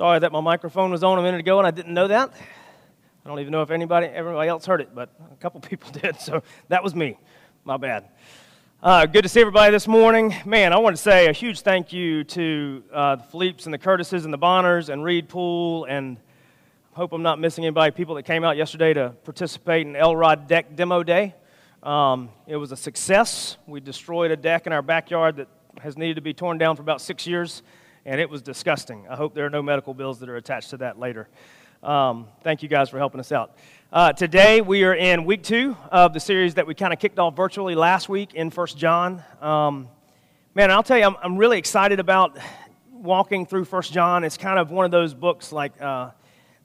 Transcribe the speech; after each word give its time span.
Sorry 0.00 0.18
that 0.18 0.32
my 0.32 0.40
microphone 0.40 0.90
was 0.90 1.04
on 1.04 1.18
a 1.18 1.22
minute 1.22 1.40
ago 1.40 1.58
and 1.58 1.66
I 1.66 1.70
didn't 1.70 1.92
know 1.92 2.08
that. 2.08 2.32
I 2.32 3.28
don't 3.28 3.38
even 3.38 3.52
know 3.52 3.60
if 3.60 3.70
anybody, 3.70 4.06
everybody 4.06 4.48
else 4.48 4.64
heard 4.64 4.80
it, 4.80 4.94
but 4.94 5.10
a 5.30 5.36
couple 5.36 5.60
people 5.68 5.90
did, 5.90 6.18
so 6.18 6.42
that 6.68 6.82
was 6.82 6.94
me. 6.94 7.18
My 7.64 7.76
bad. 7.76 8.08
Uh, 8.82 9.04
good 9.04 9.20
to 9.24 9.28
see 9.28 9.42
everybody 9.42 9.70
this 9.70 9.86
morning. 9.86 10.34
Man, 10.46 10.72
I 10.72 10.78
want 10.78 10.96
to 10.96 11.02
say 11.02 11.26
a 11.26 11.32
huge 11.32 11.60
thank 11.60 11.92
you 11.92 12.24
to 12.24 12.82
uh, 12.90 13.16
the 13.16 13.24
Philippes 13.24 13.66
and 13.66 13.74
the 13.74 13.78
Curtises 13.78 14.24
and 14.24 14.32
the 14.32 14.38
Bonners 14.38 14.88
and 14.88 15.04
Reed 15.04 15.28
Pool, 15.28 15.84
and 15.84 16.16
I 16.94 16.96
hope 16.96 17.12
I'm 17.12 17.22
not 17.22 17.38
missing 17.38 17.66
anybody, 17.66 17.90
people 17.90 18.14
that 18.14 18.22
came 18.22 18.42
out 18.42 18.56
yesterday 18.56 18.94
to 18.94 19.10
participate 19.24 19.86
in 19.86 19.96
Elrod 19.96 20.48
Deck 20.48 20.76
Demo 20.76 21.02
Day. 21.02 21.34
Um, 21.82 22.30
it 22.46 22.56
was 22.56 22.72
a 22.72 22.76
success. 22.76 23.58
We 23.66 23.80
destroyed 23.80 24.30
a 24.30 24.36
deck 24.38 24.66
in 24.66 24.72
our 24.72 24.80
backyard 24.80 25.36
that 25.36 25.48
has 25.82 25.98
needed 25.98 26.14
to 26.14 26.22
be 26.22 26.32
torn 26.32 26.56
down 26.56 26.74
for 26.74 26.80
about 26.80 27.02
six 27.02 27.26
years, 27.26 27.62
and 28.04 28.20
it 28.20 28.28
was 28.28 28.42
disgusting. 28.42 29.06
I 29.08 29.16
hope 29.16 29.34
there 29.34 29.46
are 29.46 29.50
no 29.50 29.62
medical 29.62 29.94
bills 29.94 30.20
that 30.20 30.28
are 30.28 30.36
attached 30.36 30.70
to 30.70 30.78
that 30.78 30.98
later. 30.98 31.28
Um, 31.82 32.28
thank 32.42 32.62
you 32.62 32.68
guys 32.68 32.90
for 32.90 32.98
helping 32.98 33.20
us 33.20 33.32
out. 33.32 33.56
Uh, 33.92 34.12
today 34.12 34.60
we 34.60 34.84
are 34.84 34.94
in 34.94 35.24
week 35.24 35.42
two 35.42 35.76
of 35.90 36.12
the 36.12 36.20
series 36.20 36.54
that 36.54 36.66
we 36.66 36.74
kind 36.74 36.92
of 36.92 36.98
kicked 36.98 37.18
off 37.18 37.36
virtually 37.36 37.74
last 37.74 38.08
week 38.08 38.34
in 38.34 38.50
First 38.50 38.78
John. 38.78 39.22
Um, 39.40 39.88
man, 40.54 40.70
I'll 40.70 40.82
tell 40.82 40.98
you, 40.98 41.04
I'm, 41.04 41.16
I'm, 41.22 41.36
really 41.36 41.58
excited 41.58 42.00
about 42.00 42.38
walking 42.92 43.46
through 43.46 43.64
First 43.64 43.92
John. 43.92 44.24
It's 44.24 44.36
kind 44.36 44.58
of 44.58 44.70
one 44.70 44.84
of 44.84 44.90
those 44.90 45.14
books 45.14 45.52
like 45.52 45.80
uh, 45.80 46.10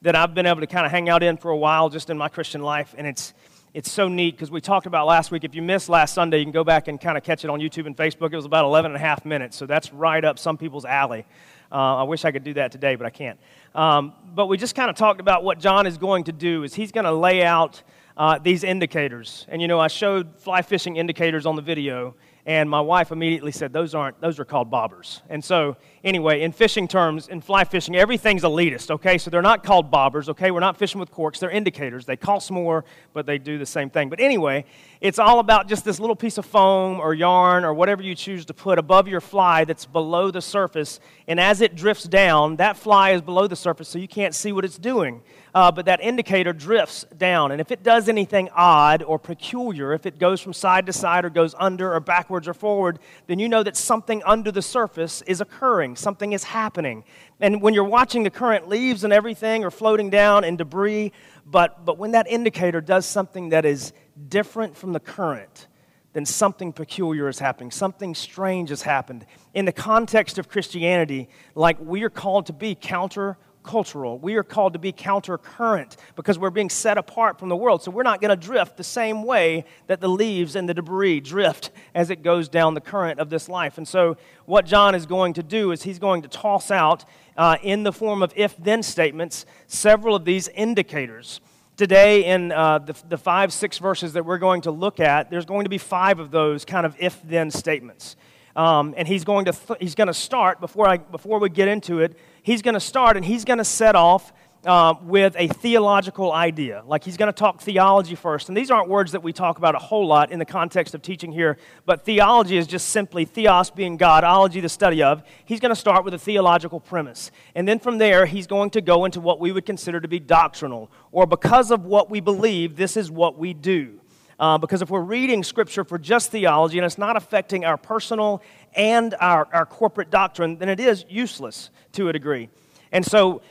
that 0.02 0.14
I've 0.14 0.34
been 0.34 0.46
able 0.46 0.60
to 0.60 0.66
kind 0.66 0.86
of 0.86 0.92
hang 0.92 1.08
out 1.08 1.22
in 1.22 1.36
for 1.36 1.50
a 1.50 1.56
while 1.56 1.88
just 1.88 2.10
in 2.10 2.18
my 2.18 2.28
Christian 2.28 2.62
life, 2.62 2.94
and 2.96 3.06
it's 3.06 3.34
it's 3.76 3.92
so 3.92 4.08
neat 4.08 4.34
because 4.34 4.50
we 4.50 4.58
talked 4.62 4.86
about 4.86 5.06
last 5.06 5.30
week. 5.30 5.44
If 5.44 5.54
you 5.54 5.60
missed 5.60 5.90
last 5.90 6.14
Sunday, 6.14 6.38
you 6.38 6.46
can 6.46 6.52
go 6.52 6.64
back 6.64 6.88
and 6.88 6.98
kind 6.98 7.18
of 7.18 7.22
catch 7.22 7.44
it 7.44 7.50
on 7.50 7.60
YouTube 7.60 7.84
and 7.84 7.94
Facebook. 7.94 8.32
It 8.32 8.36
was 8.36 8.46
about 8.46 8.64
11 8.64 8.92
and 8.92 8.96
a 8.96 8.98
half 8.98 9.26
minutes, 9.26 9.54
so 9.54 9.66
that's 9.66 9.92
right 9.92 10.24
up 10.24 10.38
some 10.38 10.56
people's 10.56 10.86
alley. 10.86 11.26
Uh, 11.70 11.96
I 11.96 12.04
wish 12.04 12.24
I 12.24 12.32
could 12.32 12.42
do 12.42 12.54
that 12.54 12.72
today, 12.72 12.94
but 12.94 13.06
I 13.06 13.10
can't. 13.10 13.38
Um, 13.74 14.14
but 14.34 14.46
we 14.46 14.56
just 14.56 14.74
kind 14.74 14.88
of 14.88 14.96
talked 14.96 15.20
about 15.20 15.44
what 15.44 15.58
John 15.58 15.86
is 15.86 15.98
going 15.98 16.24
to 16.24 16.32
do 16.32 16.62
is 16.62 16.72
he's 16.72 16.90
going 16.90 17.04
to 17.04 17.12
lay 17.12 17.44
out 17.44 17.82
uh, 18.16 18.38
these 18.38 18.64
indicators. 18.64 19.44
And 19.46 19.60
you 19.60 19.68
know, 19.68 19.78
I 19.78 19.88
showed 19.88 20.38
fly 20.38 20.62
fishing 20.62 20.96
indicators 20.96 21.44
on 21.44 21.54
the 21.54 21.60
video, 21.60 22.14
and 22.46 22.70
my 22.70 22.80
wife 22.80 23.10
immediately 23.10 23.50
said, 23.50 23.72
Those 23.72 23.92
aren't, 23.92 24.20
those 24.20 24.38
are 24.38 24.44
called 24.44 24.70
bobbers. 24.70 25.20
And 25.28 25.44
so, 25.44 25.76
anyway, 26.04 26.42
in 26.42 26.52
fishing 26.52 26.86
terms, 26.86 27.26
in 27.26 27.40
fly 27.40 27.64
fishing, 27.64 27.96
everything's 27.96 28.42
elitist, 28.42 28.92
okay? 28.92 29.18
So 29.18 29.30
they're 29.30 29.42
not 29.42 29.64
called 29.64 29.90
bobbers, 29.90 30.28
okay? 30.28 30.52
We're 30.52 30.60
not 30.60 30.76
fishing 30.76 31.00
with 31.00 31.10
corks, 31.10 31.40
they're 31.40 31.50
indicators. 31.50 32.06
They 32.06 32.16
cost 32.16 32.52
more, 32.52 32.84
but 33.12 33.26
they 33.26 33.38
do 33.38 33.58
the 33.58 33.66
same 33.66 33.90
thing. 33.90 34.08
But 34.08 34.20
anyway, 34.20 34.64
it's 35.00 35.18
all 35.18 35.40
about 35.40 35.66
just 35.66 35.84
this 35.84 35.98
little 35.98 36.14
piece 36.14 36.38
of 36.38 36.46
foam 36.46 37.00
or 37.00 37.14
yarn 37.14 37.64
or 37.64 37.74
whatever 37.74 38.00
you 38.00 38.14
choose 38.14 38.44
to 38.46 38.54
put 38.54 38.78
above 38.78 39.08
your 39.08 39.20
fly 39.20 39.64
that's 39.64 39.84
below 39.84 40.30
the 40.30 40.40
surface. 40.40 41.00
And 41.26 41.40
as 41.40 41.60
it 41.60 41.74
drifts 41.74 42.04
down, 42.04 42.56
that 42.56 42.76
fly 42.76 43.10
is 43.10 43.22
below 43.22 43.48
the 43.48 43.56
surface, 43.56 43.88
so 43.88 43.98
you 43.98 44.08
can't 44.08 44.36
see 44.36 44.52
what 44.52 44.64
it's 44.64 44.78
doing 44.78 45.20
uh, 45.56 45.72
but 45.72 45.86
that 45.86 46.02
indicator 46.02 46.52
drifts 46.52 47.06
down. 47.16 47.50
And 47.50 47.62
if 47.62 47.70
it 47.70 47.82
does 47.82 48.10
anything 48.10 48.50
odd 48.54 49.02
or 49.02 49.18
peculiar, 49.18 49.94
if 49.94 50.04
it 50.04 50.18
goes 50.18 50.38
from 50.38 50.52
side 50.52 50.84
to 50.84 50.92
side 50.92 51.24
or 51.24 51.30
goes 51.30 51.54
under 51.58 51.94
or 51.94 52.00
backwards 52.00 52.46
or 52.46 52.52
forward, 52.52 52.98
then 53.26 53.38
you 53.38 53.48
know 53.48 53.62
that 53.62 53.74
something 53.74 54.22
under 54.26 54.52
the 54.52 54.60
surface 54.60 55.22
is 55.22 55.40
occurring, 55.40 55.96
something 55.96 56.34
is 56.34 56.44
happening. 56.44 57.04
And 57.40 57.62
when 57.62 57.72
you're 57.72 57.84
watching 57.84 58.22
the 58.22 58.28
current, 58.28 58.68
leaves 58.68 59.02
and 59.02 59.14
everything 59.14 59.64
are 59.64 59.70
floating 59.70 60.10
down 60.10 60.44
and 60.44 60.58
debris, 60.58 61.12
but, 61.46 61.86
but 61.86 61.96
when 61.96 62.10
that 62.10 62.28
indicator 62.28 62.82
does 62.82 63.06
something 63.06 63.48
that 63.48 63.64
is 63.64 63.94
different 64.28 64.76
from 64.76 64.92
the 64.92 65.00
current, 65.00 65.68
then 66.12 66.26
something 66.26 66.70
peculiar 66.70 67.28
is 67.28 67.38
happening. 67.38 67.70
Something 67.70 68.14
strange 68.14 68.68
has 68.68 68.82
happened. 68.82 69.24
In 69.54 69.64
the 69.64 69.72
context 69.72 70.36
of 70.36 70.50
Christianity, 70.50 71.30
like 71.54 71.80
we 71.80 72.02
are 72.02 72.10
called 72.10 72.44
to 72.46 72.52
be 72.52 72.74
counter 72.74 73.38
cultural. 73.66 74.18
We 74.18 74.36
are 74.36 74.42
called 74.42 74.72
to 74.72 74.78
be 74.78 74.92
countercurrent 74.92 75.96
because 76.14 76.38
we're 76.38 76.50
being 76.50 76.70
set 76.70 76.96
apart 76.96 77.38
from 77.38 77.50
the 77.50 77.56
world. 77.56 77.82
So 77.82 77.90
we're 77.90 78.02
not 78.02 78.20
going 78.20 78.30
to 78.30 78.46
drift 78.46 78.76
the 78.76 78.84
same 78.84 79.24
way 79.24 79.66
that 79.88 80.00
the 80.00 80.08
leaves 80.08 80.56
and 80.56 80.68
the 80.68 80.72
debris 80.72 81.20
drift 81.20 81.70
as 81.94 82.08
it 82.08 82.22
goes 82.22 82.48
down 82.48 82.74
the 82.74 82.80
current 82.80 83.20
of 83.20 83.28
this 83.28 83.48
life. 83.48 83.76
And 83.76 83.86
so 83.86 84.16
what 84.46 84.64
John 84.64 84.94
is 84.94 85.04
going 85.04 85.34
to 85.34 85.42
do 85.42 85.72
is 85.72 85.82
he's 85.82 85.98
going 85.98 86.22
to 86.22 86.28
toss 86.28 86.70
out 86.70 87.04
uh, 87.36 87.58
in 87.62 87.82
the 87.82 87.92
form 87.92 88.22
of 88.22 88.32
if 88.36 88.56
then 88.56 88.82
statements 88.82 89.44
several 89.66 90.14
of 90.14 90.24
these 90.24 90.48
indicators. 90.48 91.40
Today, 91.76 92.24
in 92.24 92.52
uh, 92.52 92.78
the, 92.78 92.96
the 93.06 93.18
five, 93.18 93.52
six 93.52 93.76
verses 93.76 94.14
that 94.14 94.24
we're 94.24 94.38
going 94.38 94.62
to 94.62 94.70
look 94.70 94.98
at, 94.98 95.28
there's 95.28 95.44
going 95.44 95.64
to 95.64 95.68
be 95.68 95.76
five 95.76 96.20
of 96.20 96.30
those 96.30 96.64
kind 96.64 96.86
of 96.86 96.96
if 96.98 97.20
then 97.22 97.50
statements. 97.50 98.16
Um, 98.56 98.94
and 98.96 99.06
he's 99.06 99.24
going 99.24 99.44
to 99.44 99.52
th- 99.52 99.78
he's 99.80 99.94
going 99.94 100.06
to 100.06 100.14
start 100.14 100.60
before 100.60 100.88
I 100.88 100.96
before 100.96 101.38
we 101.38 101.50
get 101.50 101.68
into 101.68 102.00
it 102.00 102.16
he's 102.46 102.62
going 102.62 102.74
to 102.74 102.80
start 102.80 103.16
and 103.16 103.26
he's 103.26 103.44
going 103.44 103.58
to 103.58 103.64
set 103.64 103.96
off 103.96 104.32
uh, 104.64 104.94
with 105.02 105.34
a 105.36 105.48
theological 105.48 106.32
idea. 106.32 106.84
Like 106.86 107.02
he's 107.02 107.16
going 107.16 107.26
to 107.26 107.32
talk 107.32 107.60
theology 107.60 108.14
first. 108.14 108.48
And 108.48 108.56
these 108.56 108.70
aren't 108.70 108.88
words 108.88 109.12
that 109.12 109.22
we 109.22 109.32
talk 109.32 109.58
about 109.58 109.74
a 109.74 109.78
whole 109.78 110.06
lot 110.06 110.30
in 110.30 110.38
the 110.38 110.44
context 110.44 110.94
of 110.94 111.02
teaching 111.02 111.32
here, 111.32 111.58
but 111.86 112.04
theology 112.04 112.56
is 112.56 112.68
just 112.68 112.90
simply 112.90 113.24
theos 113.24 113.70
being 113.70 113.96
God, 113.96 114.22
ology 114.22 114.60
the 114.60 114.68
study 114.68 115.02
of. 115.02 115.24
He's 115.44 115.58
going 115.58 115.70
to 115.70 115.80
start 115.80 116.04
with 116.04 116.14
a 116.14 116.18
theological 116.18 116.78
premise. 116.78 117.32
And 117.56 117.66
then 117.66 117.80
from 117.80 117.98
there, 117.98 118.26
he's 118.26 118.46
going 118.46 118.70
to 118.70 118.80
go 118.80 119.04
into 119.04 119.20
what 119.20 119.40
we 119.40 119.50
would 119.50 119.66
consider 119.66 120.00
to 120.00 120.08
be 120.08 120.20
doctrinal, 120.20 120.88
or 121.10 121.26
because 121.26 121.72
of 121.72 121.84
what 121.84 122.10
we 122.10 122.20
believe, 122.20 122.76
this 122.76 122.96
is 122.96 123.10
what 123.10 123.36
we 123.36 123.54
do. 123.54 124.00
Uh, 124.38 124.58
because 124.58 124.82
if 124.82 124.90
we're 124.90 125.00
reading 125.00 125.42
Scripture 125.42 125.82
for 125.82 125.98
just 125.98 126.30
theology 126.30 126.78
and 126.78 126.84
it's 126.84 126.98
not 126.98 127.16
affecting 127.16 127.64
our 127.64 127.78
personal 127.78 128.42
and 128.76 129.14
our, 129.20 129.48
our 129.52 129.66
corporate 129.66 130.10
doctrine, 130.10 130.58
then 130.58 130.68
it 130.68 130.78
is 130.78 131.04
useless 131.08 131.70
to 131.92 132.08
a 132.08 132.12
degree. 132.12 132.48
And 132.92 133.04
so, 133.04 133.42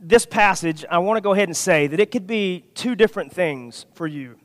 this 0.00 0.26
passage, 0.26 0.84
I 0.90 0.98
want 0.98 1.16
to 1.16 1.22
go 1.22 1.32
ahead 1.32 1.48
and 1.48 1.56
say 1.56 1.86
that 1.86 2.00
it 2.00 2.10
could 2.10 2.26
be 2.26 2.64
two 2.74 2.94
different 2.94 3.32
things 3.32 3.86
for 3.94 4.06
you. 4.06 4.36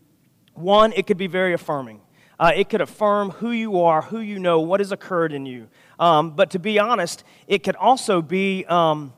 One, 0.53 0.93
it 0.93 1.07
could 1.07 1.17
be 1.17 1.27
very 1.27 1.53
affirming. 1.53 2.01
Uh, 2.39 2.53
it 2.55 2.69
could 2.69 2.79
affirm 2.79 3.31
who 3.31 3.51
you 3.51 3.81
are, 3.81 4.01
who 4.01 4.19
you 4.21 4.39
know, 4.39 4.61
what 4.61 4.79
has 4.79 4.93
occurred 4.93 5.33
in 5.33 5.45
you. 5.45 5.67
Um, 5.99 6.31
but 6.31 6.51
to 6.51 6.59
be 6.59 6.79
honest, 6.79 7.25
it 7.47 7.63
could 7.63 7.75
also 7.75 8.21
be, 8.21 8.65
um, 8.65 9.11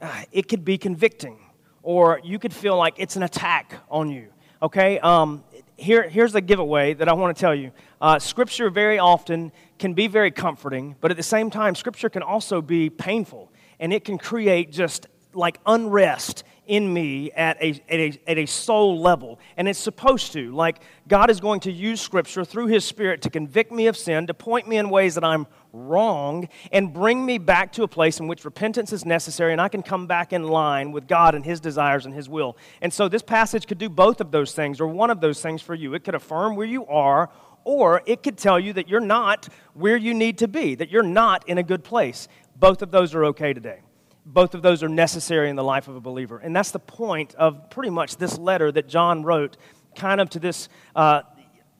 uh, 0.00 0.22
it 0.32 0.48
could 0.48 0.64
be 0.64 0.78
convicting, 0.78 1.38
or 1.82 2.20
you 2.24 2.40
could 2.40 2.52
feel 2.52 2.76
like 2.76 2.94
it's 2.96 3.14
an 3.14 3.22
attack 3.22 3.74
on 3.88 4.10
you. 4.10 4.28
Okay, 4.60 4.98
um, 4.98 5.44
here, 5.76 6.08
here's 6.08 6.34
a 6.34 6.40
giveaway 6.40 6.94
that 6.94 7.08
I 7.08 7.12
want 7.12 7.36
to 7.36 7.40
tell 7.40 7.54
you. 7.54 7.70
Uh, 8.00 8.18
scripture 8.18 8.70
very 8.70 8.98
often 8.98 9.52
can 9.78 9.94
be 9.94 10.06
very 10.06 10.30
comforting, 10.30 10.96
but 11.00 11.10
at 11.10 11.16
the 11.16 11.22
same 11.22 11.50
time, 11.50 11.74
Scripture 11.74 12.08
can 12.08 12.22
also 12.22 12.60
be 12.60 12.90
painful, 12.90 13.52
and 13.78 13.92
it 13.92 14.04
can 14.04 14.18
create 14.18 14.72
just 14.72 15.06
like 15.34 15.58
unrest 15.66 16.42
in 16.66 16.92
me 16.92 17.32
at 17.32 17.56
a, 17.62 17.70
at 17.88 17.98
a, 17.98 18.20
at 18.26 18.38
a 18.38 18.46
soul 18.46 19.00
level. 19.00 19.40
And 19.56 19.66
it's 19.66 19.78
supposed 19.78 20.32
to. 20.34 20.52
Like, 20.54 20.80
God 21.08 21.30
is 21.30 21.40
going 21.40 21.60
to 21.60 21.72
use 21.72 22.00
Scripture 22.00 22.44
through 22.44 22.66
His 22.66 22.84
Spirit 22.84 23.22
to 23.22 23.30
convict 23.30 23.72
me 23.72 23.86
of 23.86 23.96
sin, 23.96 24.26
to 24.26 24.34
point 24.34 24.68
me 24.68 24.76
in 24.76 24.90
ways 24.90 25.14
that 25.14 25.24
I'm 25.24 25.46
wrong, 25.72 26.48
and 26.70 26.92
bring 26.92 27.24
me 27.24 27.38
back 27.38 27.72
to 27.72 27.82
a 27.84 27.88
place 27.88 28.20
in 28.20 28.28
which 28.28 28.44
repentance 28.44 28.92
is 28.92 29.04
necessary 29.04 29.52
and 29.52 29.60
I 29.60 29.68
can 29.68 29.82
come 29.82 30.06
back 30.06 30.32
in 30.32 30.44
line 30.44 30.92
with 30.92 31.08
God 31.08 31.34
and 31.34 31.44
His 31.44 31.58
desires 31.58 32.04
and 32.04 32.14
His 32.14 32.28
will. 32.28 32.56
And 32.82 32.92
so, 32.92 33.08
this 33.08 33.22
passage 33.22 33.66
could 33.66 33.78
do 33.78 33.88
both 33.88 34.20
of 34.20 34.30
those 34.30 34.52
things, 34.52 34.80
or 34.80 34.86
one 34.88 35.10
of 35.10 35.20
those 35.20 35.40
things 35.40 35.62
for 35.62 35.74
you. 35.74 35.94
It 35.94 36.04
could 36.04 36.14
affirm 36.14 36.54
where 36.54 36.66
you 36.66 36.86
are 36.86 37.30
or 37.68 38.00
it 38.06 38.22
could 38.22 38.38
tell 38.38 38.58
you 38.58 38.72
that 38.72 38.88
you're 38.88 38.98
not 38.98 39.46
where 39.74 39.98
you 39.98 40.14
need 40.14 40.38
to 40.38 40.48
be, 40.48 40.74
that 40.74 40.88
you're 40.88 41.02
not 41.02 41.46
in 41.46 41.58
a 41.58 41.62
good 41.62 41.84
place. 41.84 42.26
Both 42.56 42.80
of 42.80 42.90
those 42.90 43.14
are 43.14 43.26
okay 43.26 43.52
today. 43.52 43.80
Both 44.24 44.54
of 44.54 44.62
those 44.62 44.82
are 44.82 44.88
necessary 44.88 45.50
in 45.50 45.56
the 45.56 45.62
life 45.62 45.86
of 45.86 45.94
a 45.94 46.00
believer. 46.00 46.38
And 46.38 46.56
that's 46.56 46.70
the 46.70 46.78
point 46.78 47.34
of 47.34 47.68
pretty 47.68 47.90
much 47.90 48.16
this 48.16 48.38
letter 48.38 48.72
that 48.72 48.88
John 48.88 49.22
wrote, 49.22 49.58
kind 49.94 50.18
of 50.18 50.30
to 50.30 50.38
this 50.38 50.70
uh, 50.96 51.20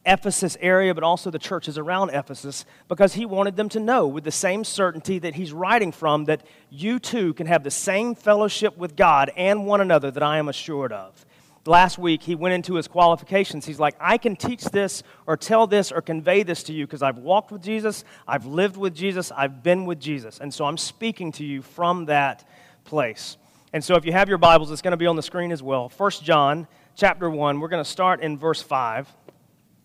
Ephesus 0.05 0.59
area, 0.61 0.95
but 0.95 1.05
also 1.05 1.31
the 1.31 1.39
churches 1.39 1.79
around 1.79 2.11
Ephesus, 2.11 2.67
because 2.87 3.15
he 3.15 3.25
wanted 3.25 3.57
them 3.57 3.71
to 3.71 3.81
know 3.81 4.07
with 4.07 4.25
the 4.25 4.31
same 4.31 4.65
certainty 4.65 5.19
that 5.19 5.37
he's 5.37 5.55
writing 5.55 5.91
from 5.91 6.27
that 6.27 6.43
you 6.69 6.99
too 6.99 7.33
can 7.33 7.47
have 7.47 7.65
the 7.65 7.71
same 7.71 8.15
fellowship 8.15 8.77
with 8.77 8.95
God 8.95 9.31
and 9.39 9.65
one 9.65 9.81
another 9.81 10.11
that 10.11 10.23
I 10.23 10.37
am 10.37 10.51
assured 10.51 10.93
of 10.93 11.25
last 11.69 11.99
week 11.99 12.23
he 12.23 12.35
went 12.35 12.55
into 12.55 12.75
his 12.75 12.89
qualifications. 12.89 13.67
He's 13.67 13.79
like, 13.79 13.95
I 14.01 14.19
can 14.19 14.35
teach 14.35 14.65
this 14.65 15.03
or 15.27 15.37
tell 15.37 15.67
this 15.67 15.93
or 15.93 16.01
convey 16.01 16.43
this 16.43 16.63
to 16.65 16.73
you 16.73 16.87
because 16.87 17.03
I've 17.03 17.19
walked 17.19 17.53
with 17.53 17.63
Jesus, 17.63 18.05
I've 18.27 18.47
lived 18.47 18.77
with 18.77 18.95
Jesus, 18.95 19.31
I've 19.31 19.63
been 19.63 19.85
with 19.85 20.01
Jesus. 20.01 20.39
And 20.41 20.53
so 20.53 20.65
I'm 20.65 20.79
speaking 20.79 21.31
to 21.33 21.45
you 21.45 21.63
from 21.63 22.07
that 22.07 22.49
place. 22.85 23.37
And 23.73 23.85
so 23.85 23.97
if 23.97 24.05
you 24.05 24.13
have 24.13 24.29
your 24.29 24.39
Bibles, 24.39 24.71
it's 24.71 24.83
going 24.83 24.93
to 24.93 24.97
be 24.97 25.07
on 25.07 25.17
the 25.17 25.23
screen 25.23 25.53
as 25.53 25.63
well. 25.63 25.93
1 25.95 26.11
John 26.23 26.67
chapter 26.97 27.29
1, 27.29 27.61
we're 27.61 27.69
going 27.69 27.85
to 27.85 27.89
start 27.89 28.23
in 28.23 28.39
verse 28.39 28.63
5. 28.63 29.13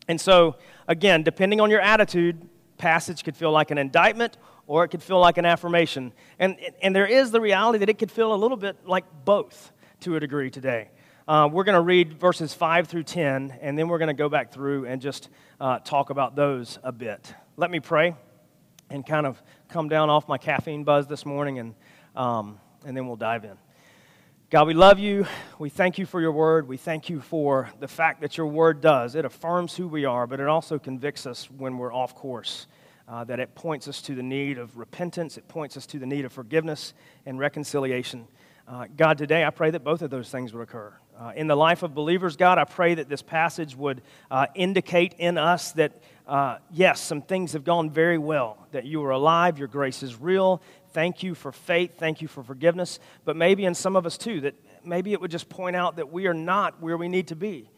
And 0.08 0.20
so, 0.20 0.56
again, 0.88 1.22
depending 1.22 1.60
on 1.60 1.70
your 1.70 1.80
attitude, 1.80 2.48
passage 2.78 3.24
could 3.24 3.36
feel 3.36 3.52
like 3.52 3.70
an 3.70 3.78
indictment 3.78 4.36
or 4.66 4.84
it 4.84 4.88
could 4.88 5.02
feel 5.02 5.20
like 5.20 5.36
an 5.36 5.44
affirmation. 5.44 6.12
And, 6.38 6.56
and 6.82 6.96
there 6.96 7.06
is 7.06 7.30
the 7.30 7.40
reality 7.40 7.78
that 7.78 7.90
it 7.90 7.98
could 7.98 8.10
feel 8.10 8.34
a 8.34 8.36
little 8.36 8.56
bit 8.56 8.86
like 8.86 9.04
both 9.24 9.72
to 10.00 10.16
a 10.16 10.20
degree 10.20 10.50
today. 10.50 10.88
Uh, 11.26 11.48
we're 11.50 11.64
going 11.64 11.74
to 11.74 11.80
read 11.80 12.12
verses 12.20 12.52
5 12.52 12.86
through 12.86 13.02
10, 13.02 13.56
and 13.62 13.78
then 13.78 13.88
we're 13.88 13.96
going 13.96 14.08
to 14.08 14.14
go 14.14 14.28
back 14.28 14.52
through 14.52 14.84
and 14.84 15.00
just 15.00 15.30
uh, 15.58 15.78
talk 15.78 16.10
about 16.10 16.36
those 16.36 16.78
a 16.82 16.92
bit. 16.92 17.32
Let 17.56 17.70
me 17.70 17.80
pray 17.80 18.14
and 18.90 19.06
kind 19.06 19.26
of 19.26 19.42
come 19.70 19.88
down 19.88 20.10
off 20.10 20.28
my 20.28 20.36
caffeine 20.36 20.84
buzz 20.84 21.06
this 21.06 21.24
morning 21.24 21.58
and, 21.58 21.74
um, 22.14 22.60
and 22.84 22.94
then 22.94 23.06
we'll 23.06 23.16
dive 23.16 23.44
in. 23.44 23.56
God, 24.50 24.66
we 24.66 24.74
love 24.74 24.98
you. 24.98 25.26
We 25.58 25.70
thank 25.70 25.96
you 25.96 26.04
for 26.04 26.20
your 26.20 26.32
word. 26.32 26.68
We 26.68 26.76
thank 26.76 27.08
you 27.08 27.22
for 27.22 27.70
the 27.80 27.88
fact 27.88 28.20
that 28.20 28.36
your 28.36 28.48
word 28.48 28.82
does. 28.82 29.14
It 29.14 29.24
affirms 29.24 29.74
who 29.74 29.88
we 29.88 30.04
are, 30.04 30.26
but 30.26 30.40
it 30.40 30.46
also 30.46 30.78
convicts 30.78 31.24
us 31.24 31.50
when 31.50 31.78
we're 31.78 31.92
off 31.92 32.14
course. 32.14 32.66
Uh, 33.08 33.24
that 33.24 33.40
it 33.40 33.54
points 33.54 33.88
us 33.88 34.02
to 34.02 34.14
the 34.14 34.22
need 34.22 34.58
of 34.58 34.76
repentance, 34.76 35.38
it 35.38 35.48
points 35.48 35.76
us 35.76 35.86
to 35.86 35.98
the 35.98 36.06
need 36.06 36.26
of 36.26 36.32
forgiveness 36.32 36.92
and 37.24 37.38
reconciliation. 37.38 38.26
Uh, 38.68 38.86
God, 38.94 39.18
today 39.18 39.44
I 39.44 39.50
pray 39.50 39.70
that 39.70 39.84
both 39.84 40.02
of 40.02 40.10
those 40.10 40.30
things 40.30 40.52
would 40.52 40.62
occur. 40.62 40.92
Uh, 41.18 41.32
in 41.36 41.46
the 41.46 41.54
life 41.54 41.84
of 41.84 41.94
believers, 41.94 42.36
God, 42.36 42.58
I 42.58 42.64
pray 42.64 42.94
that 42.94 43.08
this 43.08 43.22
passage 43.22 43.76
would 43.76 44.02
uh, 44.32 44.46
indicate 44.56 45.14
in 45.18 45.38
us 45.38 45.70
that, 45.72 45.92
uh, 46.26 46.58
yes, 46.72 47.00
some 47.00 47.22
things 47.22 47.52
have 47.52 47.62
gone 47.62 47.88
very 47.88 48.18
well, 48.18 48.58
that 48.72 48.84
you 48.84 49.04
are 49.04 49.10
alive, 49.10 49.56
your 49.56 49.68
grace 49.68 50.02
is 50.02 50.20
real. 50.20 50.60
Thank 50.92 51.22
you 51.22 51.36
for 51.36 51.52
faith, 51.52 51.98
thank 51.98 52.20
you 52.20 52.26
for 52.26 52.42
forgiveness. 52.42 52.98
But 53.24 53.36
maybe 53.36 53.64
in 53.64 53.74
some 53.74 53.94
of 53.94 54.06
us 54.06 54.18
too, 54.18 54.40
that 54.40 54.54
maybe 54.84 55.12
it 55.12 55.20
would 55.20 55.30
just 55.30 55.48
point 55.48 55.76
out 55.76 55.96
that 55.96 56.12
we 56.12 56.26
are 56.26 56.34
not 56.34 56.82
where 56.82 56.96
we 56.96 57.08
need 57.08 57.28
to 57.28 57.36
be. 57.36 57.70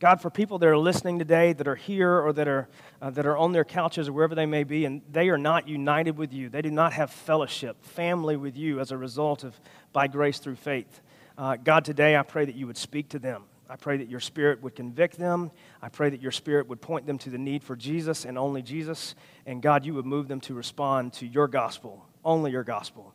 God, 0.00 0.20
for 0.20 0.30
people 0.30 0.58
that 0.58 0.68
are 0.68 0.76
listening 0.76 1.20
today, 1.20 1.52
that 1.52 1.68
are 1.68 1.76
here 1.76 2.18
or 2.18 2.32
that 2.32 2.48
are, 2.48 2.68
uh, 3.00 3.10
that 3.10 3.26
are 3.26 3.36
on 3.36 3.52
their 3.52 3.62
couches 3.62 4.08
or 4.08 4.12
wherever 4.12 4.34
they 4.34 4.46
may 4.46 4.64
be, 4.64 4.84
and 4.86 5.02
they 5.12 5.28
are 5.28 5.38
not 5.38 5.68
united 5.68 6.16
with 6.16 6.32
you, 6.32 6.48
they 6.48 6.62
do 6.62 6.72
not 6.72 6.92
have 6.94 7.12
fellowship, 7.12 7.84
family 7.84 8.36
with 8.36 8.56
you 8.56 8.80
as 8.80 8.90
a 8.90 8.96
result 8.96 9.44
of 9.44 9.60
by 9.92 10.08
grace 10.08 10.40
through 10.40 10.56
faith. 10.56 11.00
Uh, 11.36 11.56
God, 11.56 11.84
today 11.84 12.16
I 12.16 12.22
pray 12.22 12.44
that 12.44 12.54
you 12.54 12.66
would 12.66 12.76
speak 12.76 13.08
to 13.10 13.18
them. 13.18 13.44
I 13.68 13.76
pray 13.76 13.96
that 13.96 14.08
your 14.08 14.20
spirit 14.20 14.62
would 14.62 14.74
convict 14.74 15.18
them. 15.18 15.50
I 15.80 15.88
pray 15.88 16.10
that 16.10 16.20
your 16.20 16.32
spirit 16.32 16.68
would 16.68 16.82
point 16.82 17.06
them 17.06 17.16
to 17.18 17.30
the 17.30 17.38
need 17.38 17.64
for 17.64 17.74
Jesus 17.74 18.26
and 18.26 18.36
only 18.36 18.60
Jesus. 18.60 19.14
And 19.46 19.62
God, 19.62 19.86
you 19.86 19.94
would 19.94 20.04
move 20.04 20.28
them 20.28 20.40
to 20.42 20.54
respond 20.54 21.14
to 21.14 21.26
your 21.26 21.48
gospel, 21.48 22.04
only 22.22 22.50
your 22.50 22.64
gospel. 22.64 23.14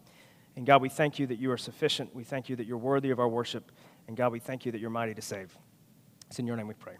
And 0.55 0.65
God, 0.65 0.81
we 0.81 0.89
thank 0.89 1.19
you 1.19 1.27
that 1.27 1.37
you 1.37 1.51
are 1.51 1.57
sufficient. 1.57 2.15
We 2.15 2.23
thank 2.23 2.49
you 2.49 2.55
that 2.55 2.65
you're 2.65 2.77
worthy 2.79 3.11
of 3.11 3.19
our 3.19 3.27
worship. 3.27 3.71
And 4.07 4.17
God, 4.17 4.31
we 4.31 4.39
thank 4.39 4.65
you 4.65 4.71
that 4.71 4.81
you're 4.81 4.89
mighty 4.89 5.13
to 5.13 5.21
save. 5.21 5.55
It's 6.27 6.39
in 6.39 6.47
your 6.47 6.55
name 6.55 6.67
we 6.67 6.73
pray. 6.73 6.95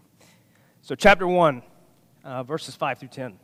So, 0.83 0.93
chapter 0.93 1.27
1, 1.27 1.63
uh, 2.23 2.43
verses 2.43 2.75
5 2.75 2.99
through 2.99 3.09
10. 3.09 3.39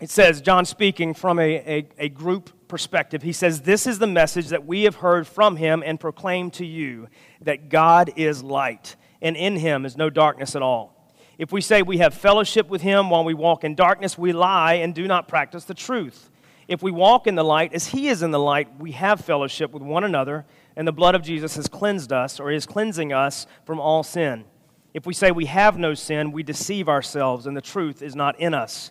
It 0.00 0.10
says, 0.10 0.40
John 0.40 0.64
speaking 0.64 1.14
from 1.14 1.38
a, 1.38 1.42
a, 1.42 1.88
a, 1.98 2.08
group 2.08 2.68
perspective, 2.68 3.22
he 3.22 3.32
says, 3.32 3.62
This 3.62 3.86
is 3.86 3.98
the 3.98 4.06
message 4.06 4.48
that 4.48 4.66
we 4.66 4.82
have 4.82 4.96
heard 4.96 5.26
from 5.26 5.56
him 5.56 5.82
and 5.86 6.00
proclaimed 6.00 6.52
to 6.54 6.66
you 6.66 7.08
that 7.40 7.68
God 7.68 8.12
is 8.16 8.42
light, 8.42 8.96
and 9.22 9.36
in 9.36 9.56
him 9.56 9.86
is 9.86 9.96
no 9.96 10.10
darkness 10.10 10.56
at 10.56 10.62
all. 10.62 11.12
If 11.38 11.52
we 11.52 11.60
say 11.60 11.82
we 11.82 11.98
have 11.98 12.14
fellowship 12.14 12.68
with 12.68 12.82
him 12.82 13.10
while 13.10 13.24
we 13.24 13.34
walk 13.34 13.64
in 13.64 13.74
darkness, 13.74 14.18
we 14.18 14.32
lie 14.32 14.74
and 14.74 14.94
do 14.94 15.06
not 15.06 15.28
practice 15.28 15.64
the 15.64 15.74
truth. 15.74 16.30
If 16.66 16.82
we 16.82 16.90
walk 16.90 17.26
in 17.26 17.34
the 17.34 17.44
light 17.44 17.74
as 17.74 17.88
he 17.88 18.08
is 18.08 18.22
in 18.22 18.30
the 18.30 18.38
light, 18.38 18.80
we 18.80 18.92
have 18.92 19.20
fellowship 19.20 19.72
with 19.72 19.82
one 19.82 20.04
another 20.04 20.46
and 20.76 20.88
the 20.88 20.92
blood 20.92 21.14
of 21.14 21.22
Jesus 21.22 21.56
has 21.56 21.68
cleansed 21.68 22.12
us 22.12 22.40
or 22.40 22.50
is 22.50 22.66
cleansing 22.66 23.12
us 23.12 23.46
from 23.64 23.78
all 23.78 24.02
sin. 24.02 24.44
If 24.92 25.06
we 25.06 25.14
say 25.14 25.30
we 25.30 25.46
have 25.46 25.78
no 25.78 25.94
sin, 25.94 26.32
we 26.32 26.42
deceive 26.42 26.88
ourselves 26.88 27.46
and 27.46 27.56
the 27.56 27.60
truth 27.60 28.02
is 28.02 28.16
not 28.16 28.38
in 28.40 28.54
us. 28.54 28.90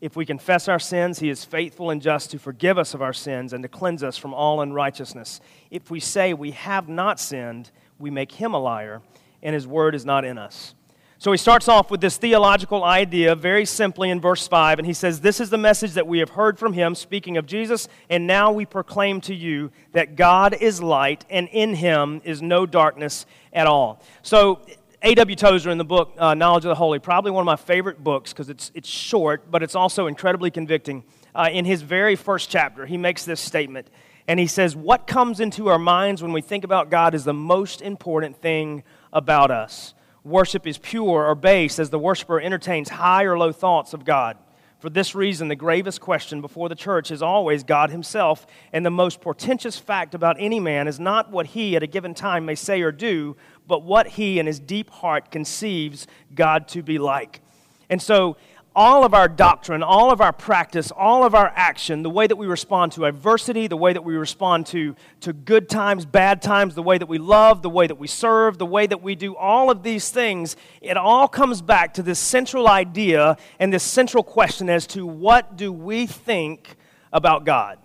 If 0.00 0.14
we 0.14 0.26
confess 0.26 0.68
our 0.68 0.78
sins, 0.78 1.20
he 1.20 1.30
is 1.30 1.44
faithful 1.44 1.90
and 1.90 2.02
just 2.02 2.30
to 2.32 2.38
forgive 2.38 2.76
us 2.76 2.92
of 2.92 3.00
our 3.00 3.14
sins 3.14 3.52
and 3.52 3.62
to 3.62 3.68
cleanse 3.68 4.02
us 4.02 4.18
from 4.18 4.34
all 4.34 4.60
unrighteousness. 4.60 5.40
If 5.70 5.90
we 5.90 6.00
say 6.00 6.34
we 6.34 6.50
have 6.50 6.88
not 6.88 7.18
sinned, 7.18 7.70
we 7.98 8.10
make 8.10 8.32
him 8.32 8.52
a 8.52 8.58
liar 8.58 9.00
and 9.42 9.54
his 9.54 9.66
word 9.66 9.94
is 9.94 10.04
not 10.04 10.24
in 10.24 10.38
us. 10.38 10.74
So 11.18 11.32
he 11.32 11.38
starts 11.38 11.66
off 11.66 11.90
with 11.90 12.02
this 12.02 12.18
theological 12.18 12.84
idea 12.84 13.34
very 13.34 13.64
simply 13.64 14.10
in 14.10 14.20
verse 14.20 14.46
5, 14.46 14.78
and 14.78 14.86
he 14.86 14.92
says, 14.92 15.20
This 15.20 15.40
is 15.40 15.48
the 15.48 15.56
message 15.56 15.94
that 15.94 16.06
we 16.06 16.18
have 16.18 16.30
heard 16.30 16.58
from 16.58 16.74
him, 16.74 16.94
speaking 16.94 17.38
of 17.38 17.46
Jesus, 17.46 17.88
and 18.10 18.26
now 18.26 18.52
we 18.52 18.66
proclaim 18.66 19.22
to 19.22 19.34
you 19.34 19.70
that 19.92 20.14
God 20.14 20.54
is 20.60 20.82
light, 20.82 21.24
and 21.30 21.48
in 21.52 21.74
him 21.74 22.20
is 22.22 22.42
no 22.42 22.66
darkness 22.66 23.24
at 23.54 23.66
all. 23.66 24.02
So, 24.22 24.60
A.W. 25.02 25.36
Tozer 25.36 25.70
in 25.70 25.78
the 25.78 25.84
book 25.84 26.14
uh, 26.18 26.34
Knowledge 26.34 26.64
of 26.64 26.70
the 26.70 26.74
Holy, 26.74 26.98
probably 26.98 27.30
one 27.30 27.42
of 27.42 27.46
my 27.46 27.56
favorite 27.56 28.02
books 28.02 28.32
because 28.32 28.48
it's, 28.48 28.72
it's 28.74 28.88
short, 28.88 29.50
but 29.50 29.62
it's 29.62 29.74
also 29.74 30.06
incredibly 30.06 30.50
convicting. 30.50 31.04
Uh, 31.34 31.48
in 31.52 31.64
his 31.64 31.82
very 31.82 32.16
first 32.16 32.48
chapter, 32.50 32.86
he 32.86 32.96
makes 32.96 33.24
this 33.24 33.40
statement, 33.40 33.88
and 34.26 34.40
he 34.40 34.46
says, 34.46 34.74
What 34.74 35.06
comes 35.06 35.38
into 35.38 35.68
our 35.68 35.78
minds 35.78 36.22
when 36.22 36.32
we 36.32 36.40
think 36.40 36.64
about 36.64 36.90
God 36.90 37.14
is 37.14 37.24
the 37.24 37.34
most 37.34 37.82
important 37.82 38.40
thing 38.40 38.82
about 39.12 39.50
us 39.50 39.94
worship 40.26 40.66
is 40.66 40.76
pure 40.76 41.24
or 41.24 41.34
base 41.34 41.78
as 41.78 41.90
the 41.90 41.98
worshiper 41.98 42.40
entertains 42.40 42.88
high 42.88 43.22
or 43.22 43.38
low 43.38 43.52
thoughts 43.52 43.94
of 43.94 44.04
God. 44.04 44.36
For 44.78 44.90
this 44.90 45.14
reason, 45.14 45.48
the 45.48 45.56
gravest 45.56 46.02
question 46.02 46.42
before 46.42 46.68
the 46.68 46.74
church 46.74 47.10
is 47.10 47.22
always 47.22 47.64
God 47.64 47.90
Himself, 47.90 48.46
and 48.72 48.84
the 48.84 48.90
most 48.90 49.22
portentous 49.22 49.78
fact 49.78 50.14
about 50.14 50.36
any 50.38 50.60
man 50.60 50.86
is 50.86 51.00
not 51.00 51.30
what 51.30 51.46
he 51.46 51.76
at 51.76 51.82
a 51.82 51.86
given 51.86 52.12
time 52.12 52.44
may 52.44 52.54
say 52.54 52.82
or 52.82 52.92
do, 52.92 53.36
but 53.66 53.82
what 53.82 54.06
he 54.06 54.38
in 54.38 54.46
his 54.46 54.60
deep 54.60 54.90
heart 54.90 55.30
conceives 55.30 56.06
God 56.34 56.68
to 56.68 56.82
be 56.82 56.98
like. 56.98 57.40
And 57.88 58.02
so, 58.02 58.36
all 58.76 59.04
of 59.04 59.14
our 59.14 59.26
doctrine, 59.26 59.82
all 59.82 60.12
of 60.12 60.20
our 60.20 60.34
practice, 60.34 60.92
all 60.94 61.24
of 61.24 61.34
our 61.34 61.50
action, 61.56 62.02
the 62.02 62.10
way 62.10 62.26
that 62.26 62.36
we 62.36 62.46
respond 62.46 62.92
to 62.92 63.06
adversity, 63.06 63.66
the 63.66 63.76
way 63.76 63.94
that 63.94 64.04
we 64.04 64.14
respond 64.14 64.66
to, 64.66 64.94
to 65.18 65.32
good 65.32 65.66
times, 65.66 66.04
bad 66.04 66.42
times, 66.42 66.74
the 66.74 66.82
way 66.82 66.98
that 66.98 67.08
we 67.08 67.16
love, 67.16 67.62
the 67.62 67.70
way 67.70 67.86
that 67.86 67.94
we 67.94 68.06
serve, 68.06 68.58
the 68.58 68.66
way 68.66 68.86
that 68.86 69.02
we 69.02 69.14
do 69.14 69.34
all 69.34 69.70
of 69.70 69.82
these 69.82 70.10
things, 70.10 70.56
it 70.82 70.98
all 70.98 71.26
comes 71.26 71.62
back 71.62 71.94
to 71.94 72.02
this 72.02 72.18
central 72.18 72.68
idea 72.68 73.38
and 73.58 73.72
this 73.72 73.82
central 73.82 74.22
question 74.22 74.68
as 74.68 74.86
to 74.86 75.06
what 75.06 75.56
do 75.56 75.72
we 75.72 76.06
think 76.06 76.76
about 77.14 77.46
God? 77.46 77.78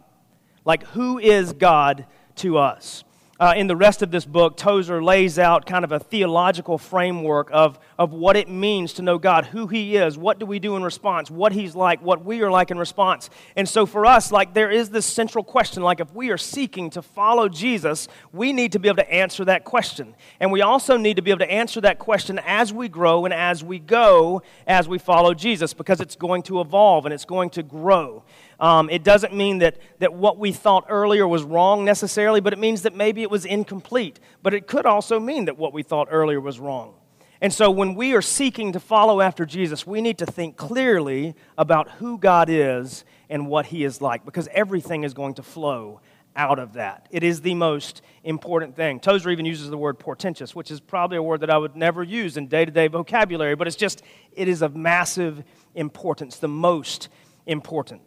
Like, 0.65 0.83
who 0.87 1.19
is 1.19 1.53
God 1.53 2.05
to 2.35 2.57
us? 2.57 3.05
Uh, 3.41 3.55
in 3.57 3.65
the 3.65 3.75
rest 3.75 4.03
of 4.03 4.11
this 4.11 4.23
book, 4.23 4.55
Tozer 4.55 5.03
lays 5.03 5.39
out 5.39 5.65
kind 5.65 5.83
of 5.83 5.91
a 5.91 5.99
theological 5.99 6.77
framework 6.77 7.49
of, 7.51 7.79
of 7.97 8.13
what 8.13 8.37
it 8.37 8.47
means 8.47 8.93
to 8.93 9.01
know 9.01 9.17
God, 9.17 9.45
who 9.47 9.65
He 9.65 9.95
is, 9.95 10.15
what 10.15 10.37
do 10.37 10.45
we 10.45 10.59
do 10.59 10.75
in 10.75 10.83
response, 10.83 11.31
what 11.31 11.51
He's 11.51 11.73
like, 11.73 12.03
what 12.03 12.23
we 12.23 12.43
are 12.43 12.51
like 12.51 12.69
in 12.69 12.77
response. 12.77 13.31
And 13.55 13.67
so 13.67 13.87
for 13.87 14.05
us, 14.05 14.31
like 14.31 14.53
there 14.53 14.69
is 14.69 14.91
this 14.91 15.07
central 15.07 15.43
question, 15.43 15.81
like 15.81 15.99
if 15.99 16.13
we 16.13 16.29
are 16.29 16.37
seeking 16.37 16.91
to 16.91 17.01
follow 17.01 17.49
Jesus, 17.49 18.07
we 18.31 18.53
need 18.53 18.73
to 18.73 18.79
be 18.79 18.89
able 18.89 18.97
to 18.97 19.11
answer 19.11 19.43
that 19.45 19.63
question. 19.63 20.13
And 20.39 20.51
we 20.51 20.61
also 20.61 20.95
need 20.95 21.15
to 21.15 21.23
be 21.23 21.31
able 21.31 21.39
to 21.39 21.51
answer 21.51 21.81
that 21.81 21.97
question 21.97 22.39
as 22.45 22.71
we 22.71 22.89
grow 22.89 23.25
and 23.25 23.33
as 23.33 23.63
we 23.63 23.79
go 23.79 24.43
as 24.67 24.87
we 24.87 24.99
follow 24.99 25.33
Jesus, 25.33 25.73
because 25.73 25.99
it's 25.99 26.15
going 26.15 26.43
to 26.43 26.61
evolve 26.61 27.07
and 27.07 27.13
it's 27.13 27.25
going 27.25 27.49
to 27.51 27.63
grow. 27.63 28.23
Um, 28.61 28.91
it 28.91 29.03
doesn't 29.03 29.33
mean 29.33 29.57
that, 29.57 29.77
that 29.99 30.13
what 30.13 30.37
we 30.37 30.51
thought 30.51 30.85
earlier 30.87 31.27
was 31.27 31.41
wrong 31.41 31.83
necessarily, 31.83 32.41
but 32.41 32.53
it 32.53 32.59
means 32.59 32.83
that 32.83 32.95
maybe 32.95 33.23
it 33.23 33.31
was 33.31 33.43
incomplete. 33.43 34.19
But 34.43 34.53
it 34.53 34.67
could 34.67 34.85
also 34.85 35.19
mean 35.19 35.45
that 35.45 35.57
what 35.57 35.73
we 35.73 35.81
thought 35.81 36.07
earlier 36.11 36.39
was 36.39 36.59
wrong. 36.59 36.93
And 37.41 37.51
so 37.51 37.71
when 37.71 37.95
we 37.95 38.13
are 38.13 38.21
seeking 38.21 38.71
to 38.73 38.79
follow 38.79 39.19
after 39.19 39.47
Jesus, 39.47 39.87
we 39.87 39.99
need 39.99 40.19
to 40.19 40.27
think 40.27 40.57
clearly 40.57 41.33
about 41.57 41.89
who 41.89 42.19
God 42.19 42.49
is 42.49 43.03
and 43.31 43.47
what 43.47 43.65
He 43.65 43.83
is 43.83 43.99
like, 43.99 44.25
because 44.25 44.47
everything 44.51 45.03
is 45.03 45.15
going 45.15 45.33
to 45.33 45.43
flow 45.43 46.01
out 46.35 46.59
of 46.59 46.73
that. 46.73 47.07
It 47.09 47.23
is 47.23 47.41
the 47.41 47.55
most 47.55 48.03
important 48.23 48.75
thing. 48.75 48.99
Tozer 48.99 49.31
even 49.31 49.45
uses 49.45 49.71
the 49.71 49.77
word 49.77 49.97
portentous, 49.97 50.55
which 50.55 50.69
is 50.69 50.79
probably 50.79 51.17
a 51.17 51.23
word 51.23 51.39
that 51.39 51.49
I 51.49 51.57
would 51.57 51.75
never 51.75 52.03
use 52.03 52.37
in 52.37 52.45
day 52.45 52.63
to 52.63 52.71
day 52.71 52.87
vocabulary, 52.87 53.55
but 53.55 53.65
it's 53.65 53.75
just, 53.75 54.03
it 54.33 54.47
is 54.47 54.61
of 54.61 54.75
massive 54.75 55.43
importance, 55.73 56.37
the 56.37 56.47
most 56.47 57.09
important. 57.47 58.01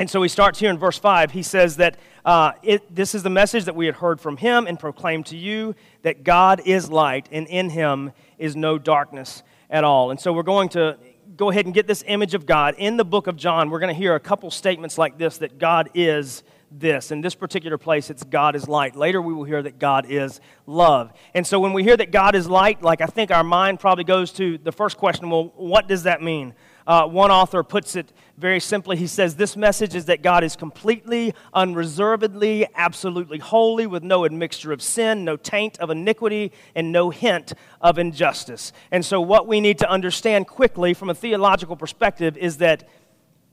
And 0.00 0.08
so 0.08 0.22
he 0.22 0.30
starts 0.30 0.58
here 0.58 0.70
in 0.70 0.78
verse 0.78 0.98
5. 0.98 1.30
He 1.30 1.42
says 1.42 1.76
that 1.76 1.98
uh, 2.24 2.52
it, 2.62 2.94
this 2.94 3.14
is 3.14 3.22
the 3.22 3.28
message 3.28 3.66
that 3.66 3.76
we 3.76 3.84
had 3.84 3.96
heard 3.96 4.18
from 4.18 4.38
him 4.38 4.66
and 4.66 4.78
proclaimed 4.78 5.26
to 5.26 5.36
you 5.36 5.74
that 6.04 6.24
God 6.24 6.62
is 6.64 6.88
light, 6.88 7.28
and 7.30 7.46
in 7.48 7.68
him 7.68 8.12
is 8.38 8.56
no 8.56 8.78
darkness 8.78 9.42
at 9.68 9.84
all. 9.84 10.10
And 10.10 10.18
so 10.18 10.32
we're 10.32 10.42
going 10.42 10.70
to 10.70 10.96
go 11.36 11.50
ahead 11.50 11.66
and 11.66 11.74
get 11.74 11.86
this 11.86 12.02
image 12.06 12.32
of 12.32 12.46
God. 12.46 12.76
In 12.78 12.96
the 12.96 13.04
book 13.04 13.26
of 13.26 13.36
John, 13.36 13.68
we're 13.68 13.78
going 13.78 13.94
to 13.94 13.98
hear 13.98 14.14
a 14.14 14.20
couple 14.20 14.50
statements 14.50 14.96
like 14.96 15.18
this 15.18 15.36
that 15.36 15.58
God 15.58 15.90
is 15.92 16.44
this. 16.70 17.10
In 17.10 17.20
this 17.20 17.34
particular 17.34 17.76
place, 17.76 18.08
it's 18.08 18.24
God 18.24 18.56
is 18.56 18.66
light. 18.68 18.96
Later, 18.96 19.20
we 19.20 19.34
will 19.34 19.44
hear 19.44 19.62
that 19.62 19.78
God 19.78 20.06
is 20.08 20.40
love. 20.66 21.12
And 21.34 21.46
so 21.46 21.60
when 21.60 21.74
we 21.74 21.82
hear 21.82 21.98
that 21.98 22.10
God 22.10 22.34
is 22.34 22.48
light, 22.48 22.82
like 22.82 23.02
I 23.02 23.06
think 23.06 23.30
our 23.30 23.44
mind 23.44 23.80
probably 23.80 24.04
goes 24.04 24.32
to 24.32 24.56
the 24.56 24.72
first 24.72 24.96
question 24.96 25.28
well, 25.28 25.52
what 25.56 25.88
does 25.88 26.04
that 26.04 26.22
mean? 26.22 26.54
Uh, 26.86 27.06
one 27.06 27.30
author 27.30 27.62
puts 27.62 27.96
it 27.96 28.12
very 28.36 28.60
simply. 28.60 28.96
He 28.96 29.06
says, 29.06 29.36
This 29.36 29.56
message 29.56 29.94
is 29.94 30.06
that 30.06 30.22
God 30.22 30.42
is 30.44 30.56
completely, 30.56 31.34
unreservedly, 31.52 32.66
absolutely 32.74 33.38
holy, 33.38 33.86
with 33.86 34.02
no 34.02 34.24
admixture 34.24 34.72
of 34.72 34.82
sin, 34.82 35.24
no 35.24 35.36
taint 35.36 35.78
of 35.78 35.90
iniquity, 35.90 36.52
and 36.74 36.90
no 36.92 37.10
hint 37.10 37.52
of 37.80 37.98
injustice. 37.98 38.72
And 38.90 39.04
so, 39.04 39.20
what 39.20 39.46
we 39.46 39.60
need 39.60 39.78
to 39.78 39.90
understand 39.90 40.46
quickly 40.46 40.94
from 40.94 41.10
a 41.10 41.14
theological 41.14 41.76
perspective 41.76 42.36
is 42.36 42.58
that 42.58 42.88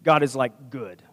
God 0.04 0.24
is 0.24 0.36
like 0.36 0.70
good. 0.70 1.04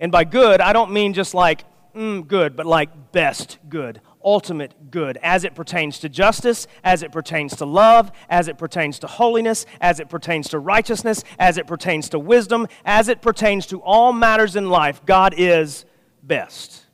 And 0.00 0.12
by 0.12 0.24
good, 0.24 0.60
I 0.60 0.72
don't 0.72 0.92
mean 0.92 1.12
just 1.12 1.34
like 1.34 1.64
mm, 1.94 2.26
good, 2.26 2.56
but 2.56 2.66
like 2.66 3.12
best 3.12 3.58
good, 3.68 4.00
ultimate 4.28 4.90
good 4.90 5.16
as 5.22 5.44
it 5.44 5.54
pertains 5.54 5.98
to 6.00 6.08
justice, 6.08 6.66
as 6.84 7.02
it 7.02 7.12
pertains 7.12 7.56
to 7.56 7.64
love, 7.64 8.12
as 8.28 8.46
it 8.46 8.58
pertains 8.58 8.98
to 8.98 9.06
holiness, 9.06 9.64
as 9.80 10.00
it 10.00 10.10
pertains 10.10 10.50
to 10.50 10.58
righteousness, 10.58 11.24
as 11.38 11.56
it 11.56 11.66
pertains 11.66 12.10
to 12.10 12.18
wisdom, 12.18 12.66
as 12.84 13.08
it 13.08 13.22
pertains 13.22 13.64
to 13.66 13.80
all 13.80 14.12
matters 14.12 14.54
in 14.54 14.68
life. 14.68 15.00
God 15.06 15.32
is 15.38 15.86
best. 16.22 16.84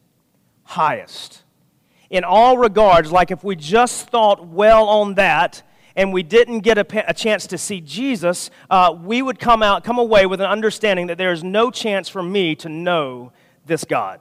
highest. 0.62 1.42
In 2.08 2.22
all 2.22 2.56
regards, 2.56 3.10
like 3.10 3.32
if 3.32 3.42
we 3.42 3.56
just 3.56 4.08
thought 4.08 4.46
well 4.46 4.86
on 4.88 5.14
that, 5.14 5.62
and 5.96 6.12
we 6.12 6.22
didn't 6.22 6.60
get 6.60 6.78
a, 6.78 7.10
a 7.10 7.14
chance 7.14 7.46
to 7.48 7.58
see 7.58 7.80
Jesus, 7.80 8.50
uh, 8.70 8.94
we 9.00 9.22
would 9.22 9.38
come 9.38 9.62
out, 9.62 9.82
come 9.84 9.98
away 9.98 10.26
with 10.26 10.40
an 10.40 10.46
understanding 10.46 11.08
that 11.08 11.18
there 11.18 11.32
is 11.32 11.42
no 11.42 11.70
chance 11.70 12.08
for 12.08 12.22
me 12.22 12.54
to 12.56 12.68
know 12.68 13.32
this 13.66 13.84
God. 13.84 14.20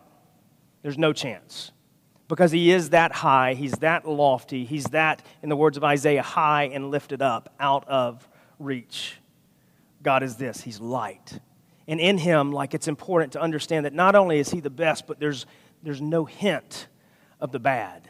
There's 0.82 0.98
no 0.98 1.14
chance. 1.14 1.73
Because 2.28 2.52
he 2.52 2.72
is 2.72 2.92
that 2.92 3.12
high, 3.12 3.54
he's 3.54 3.74
that 3.74 4.08
lofty, 4.08 4.66
he's 4.66 4.86
that, 4.86 5.26
in 5.42 5.50
the 5.50 5.56
words 5.56 5.78
of 5.78 5.84
Isaiah, 5.84 6.22
high 6.22 6.64
and 6.66 6.90
lifted 6.90 7.22
up, 7.22 7.54
out 7.60 7.88
of 7.88 8.28
reach. 8.60 9.18
God 10.02 10.24
is 10.24 10.38
this, 10.38 10.62
he's 10.62 10.80
light. 10.80 11.40
And 11.88 12.00
in 12.00 12.18
him, 12.18 12.52
like 12.52 12.74
it's 12.74 12.88
important 12.88 13.34
to 13.34 13.42
understand 13.42 13.86
that 13.86 13.94
not 13.94 14.16
only 14.16 14.40
is 14.40 14.50
he 14.50 14.62
the 14.62 14.70
best, 14.70 15.06
but 15.06 15.20
there's, 15.20 15.46
there's 15.84 16.02
no 16.02 16.26
hint 16.26 16.88
of 17.40 17.52
the 17.52 17.60
bad. 17.60 18.10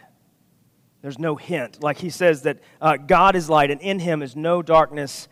There's 1.02 1.20
no 1.20 1.36
hint. 1.36 1.84
Like 1.84 1.98
he 1.98 2.10
says 2.10 2.44
that 2.44 2.60
uh, 2.80 2.98
God 2.98 3.36
is 3.36 3.50
light 3.50 3.72
and 3.72 3.82
in 3.82 4.00
him 4.00 4.22
is 4.22 4.36
no 4.36 4.62
darkness 4.62 5.28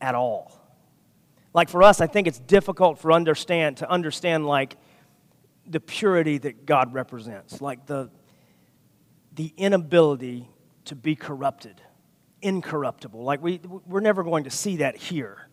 at 0.00 0.14
all. 0.14 0.52
Like 1.54 1.70
for 1.70 1.82
us, 1.82 2.02
I 2.02 2.06
think 2.06 2.26
it's 2.26 2.38
difficult 2.38 2.98
for 2.98 3.12
understand 3.12 3.78
to 3.78 3.90
understand 3.90 4.46
like 4.46 4.76
the 5.68 5.80
purity 5.80 6.38
that 6.38 6.66
God 6.66 6.92
represents, 6.92 7.60
like 7.60 7.86
the, 7.86 8.10
the 9.34 9.52
inability 9.56 10.48
to 10.86 10.94
be 10.94 11.16
corrupted, 11.16 11.80
incorruptible. 12.42 13.22
Like 13.22 13.42
we, 13.42 13.60
we're 13.86 14.00
never 14.00 14.22
going 14.22 14.44
to 14.44 14.50
see 14.50 14.76
that 14.76 14.96
here. 14.96 15.48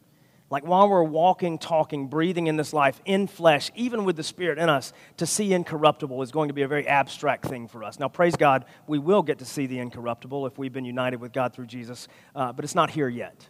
Like 0.50 0.68
while 0.68 0.88
we're 0.88 1.04
walking, 1.04 1.58
talking, 1.58 2.08
breathing 2.08 2.46
in 2.46 2.58
this 2.58 2.74
life 2.74 3.02
in 3.06 3.26
flesh, 3.26 3.72
even 3.76 4.06
with 4.06 4.16
the 4.16 4.24
Spirit 4.24 4.60
in 4.60 4.70
us, 4.70 4.94
to 5.18 5.26
see 5.26 5.52
incorruptible 5.52 6.22
is 6.22 6.32
going 6.32 6.50
to 6.50 6.54
be 6.54 6.62
a 6.62 6.68
very 6.68 6.88
abstract 6.88 7.46
thing 7.46 7.68
for 7.68 7.84
us. 7.84 8.00
Now, 8.00 8.08
praise 8.08 8.36
God, 8.36 8.66
we 8.86 9.00
will 9.00 9.24
get 9.24 9.40
to 9.40 9.46
see 9.46 9.66
the 9.66 9.80
incorruptible 9.80 10.46
if 10.46 10.60
we've 10.60 10.72
been 10.72 10.86
united 10.86 11.20
with 11.20 11.34
God 11.34 11.54
through 11.54 11.66
Jesus, 11.66 12.08
uh, 12.36 12.54
but 12.54 12.64
it's 12.64 12.76
not 12.76 12.92
here 12.92 13.10
yet. 13.10 13.48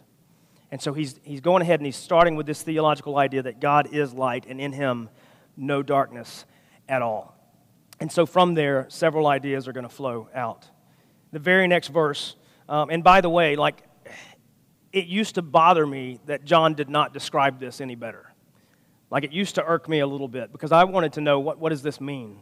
And 0.70 0.80
so 0.80 0.94
he's, 0.94 1.20
he's 1.24 1.42
going 1.42 1.60
ahead 1.60 1.78
and 1.78 1.86
he's 1.86 1.96
starting 1.96 2.36
with 2.36 2.46
this 2.46 2.62
theological 2.62 3.18
idea 3.18 3.42
that 3.42 3.60
God 3.60 3.92
is 3.92 4.14
light 4.14 4.46
and 4.48 4.58
in 4.58 4.72
him 4.72 5.10
no 5.56 5.82
darkness 5.82 6.46
at 6.88 7.02
all. 7.02 7.36
And 8.00 8.10
so 8.10 8.26
from 8.26 8.54
there, 8.54 8.86
several 8.88 9.26
ideas 9.26 9.68
are 9.68 9.72
going 9.72 9.88
to 9.88 9.94
flow 9.94 10.28
out. 10.34 10.68
The 11.32 11.38
very 11.38 11.66
next 11.66 11.88
verse, 11.88 12.36
um, 12.68 12.90
and 12.90 13.02
by 13.02 13.20
the 13.20 13.30
way, 13.30 13.56
like 13.56 13.82
it 14.92 15.06
used 15.06 15.34
to 15.34 15.42
bother 15.42 15.86
me 15.86 16.20
that 16.26 16.44
John 16.44 16.74
did 16.74 16.88
not 16.88 17.12
describe 17.12 17.58
this 17.58 17.80
any 17.80 17.94
better. 17.94 18.32
Like 19.10 19.24
it 19.24 19.32
used 19.32 19.56
to 19.56 19.64
irk 19.64 19.88
me 19.88 20.00
a 20.00 20.06
little 20.06 20.28
bit 20.28 20.52
because 20.52 20.72
I 20.72 20.84
wanted 20.84 21.14
to 21.14 21.20
know 21.20 21.40
what, 21.40 21.58
what 21.58 21.70
does 21.70 21.82
this 21.82 22.00
mean? 22.00 22.40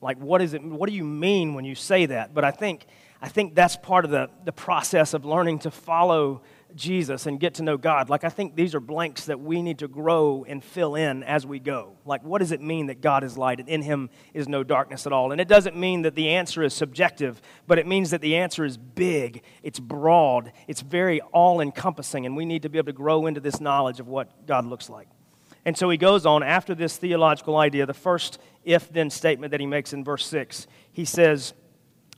Like 0.00 0.18
what 0.18 0.42
is 0.42 0.52
it 0.52 0.62
what 0.62 0.88
do 0.88 0.94
you 0.94 1.04
mean 1.04 1.54
when 1.54 1.64
you 1.64 1.74
say 1.74 2.06
that? 2.06 2.34
But 2.34 2.44
I 2.44 2.50
think 2.50 2.86
I 3.22 3.28
think 3.28 3.54
that's 3.54 3.76
part 3.76 4.04
of 4.04 4.10
the, 4.10 4.28
the 4.44 4.52
process 4.52 5.14
of 5.14 5.24
learning 5.24 5.60
to 5.60 5.70
follow 5.70 6.42
Jesus 6.74 7.26
and 7.26 7.38
get 7.38 7.54
to 7.54 7.62
know 7.62 7.76
God, 7.76 8.08
like 8.08 8.24
I 8.24 8.28
think 8.28 8.56
these 8.56 8.74
are 8.74 8.80
blanks 8.80 9.26
that 9.26 9.40
we 9.40 9.62
need 9.62 9.78
to 9.78 9.88
grow 9.88 10.44
and 10.48 10.62
fill 10.62 10.94
in 10.94 11.22
as 11.22 11.46
we 11.46 11.58
go. 11.58 11.96
Like, 12.04 12.22
what 12.24 12.38
does 12.38 12.52
it 12.52 12.60
mean 12.60 12.86
that 12.86 13.00
God 13.00 13.24
is 13.24 13.38
light 13.38 13.60
and 13.60 13.68
in 13.68 13.82
him 13.82 14.10
is 14.32 14.48
no 14.48 14.62
darkness 14.62 15.06
at 15.06 15.12
all? 15.12 15.32
And 15.32 15.40
it 15.40 15.48
doesn't 15.48 15.76
mean 15.76 16.02
that 16.02 16.14
the 16.14 16.30
answer 16.30 16.62
is 16.62 16.74
subjective, 16.74 17.40
but 17.66 17.78
it 17.78 17.86
means 17.86 18.10
that 18.10 18.20
the 18.20 18.36
answer 18.36 18.64
is 18.64 18.76
big, 18.76 19.42
it's 19.62 19.80
broad, 19.80 20.52
it's 20.68 20.80
very 20.80 21.20
all 21.32 21.60
encompassing, 21.60 22.26
and 22.26 22.36
we 22.36 22.44
need 22.44 22.62
to 22.62 22.68
be 22.68 22.78
able 22.78 22.86
to 22.86 22.92
grow 22.92 23.26
into 23.26 23.40
this 23.40 23.60
knowledge 23.60 24.00
of 24.00 24.08
what 24.08 24.46
God 24.46 24.66
looks 24.66 24.88
like. 24.88 25.08
And 25.64 25.76
so 25.76 25.88
he 25.88 25.96
goes 25.96 26.26
on 26.26 26.42
after 26.42 26.74
this 26.74 26.96
theological 26.96 27.56
idea, 27.56 27.86
the 27.86 27.94
first 27.94 28.38
if 28.64 28.92
then 28.92 29.10
statement 29.10 29.50
that 29.52 29.60
he 29.60 29.66
makes 29.66 29.92
in 29.92 30.04
verse 30.04 30.26
6. 30.26 30.66
He 30.92 31.04
says, 31.04 31.54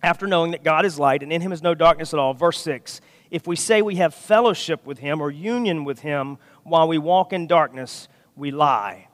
after 0.03 0.27
knowing 0.27 0.51
that 0.51 0.63
God 0.63 0.85
is 0.85 0.99
light 0.99 1.23
and 1.23 1.33
in 1.33 1.41
him 1.41 1.53
is 1.53 1.63
no 1.63 1.75
darkness 1.75 2.13
at 2.13 2.19
all, 2.19 2.35
verse 2.35 2.61
6 2.61 3.01
if 3.31 3.47
we 3.47 3.57
say 3.57 3.83
we 3.83 3.97
have 3.97 4.15
fellowship 4.15 4.87
with 4.87 4.99
him 4.99 5.21
or 5.21 5.31
union 5.31 5.85
with 5.85 6.01
him 6.01 6.39
while 6.63 6.89
we 6.89 6.99
walk 6.99 7.33
in 7.33 7.47
darkness, 7.47 8.09
we 8.35 8.51
lie 8.51 9.09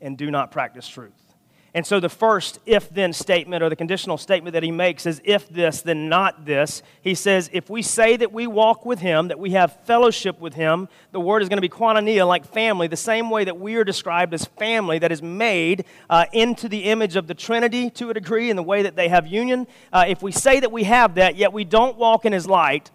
and 0.00 0.16
do 0.16 0.30
not 0.30 0.50
practice 0.50 0.88
truth. 0.88 1.30
And 1.72 1.86
so 1.86 2.00
the 2.00 2.08
first 2.08 2.58
if 2.66 2.90
then 2.90 3.12
statement 3.12 3.62
or 3.62 3.68
the 3.68 3.76
conditional 3.76 4.18
statement 4.18 4.54
that 4.54 4.64
he 4.64 4.72
makes 4.72 5.06
is 5.06 5.20
if 5.24 5.48
this, 5.48 5.82
then 5.82 6.08
not 6.08 6.44
this. 6.44 6.82
He 7.00 7.14
says, 7.14 7.48
if 7.52 7.70
we 7.70 7.80
say 7.82 8.16
that 8.16 8.32
we 8.32 8.48
walk 8.48 8.84
with 8.84 8.98
him, 8.98 9.28
that 9.28 9.38
we 9.38 9.50
have 9.50 9.78
fellowship 9.84 10.40
with 10.40 10.54
him, 10.54 10.88
the 11.12 11.20
word 11.20 11.42
is 11.42 11.48
going 11.48 11.58
to 11.58 11.62
be 11.62 11.68
koinonia, 11.68 12.26
like 12.26 12.44
family, 12.44 12.88
the 12.88 12.96
same 12.96 13.30
way 13.30 13.44
that 13.44 13.58
we 13.60 13.76
are 13.76 13.84
described 13.84 14.34
as 14.34 14.46
family 14.46 14.98
that 14.98 15.12
is 15.12 15.22
made 15.22 15.84
uh, 16.08 16.24
into 16.32 16.68
the 16.68 16.84
image 16.84 17.14
of 17.14 17.28
the 17.28 17.34
Trinity 17.34 17.88
to 17.90 18.10
a 18.10 18.14
degree 18.14 18.50
in 18.50 18.56
the 18.56 18.64
way 18.64 18.82
that 18.82 18.96
they 18.96 19.08
have 19.08 19.28
union. 19.28 19.68
Uh, 19.92 20.04
if 20.08 20.22
we 20.22 20.32
say 20.32 20.58
that 20.58 20.72
we 20.72 20.84
have 20.84 21.14
that, 21.14 21.36
yet 21.36 21.52
we 21.52 21.62
don't 21.62 21.96
walk 21.96 22.24
in 22.24 22.32
his 22.32 22.48
light, 22.48 22.90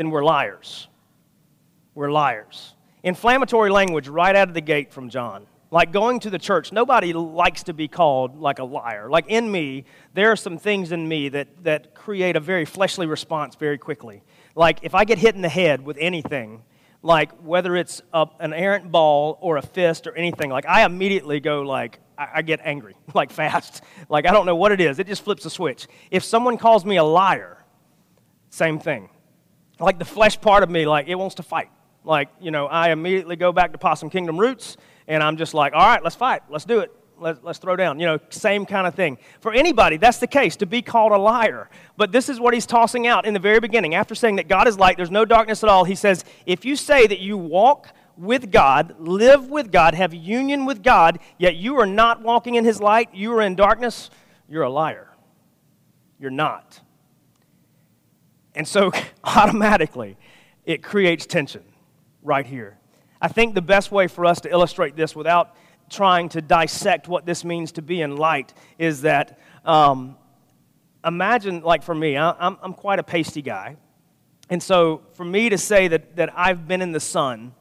then 0.00 0.10
we're 0.10 0.24
liars. 0.24 0.88
We're 1.94 2.10
liars. 2.10 2.74
Inflammatory 3.02 3.68
language 3.68 4.08
right 4.08 4.34
out 4.34 4.48
of 4.48 4.54
the 4.54 4.62
gate 4.62 4.94
from 4.94 5.10
John. 5.10 5.46
Like 5.70 5.92
going 5.92 6.20
to 6.20 6.30
the 6.30 6.38
church, 6.38 6.72
nobody 6.72 7.12
likes 7.12 7.64
to 7.64 7.74
be 7.74 7.86
called 7.86 8.40
like 8.40 8.60
a 8.60 8.64
liar. 8.64 9.10
Like 9.10 9.26
in 9.28 9.52
me, 9.52 9.84
there 10.14 10.32
are 10.32 10.36
some 10.36 10.56
things 10.56 10.90
in 10.90 11.06
me 11.06 11.28
that, 11.28 11.48
that 11.64 11.94
create 11.94 12.34
a 12.34 12.40
very 12.40 12.64
fleshly 12.64 13.06
response 13.06 13.56
very 13.56 13.76
quickly. 13.76 14.22
Like 14.54 14.78
if 14.80 14.94
I 14.94 15.04
get 15.04 15.18
hit 15.18 15.34
in 15.34 15.42
the 15.42 15.50
head 15.50 15.84
with 15.84 15.98
anything, 16.00 16.62
like 17.02 17.32
whether 17.32 17.76
it's 17.76 18.00
a, 18.14 18.26
an 18.38 18.54
errant 18.54 18.90
ball 18.90 19.36
or 19.42 19.58
a 19.58 19.62
fist 19.62 20.06
or 20.06 20.16
anything, 20.16 20.48
like 20.48 20.64
I 20.64 20.86
immediately 20.86 21.40
go 21.40 21.60
like, 21.60 22.00
I, 22.16 22.28
I 22.36 22.42
get 22.42 22.60
angry, 22.64 22.96
like 23.14 23.30
fast. 23.30 23.82
Like 24.08 24.26
I 24.26 24.32
don't 24.32 24.46
know 24.46 24.56
what 24.56 24.72
it 24.72 24.80
is. 24.80 24.98
It 24.98 25.08
just 25.08 25.24
flips 25.24 25.44
a 25.44 25.50
switch. 25.50 25.88
If 26.10 26.24
someone 26.24 26.56
calls 26.56 26.86
me 26.86 26.96
a 26.96 27.04
liar, 27.04 27.62
same 28.48 28.78
thing 28.78 29.10
like 29.80 29.98
the 29.98 30.04
flesh 30.04 30.40
part 30.40 30.62
of 30.62 30.70
me, 30.70 30.86
like 30.86 31.08
it 31.08 31.14
wants 31.14 31.36
to 31.36 31.42
fight. 31.42 31.70
Like, 32.04 32.28
you 32.40 32.50
know, 32.50 32.66
I 32.66 32.90
immediately 32.90 33.36
go 33.36 33.52
back 33.52 33.72
to 33.72 33.78
Possum 33.78 34.10
Kingdom 34.10 34.38
roots, 34.38 34.76
and 35.06 35.22
I'm 35.22 35.36
just 35.36 35.54
like, 35.54 35.72
all 35.74 35.86
right, 35.86 36.02
let's 36.02 36.16
fight. 36.16 36.42
Let's 36.48 36.64
do 36.64 36.80
it. 36.80 36.92
Let's, 37.18 37.38
let's 37.42 37.58
throw 37.58 37.76
down. 37.76 38.00
You 38.00 38.06
know, 38.06 38.18
same 38.30 38.64
kind 38.64 38.86
of 38.86 38.94
thing. 38.94 39.18
For 39.40 39.52
anybody, 39.52 39.98
that's 39.98 40.18
the 40.18 40.26
case, 40.26 40.56
to 40.56 40.66
be 40.66 40.80
called 40.80 41.12
a 41.12 41.18
liar. 41.18 41.68
But 41.98 42.12
this 42.12 42.30
is 42.30 42.40
what 42.40 42.54
he's 42.54 42.64
tossing 42.64 43.06
out 43.06 43.26
in 43.26 43.34
the 43.34 43.40
very 43.40 43.60
beginning. 43.60 43.94
After 43.94 44.14
saying 44.14 44.36
that 44.36 44.48
God 44.48 44.66
is 44.66 44.78
light, 44.78 44.96
there's 44.96 45.10
no 45.10 45.26
darkness 45.26 45.62
at 45.62 45.68
all, 45.68 45.84
he 45.84 45.94
says, 45.94 46.24
if 46.46 46.64
you 46.64 46.76
say 46.76 47.06
that 47.06 47.20
you 47.20 47.36
walk 47.36 47.94
with 48.16 48.50
God, 48.50 48.94
live 48.98 49.50
with 49.50 49.70
God, 49.70 49.94
have 49.94 50.14
union 50.14 50.64
with 50.64 50.82
God, 50.82 51.18
yet 51.38 51.56
you 51.56 51.78
are 51.78 51.86
not 51.86 52.22
walking 52.22 52.54
in 52.54 52.64
his 52.64 52.80
light, 52.80 53.10
you 53.14 53.32
are 53.32 53.42
in 53.42 53.54
darkness, 53.54 54.10
you're 54.48 54.62
a 54.62 54.70
liar. 54.70 55.08
You're 56.18 56.30
not. 56.30 56.80
And 58.60 58.68
so 58.68 58.92
automatically, 59.24 60.18
it 60.66 60.82
creates 60.82 61.24
tension 61.24 61.62
right 62.22 62.44
here. 62.44 62.76
I 63.18 63.28
think 63.28 63.54
the 63.54 63.62
best 63.62 63.90
way 63.90 64.06
for 64.06 64.26
us 64.26 64.42
to 64.42 64.50
illustrate 64.50 64.96
this 64.96 65.16
without 65.16 65.56
trying 65.88 66.28
to 66.28 66.42
dissect 66.42 67.08
what 67.08 67.24
this 67.24 67.42
means 67.42 67.72
to 67.72 67.82
be 67.82 68.02
in 68.02 68.18
light 68.18 68.52
is 68.78 69.00
that 69.00 69.38
um, 69.64 70.14
imagine, 71.02 71.62
like 71.62 71.82
for 71.82 71.94
me, 71.94 72.18
I, 72.18 72.32
I'm, 72.32 72.58
I'm 72.60 72.74
quite 72.74 72.98
a 72.98 73.02
pasty 73.02 73.40
guy. 73.40 73.78
And 74.50 74.62
so 74.62 75.00
for 75.14 75.24
me 75.24 75.48
to 75.48 75.56
say 75.56 75.88
that, 75.88 76.16
that 76.16 76.30
I've 76.38 76.68
been 76.68 76.82
in 76.82 76.92
the 76.92 77.00
sun, 77.00 77.54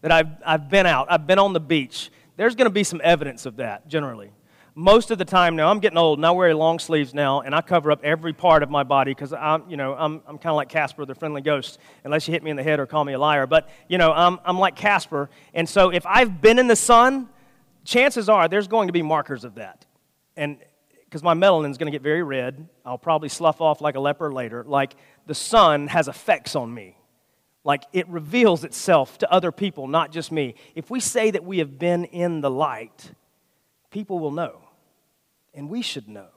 that 0.00 0.10
I've, 0.10 0.30
I've 0.44 0.68
been 0.68 0.86
out, 0.86 1.06
I've 1.10 1.28
been 1.28 1.38
on 1.38 1.52
the 1.52 1.60
beach, 1.60 2.10
there's 2.36 2.56
going 2.56 2.66
to 2.66 2.74
be 2.74 2.82
some 2.82 3.00
evidence 3.04 3.46
of 3.46 3.54
that 3.58 3.86
generally 3.86 4.32
most 4.74 5.12
of 5.12 5.18
the 5.18 5.24
time 5.24 5.54
now, 5.54 5.70
I'm 5.70 5.78
getting 5.78 5.98
old 5.98 6.18
and 6.18 6.26
I 6.26 6.32
wear 6.32 6.52
long 6.54 6.80
sleeves 6.80 7.14
now 7.14 7.42
and 7.42 7.54
I 7.54 7.60
cover 7.60 7.92
up 7.92 8.02
every 8.02 8.32
part 8.32 8.64
of 8.64 8.70
my 8.70 8.82
body 8.82 9.12
because 9.12 9.32
I'm, 9.32 9.70
you 9.70 9.76
know, 9.76 9.94
I'm, 9.94 10.20
I'm 10.26 10.36
kind 10.36 10.50
of 10.50 10.56
like 10.56 10.68
Casper, 10.68 11.04
the 11.06 11.14
friendly 11.14 11.42
ghost, 11.42 11.78
unless 12.02 12.26
you 12.26 12.32
hit 12.32 12.42
me 12.42 12.50
in 12.50 12.56
the 12.56 12.62
head 12.64 12.80
or 12.80 12.86
call 12.86 13.04
me 13.04 13.12
a 13.12 13.18
liar. 13.18 13.46
But, 13.46 13.68
you 13.88 13.98
know, 13.98 14.12
I'm, 14.12 14.40
I'm 14.44 14.58
like 14.58 14.74
Casper. 14.74 15.30
And 15.54 15.68
so 15.68 15.90
if 15.90 16.04
I've 16.06 16.40
been 16.40 16.58
in 16.58 16.66
the 16.66 16.76
sun, 16.76 17.28
chances 17.84 18.28
are 18.28 18.48
there's 18.48 18.66
going 18.66 18.88
to 18.88 18.92
be 18.92 19.02
markers 19.02 19.44
of 19.44 19.54
that. 19.54 19.86
And 20.36 20.58
because 21.04 21.22
my 21.22 21.34
melanin's 21.34 21.78
going 21.78 21.86
to 21.86 21.96
get 21.96 22.02
very 22.02 22.24
red, 22.24 22.68
I'll 22.84 22.98
probably 22.98 23.28
slough 23.28 23.60
off 23.60 23.80
like 23.80 23.94
a 23.94 24.00
leper 24.00 24.32
later. 24.32 24.64
Like 24.64 24.96
the 25.26 25.36
sun 25.36 25.86
has 25.86 26.08
effects 26.08 26.56
on 26.56 26.74
me. 26.74 26.96
Like 27.62 27.84
it 27.92 28.08
reveals 28.08 28.64
itself 28.64 29.18
to 29.18 29.30
other 29.32 29.52
people, 29.52 29.86
not 29.86 30.10
just 30.10 30.32
me. 30.32 30.56
If 30.74 30.90
we 30.90 30.98
say 30.98 31.30
that 31.30 31.44
we 31.44 31.58
have 31.58 31.78
been 31.78 32.06
in 32.06 32.40
the 32.40 32.50
light, 32.50 33.12
people 33.92 34.18
will 34.18 34.32
know 34.32 34.63
and 35.54 35.68
we 35.68 35.82
should 35.82 36.08
know. 36.08 36.28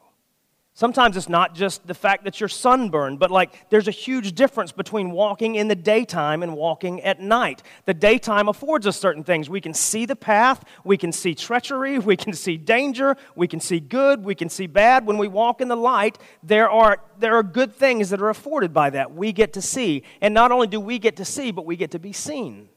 Sometimes 0.77 1.17
it's 1.17 1.27
not 1.27 1.55
just 1.55 1.87
the 1.87 1.95
fact 1.95 2.23
that 2.25 2.39
you're 2.39 2.47
sunburned, 2.47 3.17
but 3.17 3.31
like 3.31 3.67
there's 3.71 3.87
a 3.87 3.91
huge 3.91 4.33
difference 4.33 4.71
between 4.71 5.09
walking 5.09 5.55
in 5.55 5.69
the 5.69 5.75
daytime 5.75 6.43
and 6.43 6.55
walking 6.55 7.01
at 7.01 7.19
night. 7.19 7.63
The 7.85 7.95
daytime 7.95 8.47
affords 8.47 8.85
us 8.85 8.95
certain 8.95 9.23
things. 9.23 9.49
We 9.49 9.59
can 9.59 9.73
see 9.73 10.05
the 10.05 10.15
path, 10.15 10.63
we 10.83 10.95
can 10.95 11.11
see 11.11 11.33
treachery, 11.33 11.97
we 11.97 12.15
can 12.15 12.31
see 12.31 12.57
danger, 12.57 13.17
we 13.35 13.47
can 13.47 13.59
see 13.59 13.79
good, 13.79 14.23
we 14.23 14.35
can 14.35 14.49
see 14.49 14.67
bad. 14.67 15.07
When 15.07 15.17
we 15.17 15.27
walk 15.27 15.61
in 15.61 15.67
the 15.67 15.75
light, 15.75 16.19
there 16.43 16.69
are, 16.69 17.01
there 17.17 17.35
are 17.37 17.41
good 17.41 17.73
things 17.73 18.11
that 18.11 18.21
are 18.21 18.29
afforded 18.29 18.71
by 18.71 18.91
that. 18.91 19.15
We 19.15 19.33
get 19.33 19.53
to 19.53 19.63
see. 19.63 20.03
And 20.21 20.31
not 20.31 20.51
only 20.51 20.67
do 20.67 20.79
we 20.79 20.99
get 20.99 21.15
to 21.15 21.25
see, 21.25 21.49
but 21.49 21.65
we 21.65 21.75
get 21.75 21.89
to 21.89 21.99
be 21.99 22.13
seen. 22.13 22.69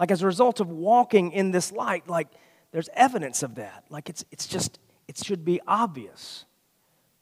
Like 0.00 0.10
as 0.10 0.22
a 0.22 0.26
result 0.26 0.58
of 0.58 0.68
walking 0.68 1.30
in 1.30 1.52
this 1.52 1.70
light, 1.70 2.08
like 2.08 2.26
there's 2.72 2.88
evidence 2.94 3.44
of 3.44 3.54
that. 3.54 3.84
Like 3.88 4.08
it's, 4.08 4.24
it's 4.32 4.48
just 4.48 4.80
it 5.08 5.16
should 5.16 5.44
be 5.44 5.60
obvious. 5.66 6.44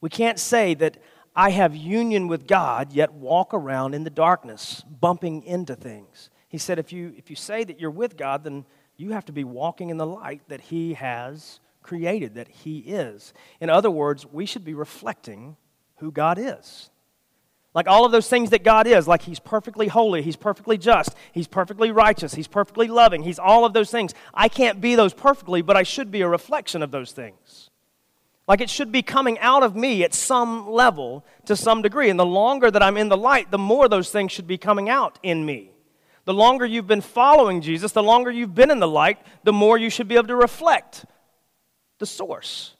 We 0.00 0.10
can't 0.10 0.38
say 0.38 0.74
that 0.74 0.98
I 1.34 1.50
have 1.50 1.74
union 1.76 2.28
with 2.28 2.46
God, 2.46 2.92
yet 2.92 3.12
walk 3.12 3.54
around 3.54 3.94
in 3.94 4.04
the 4.04 4.10
darkness, 4.10 4.82
bumping 5.00 5.42
into 5.44 5.74
things. 5.74 6.30
He 6.48 6.58
said, 6.58 6.78
if 6.78 6.92
you, 6.92 7.14
if 7.16 7.30
you 7.30 7.36
say 7.36 7.64
that 7.64 7.80
you're 7.80 7.90
with 7.90 8.16
God, 8.16 8.44
then 8.44 8.64
you 8.96 9.10
have 9.12 9.26
to 9.26 9.32
be 9.32 9.44
walking 9.44 9.90
in 9.90 9.98
the 9.98 10.06
light 10.06 10.42
that 10.48 10.62
He 10.62 10.94
has 10.94 11.60
created, 11.82 12.34
that 12.34 12.48
He 12.48 12.78
is. 12.78 13.34
In 13.60 13.70
other 13.70 13.90
words, 13.90 14.26
we 14.26 14.46
should 14.46 14.64
be 14.64 14.74
reflecting 14.74 15.56
who 15.96 16.10
God 16.10 16.38
is. 16.38 16.90
Like 17.74 17.88
all 17.88 18.06
of 18.06 18.12
those 18.12 18.28
things 18.28 18.50
that 18.50 18.64
God 18.64 18.86
is, 18.86 19.06
like 19.06 19.22
He's 19.22 19.38
perfectly 19.38 19.88
holy, 19.88 20.22
He's 20.22 20.36
perfectly 20.36 20.78
just, 20.78 21.14
He's 21.32 21.46
perfectly 21.46 21.90
righteous, 21.90 22.34
He's 22.34 22.48
perfectly 22.48 22.88
loving, 22.88 23.22
He's 23.22 23.38
all 23.38 23.66
of 23.66 23.74
those 23.74 23.90
things. 23.90 24.14
I 24.32 24.48
can't 24.48 24.80
be 24.80 24.94
those 24.94 25.12
perfectly, 25.12 25.60
but 25.60 25.76
I 25.76 25.82
should 25.82 26.10
be 26.10 26.22
a 26.22 26.28
reflection 26.28 26.82
of 26.82 26.90
those 26.90 27.12
things. 27.12 27.68
Like 28.48 28.60
it 28.60 28.70
should 28.70 28.92
be 28.92 29.02
coming 29.02 29.38
out 29.40 29.62
of 29.62 29.74
me 29.74 30.04
at 30.04 30.14
some 30.14 30.70
level 30.70 31.24
to 31.46 31.56
some 31.56 31.82
degree. 31.82 32.10
And 32.10 32.18
the 32.18 32.26
longer 32.26 32.70
that 32.70 32.82
I'm 32.82 32.96
in 32.96 33.08
the 33.08 33.16
light, 33.16 33.50
the 33.50 33.58
more 33.58 33.88
those 33.88 34.10
things 34.10 34.32
should 34.32 34.46
be 34.46 34.58
coming 34.58 34.88
out 34.88 35.18
in 35.22 35.44
me. 35.44 35.72
The 36.26 36.34
longer 36.34 36.66
you've 36.66 36.86
been 36.86 37.00
following 37.00 37.60
Jesus, 37.60 37.92
the 37.92 38.02
longer 38.02 38.30
you've 38.30 38.54
been 38.54 38.70
in 38.70 38.80
the 38.80 38.88
light, 38.88 39.18
the 39.44 39.52
more 39.52 39.78
you 39.78 39.90
should 39.90 40.08
be 40.08 40.16
able 40.16 40.28
to 40.28 40.36
reflect 40.36 41.04
the 41.98 42.06
source. 42.06 42.74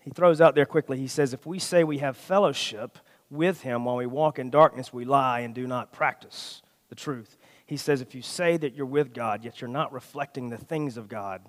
He 0.00 0.10
throws 0.10 0.40
out 0.40 0.54
there 0.54 0.66
quickly, 0.66 0.98
he 0.98 1.08
says, 1.08 1.32
If 1.32 1.46
we 1.46 1.58
say 1.58 1.82
we 1.82 1.98
have 1.98 2.16
fellowship 2.16 2.98
with 3.28 3.62
him 3.62 3.84
while 3.84 3.96
we 3.96 4.06
walk 4.06 4.38
in 4.38 4.50
darkness, 4.50 4.92
we 4.92 5.04
lie 5.04 5.40
and 5.40 5.52
do 5.52 5.66
not 5.66 5.92
practice 5.92 6.62
the 6.88 6.94
truth. 6.94 7.36
He 7.64 7.76
says, 7.76 8.00
If 8.00 8.14
you 8.14 8.22
say 8.22 8.56
that 8.56 8.74
you're 8.74 8.86
with 8.86 9.12
God, 9.12 9.42
yet 9.42 9.60
you're 9.60 9.68
not 9.68 9.92
reflecting 9.92 10.48
the 10.48 10.58
things 10.58 10.96
of 10.96 11.08
God, 11.08 11.42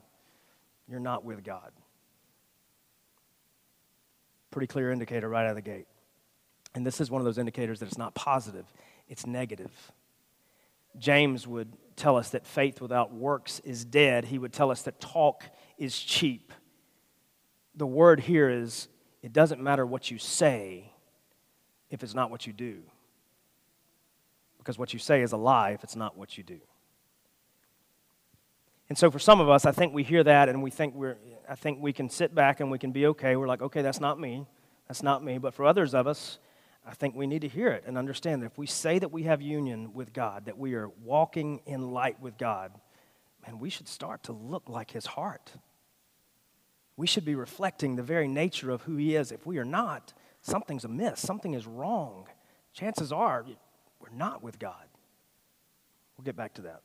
you're 0.90 1.00
not 1.00 1.24
with 1.24 1.44
God. 1.44 1.72
Pretty 4.52 4.68
clear 4.68 4.92
indicator 4.92 5.28
right 5.28 5.44
out 5.44 5.52
of 5.52 5.56
the 5.56 5.62
gate. 5.62 5.88
And 6.74 6.86
this 6.86 7.02
is 7.02 7.12
one 7.12 7.22
of 7.22 7.26
those 7.26 7.38
indicators 7.38 7.80
that 7.80 7.88
it's 7.88 7.98
not 7.98 8.16
positive, 8.16 8.66
it's 9.08 9.26
negative. 9.26 9.72
James 10.98 11.48
would 11.48 11.74
tell 11.96 12.16
us 12.16 12.30
that 12.30 12.46
faith 12.46 12.82
without 12.82 13.14
works 13.14 13.60
is 13.60 13.86
dead. 13.86 14.26
He 14.26 14.40
would 14.40 14.54
tell 14.54 14.72
us 14.72 14.84
that 14.84 15.00
talk 15.00 15.44
is 15.78 15.98
cheap. 15.98 16.54
The 17.76 17.86
word 17.86 18.20
here 18.20 18.50
is 18.50 18.88
it 19.22 19.34
doesn't 19.34 19.62
matter 19.62 19.86
what 19.86 20.10
you 20.10 20.18
say 20.18 20.92
if 21.90 22.04
it's 22.04 22.14
not 22.14 22.32
what 22.32 22.48
you 22.48 22.54
do. 22.54 22.82
Because 24.58 24.78
what 24.78 24.94
you 24.94 25.00
say 25.00 25.22
is 25.22 25.32
a 25.32 25.38
lie 25.38 25.72
if 25.72 25.84
it's 25.84 25.96
not 25.96 26.18
what 26.18 26.38
you 26.38 26.44
do. 26.44 26.60
And 28.90 28.98
so 28.98 29.12
for 29.12 29.20
some 29.20 29.40
of 29.40 29.50
us, 29.50 29.66
I 29.66 29.72
think 29.72 29.94
we 29.94 30.04
hear 30.04 30.24
that 30.24 30.48
and 30.50 30.64
we 30.64 30.72
think 30.72 30.96
we're, 30.96 31.18
I 31.50 31.56
think 31.56 31.82
we 31.82 31.92
can 31.92 32.10
sit 32.10 32.34
back 32.34 32.60
and 32.60 32.72
we 32.72 32.80
can 32.80 32.92
be 32.92 33.08
okay. 33.08 33.36
We're 33.36 33.48
like, 33.48 33.62
okay, 33.62 33.82
that's 33.82 34.00
not 34.00 34.20
me. 34.20 34.46
That's 34.88 35.04
not 35.04 35.24
me. 35.24 35.38
But 35.38 35.54
for 35.54 35.66
others 35.66 35.94
of 35.94 36.08
us, 36.08 36.40
I 36.86 36.94
think 36.94 37.16
we 37.16 37.28
need 37.28 37.42
to 37.42 37.50
hear 37.50 37.68
it 37.68 37.84
and 37.86 37.98
understand 37.98 38.42
that 38.42 38.48
if 38.48 38.58
we 38.58 38.66
say 38.66 38.98
that 39.00 39.12
we 39.12 39.24
have 39.24 39.42
union 39.42 39.94
with 39.94 40.14
God, 40.14 40.46
that 40.46 40.58
we 40.58 40.74
are 40.76 40.90
walking 41.04 41.60
in 41.66 41.92
light 41.92 42.22
with 42.22 42.38
God, 42.38 42.72
man, 43.46 43.60
we 43.60 43.70
should 43.70 43.90
start 43.90 44.24
to 44.24 44.32
look 44.32 44.70
like 44.70 44.92
His 44.92 45.06
heart. 45.06 45.52
We 46.96 47.06
should 47.06 47.26
be 47.26 47.36
reflecting 47.36 47.98
the 47.98 48.04
very 48.04 48.30
nature 48.30 48.72
of 48.72 48.84
who 48.84 48.96
He 48.96 49.18
is. 49.18 49.34
If 49.34 49.46
we 49.46 49.58
are 49.58 49.66
not, 49.66 50.14
something's 50.42 50.86
amiss, 50.86 51.20
something 51.20 51.54
is 51.54 51.68
wrong. 51.68 52.28
Chances 52.74 53.12
are 53.12 53.46
we're 54.00 54.16
not 54.16 54.42
with 54.42 54.58
God. 54.58 54.86
We'll 56.18 56.24
get 56.24 56.38
back 56.38 56.54
to 56.56 56.62
that. 56.64 56.82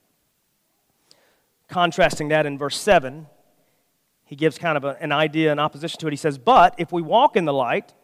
Contrasting 1.72 2.28
that 2.28 2.44
in 2.44 2.58
verse 2.58 2.78
7, 2.78 3.26
he 4.26 4.36
gives 4.36 4.58
kind 4.58 4.76
of 4.76 4.84
a, 4.84 4.94
an 5.00 5.10
idea 5.10 5.50
in 5.50 5.58
opposition 5.58 5.98
to 6.00 6.06
it. 6.06 6.12
He 6.12 6.18
says, 6.18 6.36
But 6.36 6.74
if 6.76 6.92
we 6.92 7.00
walk 7.00 7.34
in 7.34 7.46
the 7.46 7.52
light, 7.54 7.94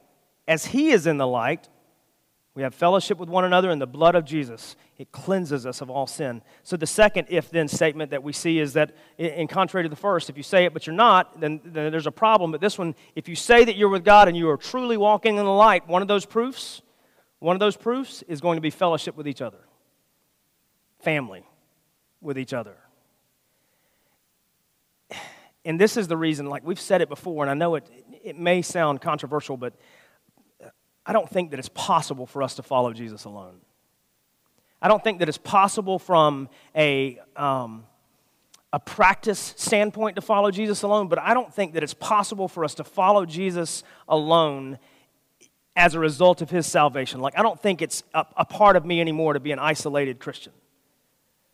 as 0.46 0.64
he 0.64 0.88
is 0.88 1.06
in 1.06 1.18
the 1.18 1.26
light, 1.26 1.68
we 2.54 2.62
have 2.62 2.74
fellowship 2.74 3.18
with 3.18 3.28
one 3.28 3.44
another 3.44 3.70
in 3.70 3.78
the 3.78 3.86
blood 3.86 4.14
of 4.14 4.24
Jesus. 4.24 4.74
It 4.96 5.12
cleanses 5.12 5.66
us 5.66 5.82
of 5.82 5.90
all 5.90 6.06
sin. 6.06 6.40
So, 6.62 6.78
the 6.78 6.86
second 6.86 7.26
if 7.28 7.50
then 7.50 7.68
statement 7.68 8.10
that 8.12 8.22
we 8.22 8.32
see 8.32 8.58
is 8.58 8.72
that, 8.72 8.96
in 9.18 9.48
contrary 9.48 9.84
to 9.84 9.90
the 9.90 9.96
first, 9.96 10.30
if 10.30 10.38
you 10.38 10.42
say 10.42 10.64
it 10.64 10.72
but 10.72 10.86
you're 10.86 10.96
not, 10.96 11.38
then, 11.38 11.60
then 11.62 11.92
there's 11.92 12.06
a 12.06 12.10
problem. 12.10 12.50
But 12.50 12.62
this 12.62 12.78
one, 12.78 12.94
if 13.16 13.28
you 13.28 13.36
say 13.36 13.66
that 13.66 13.76
you're 13.76 13.90
with 13.90 14.02
God 14.02 14.28
and 14.28 14.36
you 14.36 14.48
are 14.48 14.56
truly 14.56 14.96
walking 14.96 15.36
in 15.36 15.44
the 15.44 15.52
light, 15.52 15.86
one 15.86 16.00
of 16.00 16.08
those 16.08 16.24
proofs, 16.24 16.80
one 17.38 17.54
of 17.54 17.60
those 17.60 17.76
proofs 17.76 18.22
is 18.28 18.40
going 18.40 18.56
to 18.56 18.62
be 18.62 18.70
fellowship 18.70 19.14
with 19.14 19.28
each 19.28 19.42
other, 19.42 19.60
family 21.00 21.44
with 22.22 22.38
each 22.38 22.54
other 22.54 22.78
and 25.68 25.78
this 25.78 25.98
is 25.98 26.08
the 26.08 26.16
reason, 26.16 26.46
like 26.46 26.66
we've 26.66 26.80
said 26.80 27.02
it 27.02 27.10
before, 27.10 27.44
and 27.44 27.50
I 27.50 27.54
know 27.54 27.74
it, 27.74 27.86
it 28.24 28.38
may 28.38 28.62
sound 28.62 29.02
controversial, 29.02 29.58
but 29.58 29.74
I 31.04 31.12
don't 31.12 31.28
think 31.28 31.50
that 31.50 31.58
it's 31.58 31.68
possible 31.68 32.24
for 32.24 32.42
us 32.42 32.54
to 32.54 32.62
follow 32.62 32.94
Jesus 32.94 33.26
alone. 33.26 33.60
I 34.80 34.88
don't 34.88 35.04
think 35.04 35.18
that 35.18 35.28
it's 35.28 35.36
possible 35.36 35.98
from 35.98 36.48
a, 36.74 37.20
um, 37.36 37.84
a 38.72 38.80
practice 38.80 39.52
standpoint 39.58 40.16
to 40.16 40.22
follow 40.22 40.50
Jesus 40.50 40.80
alone, 40.84 41.08
but 41.08 41.18
I 41.18 41.34
don't 41.34 41.52
think 41.52 41.74
that 41.74 41.82
it's 41.82 41.92
possible 41.92 42.48
for 42.48 42.64
us 42.64 42.74
to 42.76 42.84
follow 42.84 43.26
Jesus 43.26 43.84
alone 44.08 44.78
as 45.76 45.94
a 45.94 45.98
result 45.98 46.40
of 46.40 46.48
his 46.48 46.66
salvation. 46.66 47.20
Like, 47.20 47.38
I 47.38 47.42
don't 47.42 47.60
think 47.60 47.82
it's 47.82 48.02
a, 48.14 48.24
a 48.38 48.44
part 48.46 48.76
of 48.76 48.86
me 48.86 49.02
anymore 49.02 49.34
to 49.34 49.40
be 49.40 49.52
an 49.52 49.58
isolated 49.58 50.18
Christian. 50.18 50.54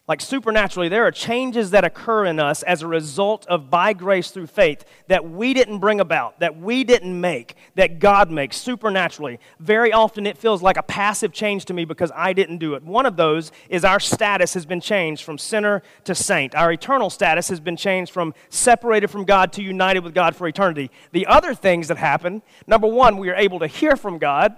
Like 0.07 0.21
supernaturally, 0.21 0.90
there 0.90 1.07
are 1.07 1.11
changes 1.11 1.71
that 1.71 1.83
occur 1.83 2.27
in 2.27 2.38
us 2.38 2.62
as 2.62 2.83
a 2.83 2.87
result 2.87 3.47
of 3.47 3.71
by 3.71 3.95
grace 3.95 4.31
through 4.31 4.49
faith 4.49 4.85
that 5.09 5.31
we 5.31 5.55
didn't 5.55 5.79
bring 5.79 5.99
about, 5.99 6.40
that 6.40 6.61
we 6.61 6.85
didn't 6.85 7.19
make, 7.19 7.57
that 7.77 8.01
God 8.01 8.31
makes 8.31 8.59
supernaturally. 8.59 9.40
Very 9.61 9.95
often 9.95 10.27
it 10.27 10.37
feels 10.37 10.61
like 10.61 10.77
a 10.77 10.83
passive 10.83 11.33
change 11.33 11.64
to 11.67 11.75
me 11.75 11.87
because 11.87 12.12
I 12.14 12.35
didn't 12.35 12.59
do 12.59 12.75
it. 12.75 12.83
One 12.83 13.07
of 13.07 13.17
those 13.17 13.51
is 13.71 13.83
our 13.83 13.99
status 13.99 14.53
has 14.53 14.67
been 14.67 14.83
changed 14.83 15.25
from 15.25 15.38
sinner 15.38 15.83
to 16.05 16.14
saint. 16.14 16.55
Our 16.55 16.73
eternal 16.73 17.09
status 17.09 17.49
has 17.49 17.61
been 17.61 17.77
changed 17.79 18.12
from 18.12 18.35
separated 18.51 19.09
from 19.09 19.25
God 19.25 19.55
to 19.55 19.62
united 19.62 20.05
with 20.05 20.12
God 20.12 20.37
for 20.37 20.47
eternity. 20.47 20.90
The 21.12 21.27
other 21.27 21.55
things 21.55 21.88
that 21.88 21.97
happen 21.97 22.43
number 22.67 22.87
one, 22.87 23.17
we 23.17 23.31
are 23.31 23.37
able 23.37 23.59
to 23.61 23.67
hear 23.67 23.97
from 23.97 24.19
God. 24.19 24.55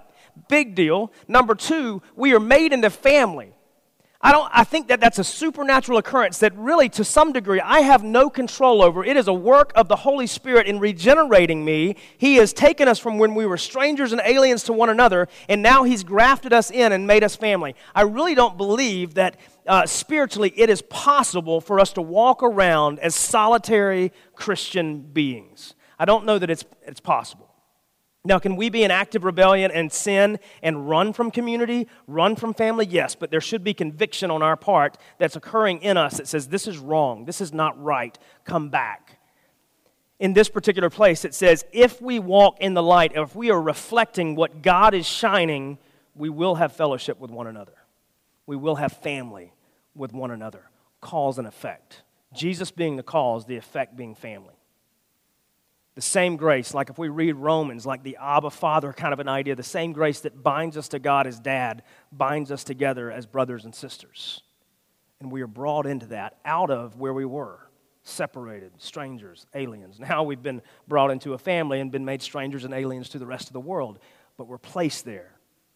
Big 0.49 0.75
deal. 0.75 1.13
Number 1.25 1.55
two, 1.55 2.01
we 2.17 2.33
are 2.33 2.39
made 2.39 2.73
into 2.73 2.89
family. 2.89 3.53
I, 4.19 4.31
don't, 4.31 4.49
I 4.51 4.63
think 4.63 4.87
that 4.87 4.99
that's 4.99 5.19
a 5.19 5.23
supernatural 5.23 5.99
occurrence 5.99 6.39
that 6.39 6.55
really, 6.57 6.89
to 6.89 7.03
some 7.03 7.33
degree, 7.33 7.61
I 7.61 7.81
have 7.81 8.03
no 8.03 8.31
control 8.31 8.81
over. 8.81 9.05
It 9.05 9.15
is 9.15 9.27
a 9.27 9.33
work 9.33 9.71
of 9.75 9.87
the 9.87 9.95
Holy 9.95 10.25
Spirit 10.25 10.65
in 10.65 10.79
regenerating 10.79 11.63
me. 11.63 11.97
He 12.17 12.37
has 12.37 12.51
taken 12.51 12.87
us 12.87 12.97
from 12.97 13.19
when 13.19 13.35
we 13.35 13.45
were 13.45 13.57
strangers 13.57 14.13
and 14.13 14.21
aliens 14.25 14.63
to 14.63 14.73
one 14.73 14.89
another, 14.89 15.27
and 15.47 15.61
now 15.61 15.83
He's 15.83 16.03
grafted 16.03 16.51
us 16.51 16.71
in 16.71 16.91
and 16.93 17.05
made 17.05 17.23
us 17.23 17.35
family. 17.35 17.75
I 17.93 18.01
really 18.01 18.33
don't 18.33 18.57
believe 18.57 19.13
that 19.13 19.37
uh, 19.67 19.85
spiritually 19.85 20.51
it 20.55 20.69
is 20.69 20.81
possible 20.81 21.61
for 21.61 21.79
us 21.79 21.93
to 21.93 22.01
walk 22.01 22.41
around 22.41 22.97
as 22.99 23.13
solitary 23.13 24.11
Christian 24.33 25.01
beings. 25.01 25.75
I 25.99 26.05
don't 26.05 26.25
know 26.25 26.39
that 26.39 26.49
it's, 26.49 26.65
it's 26.83 26.99
possible. 26.99 27.46
Now, 28.25 28.39
can 28.39 28.55
we 28.57 28.69
be 28.69 28.83
in 28.83 28.91
active 28.91 29.23
rebellion 29.23 29.71
and 29.71 29.91
sin 29.91 30.39
and 30.61 30.89
run 30.89 31.13
from 31.13 31.31
community, 31.31 31.87
run 32.07 32.35
from 32.35 32.53
family? 32.53 32.85
Yes, 32.85 33.15
but 33.15 33.31
there 33.31 33.39
should 33.39 33.63
be 33.63 33.73
conviction 33.73 34.29
on 34.29 34.41
our 34.41 34.57
part 34.57 34.97
that's 35.17 35.35
occurring 35.35 35.81
in 35.81 35.95
us 35.95 36.17
that 36.17 36.27
says, 36.27 36.47
This 36.47 36.67
is 36.67 36.77
wrong, 36.77 37.25
this 37.25 37.39
is 37.39 37.53
not 37.53 37.81
right, 37.81 38.17
come 38.43 38.69
back. 38.69 39.19
In 40.19 40.33
this 40.33 40.49
particular 40.49 40.89
place, 40.89 41.23
it 41.23 41.33
says, 41.33 41.63
If 41.71 42.01
we 42.01 42.19
walk 42.19 42.57
in 42.59 42.73
the 42.73 42.83
light, 42.83 43.13
if 43.15 43.35
we 43.35 43.49
are 43.49 43.61
reflecting 43.61 44.35
what 44.35 44.61
God 44.61 44.93
is 44.93 45.05
shining, 45.05 45.77
we 46.15 46.29
will 46.29 46.55
have 46.55 46.73
fellowship 46.73 47.19
with 47.19 47.31
one 47.31 47.47
another. 47.47 47.75
We 48.45 48.55
will 48.55 48.75
have 48.75 48.93
family 48.93 49.53
with 49.95 50.11
one 50.11 50.31
another. 50.31 50.69
Cause 50.99 51.37
and 51.37 51.47
effect. 51.47 52.01
Jesus 52.33 52.71
being 52.71 52.95
the 52.95 53.03
cause, 53.03 53.45
the 53.45 53.57
effect 53.57 53.95
being 53.95 54.15
family. 54.15 54.56
The 55.97 56.01
same 56.03 56.37
grace, 56.37 56.75
like 56.75 56.91
if 56.91 56.99
we 56.99 57.09
read 57.09 57.37
Romans, 57.37 57.83
like 57.83 58.03
the 58.03 58.19
Abba 58.21 58.51
Father 58.51 58.93
kind 58.93 59.13
of 59.13 59.19
an 59.19 59.27
idea, 59.27 59.55
the 59.55 59.63
same 59.63 59.93
grace 59.93 60.19
that 60.19 60.43
binds 60.43 60.77
us 60.77 60.89
to 60.89 60.99
God 60.99 61.25
as 61.25 61.39
dad 61.39 61.81
binds 62.11 62.51
us 62.51 62.63
together 62.63 63.11
as 63.11 63.25
brothers 63.25 63.65
and 63.65 63.73
sisters. 63.73 64.43
And 65.19 65.31
we 65.31 65.41
are 65.41 65.47
brought 65.47 65.87
into 65.87 66.05
that 66.05 66.37
out 66.45 66.69
of 66.69 66.97
where 66.97 67.15
we 67.15 67.25
were 67.25 67.71
separated, 68.03 68.73
strangers, 68.77 69.47
aliens. 69.55 69.99
Now 69.99 70.21
we've 70.21 70.43
been 70.43 70.61
brought 70.87 71.09
into 71.09 71.33
a 71.33 71.37
family 71.39 71.79
and 71.79 71.91
been 71.91 72.05
made 72.05 72.21
strangers 72.21 72.63
and 72.63 72.75
aliens 72.75 73.09
to 73.09 73.17
the 73.17 73.25
rest 73.25 73.47
of 73.47 73.53
the 73.53 73.59
world, 73.59 73.97
but 74.37 74.45
we're 74.45 74.59
placed 74.59 75.03
there. 75.03 75.31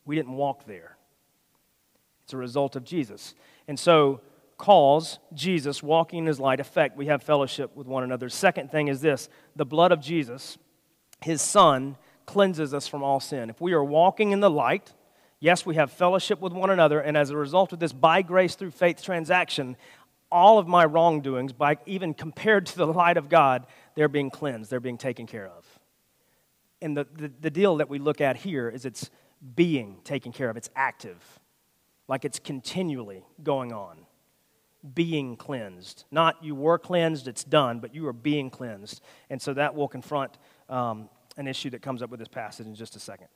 We 0.05 0.15
didn't 0.15 0.33
walk 0.33 0.67
there. 0.67 0.97
It's 2.25 2.33
a 2.33 2.37
result 2.37 2.75
of 2.75 2.83
Jesus. 2.83 3.33
And 3.67 3.79
so 3.79 4.21
cause 4.61 5.17
Jesus 5.33 5.81
walking 5.81 6.19
in 6.19 6.25
his 6.27 6.39
light 6.39 6.59
effect, 6.59 6.95
we 6.95 7.07
have 7.07 7.23
fellowship 7.23 7.75
with 7.75 7.87
one 7.87 8.03
another. 8.03 8.29
Second 8.29 8.69
thing 8.69 8.89
is 8.89 9.01
this 9.01 9.27
the 9.55 9.65
blood 9.65 9.91
of 9.91 9.99
Jesus, 9.99 10.59
his 11.19 11.41
son, 11.41 11.97
cleanses 12.27 12.71
us 12.71 12.87
from 12.87 13.01
all 13.01 13.19
sin. 13.19 13.49
If 13.49 13.59
we 13.59 13.73
are 13.73 13.83
walking 13.83 14.31
in 14.31 14.39
the 14.39 14.51
light, 14.51 14.93
yes, 15.39 15.65
we 15.65 15.75
have 15.75 15.91
fellowship 15.91 16.39
with 16.39 16.53
one 16.53 16.69
another, 16.69 16.99
and 16.99 17.17
as 17.17 17.31
a 17.31 17.35
result 17.35 17.73
of 17.73 17.79
this 17.79 17.91
by 17.91 18.21
grace 18.21 18.53
through 18.53 18.69
faith 18.69 19.01
transaction, 19.01 19.77
all 20.31 20.59
of 20.59 20.67
my 20.67 20.85
wrongdoings, 20.85 21.53
by 21.53 21.77
even 21.87 22.13
compared 22.13 22.67
to 22.67 22.77
the 22.77 22.85
light 22.85 23.17
of 23.17 23.29
God, 23.29 23.65
they're 23.95 24.07
being 24.07 24.29
cleansed, 24.29 24.69
they're 24.69 24.79
being 24.79 24.99
taken 24.99 25.25
care 25.25 25.47
of. 25.47 25.65
and 26.83 26.95
the, 26.95 27.07
the, 27.15 27.31
the 27.41 27.49
deal 27.49 27.77
that 27.77 27.89
we 27.89 27.97
look 27.97 28.21
at 28.21 28.35
here 28.37 28.69
is 28.69 28.85
it's 28.85 29.09
being 29.55 29.97
taken 30.03 30.31
care 30.31 30.51
of, 30.51 30.55
it's 30.55 30.69
active, 30.75 31.39
like 32.07 32.25
it's 32.25 32.37
continually 32.37 33.25
going 33.41 33.73
on. 33.73 34.05
Being 34.93 35.35
cleansed. 35.37 36.05
Not 36.11 36.43
you 36.43 36.55
were 36.55 36.79
cleansed, 36.79 37.27
it's 37.27 37.43
done, 37.43 37.79
but 37.79 37.93
you 37.93 38.07
are 38.07 38.13
being 38.13 38.49
cleansed. 38.49 39.01
And 39.29 39.41
so 39.41 39.53
that 39.53 39.75
will 39.75 39.87
confront 39.87 40.37
um, 40.69 41.09
an 41.37 41.47
issue 41.47 41.69
that 41.71 41.81
comes 41.81 42.01
up 42.01 42.09
with 42.09 42.19
this 42.19 42.29
passage 42.29 42.65
in 42.65 42.75
just 42.75 42.95
a 42.95 42.99
second. 42.99 43.27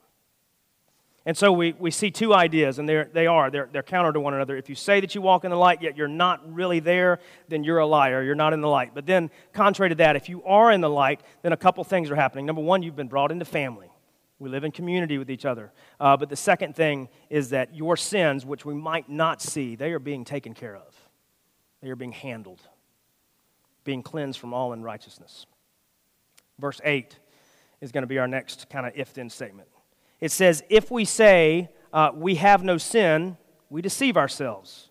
And 1.27 1.35
so 1.35 1.51
we, 1.51 1.73
we 1.73 1.89
see 1.89 2.11
two 2.11 2.35
ideas, 2.35 2.77
and 2.77 2.87
they're, 2.87 3.09
they 3.11 3.25
are, 3.25 3.49
they're, 3.49 3.67
they're 3.71 3.81
counter 3.81 4.13
to 4.13 4.19
one 4.19 4.35
another. 4.35 4.57
If 4.57 4.69
you 4.69 4.75
say 4.75 4.99
that 4.99 5.15
you 5.15 5.21
walk 5.21 5.43
in 5.43 5.49
the 5.49 5.57
light, 5.57 5.81
yet 5.81 5.97
you're 5.97 6.07
not 6.07 6.53
really 6.53 6.79
there, 6.79 7.19
then 7.47 7.63
you're 7.63 7.79
a 7.79 7.85
liar. 7.87 8.21
You're 8.21 8.35
not 8.35 8.53
in 8.53 8.61
the 8.61 8.67
light. 8.67 8.91
But 8.93 9.07
then, 9.07 9.31
contrary 9.51 9.89
to 9.89 9.95
that, 9.95 10.15
if 10.15 10.29
you 10.29 10.43
are 10.43 10.71
in 10.71 10.81
the 10.81 10.89
light, 10.89 11.21
then 11.41 11.51
a 11.51 11.57
couple 11.57 11.83
things 11.83 12.11
are 12.11 12.15
happening. 12.15 12.45
Number 12.45 12.61
one, 12.61 12.83
you've 12.83 12.95
been 12.95 13.07
brought 13.07 13.31
into 13.31 13.43
family. 13.43 13.89
We 14.37 14.49
live 14.49 14.63
in 14.63 14.71
community 14.71 15.17
with 15.17 15.31
each 15.31 15.45
other. 15.45 15.71
Uh, 15.99 16.15
but 16.15 16.29
the 16.29 16.35
second 16.35 16.75
thing 16.75 17.09
is 17.31 17.49
that 17.49 17.73
your 17.73 17.97
sins, 17.97 18.45
which 18.45 18.63
we 18.63 18.75
might 18.75 19.09
not 19.09 19.41
see, 19.41 19.75
they 19.75 19.93
are 19.93 19.99
being 19.99 20.25
taken 20.25 20.53
care 20.53 20.75
of, 20.75 20.94
they 21.81 21.89
are 21.89 21.95
being 21.95 22.11
handled, 22.11 22.61
being 23.83 24.01
cleansed 24.01 24.39
from 24.39 24.53
all 24.53 24.73
unrighteousness. 24.73 25.45
Verse 26.59 26.79
8 26.83 27.19
is 27.81 27.91
going 27.91 28.03
to 28.03 28.07
be 28.07 28.17
our 28.17 28.27
next 28.27 28.69
kind 28.69 28.85
of 28.85 28.93
if 28.95 29.13
then 29.13 29.29
statement. 29.29 29.67
It 30.19 30.31
says, 30.31 30.63
If 30.69 30.89
we 30.89 31.05
say 31.05 31.69
uh, 31.93 32.11
we 32.13 32.35
have 32.35 32.63
no 32.63 32.77
sin, 32.77 33.37
we 33.69 33.81
deceive 33.81 34.17
ourselves, 34.17 34.89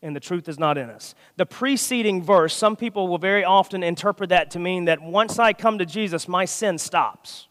and 0.00 0.16
the 0.16 0.20
truth 0.20 0.48
is 0.48 0.58
not 0.58 0.78
in 0.78 0.90
us. 0.90 1.14
The 1.36 1.46
preceding 1.46 2.22
verse, 2.22 2.54
some 2.54 2.76
people 2.76 3.08
will 3.08 3.18
very 3.18 3.44
often 3.44 3.82
interpret 3.82 4.30
that 4.30 4.50
to 4.52 4.58
mean 4.58 4.86
that 4.86 5.00
once 5.00 5.38
I 5.38 5.52
come 5.52 5.78
to 5.78 5.86
Jesus, 5.86 6.26
my 6.26 6.44
sin 6.44 6.78
stops. 6.78 7.48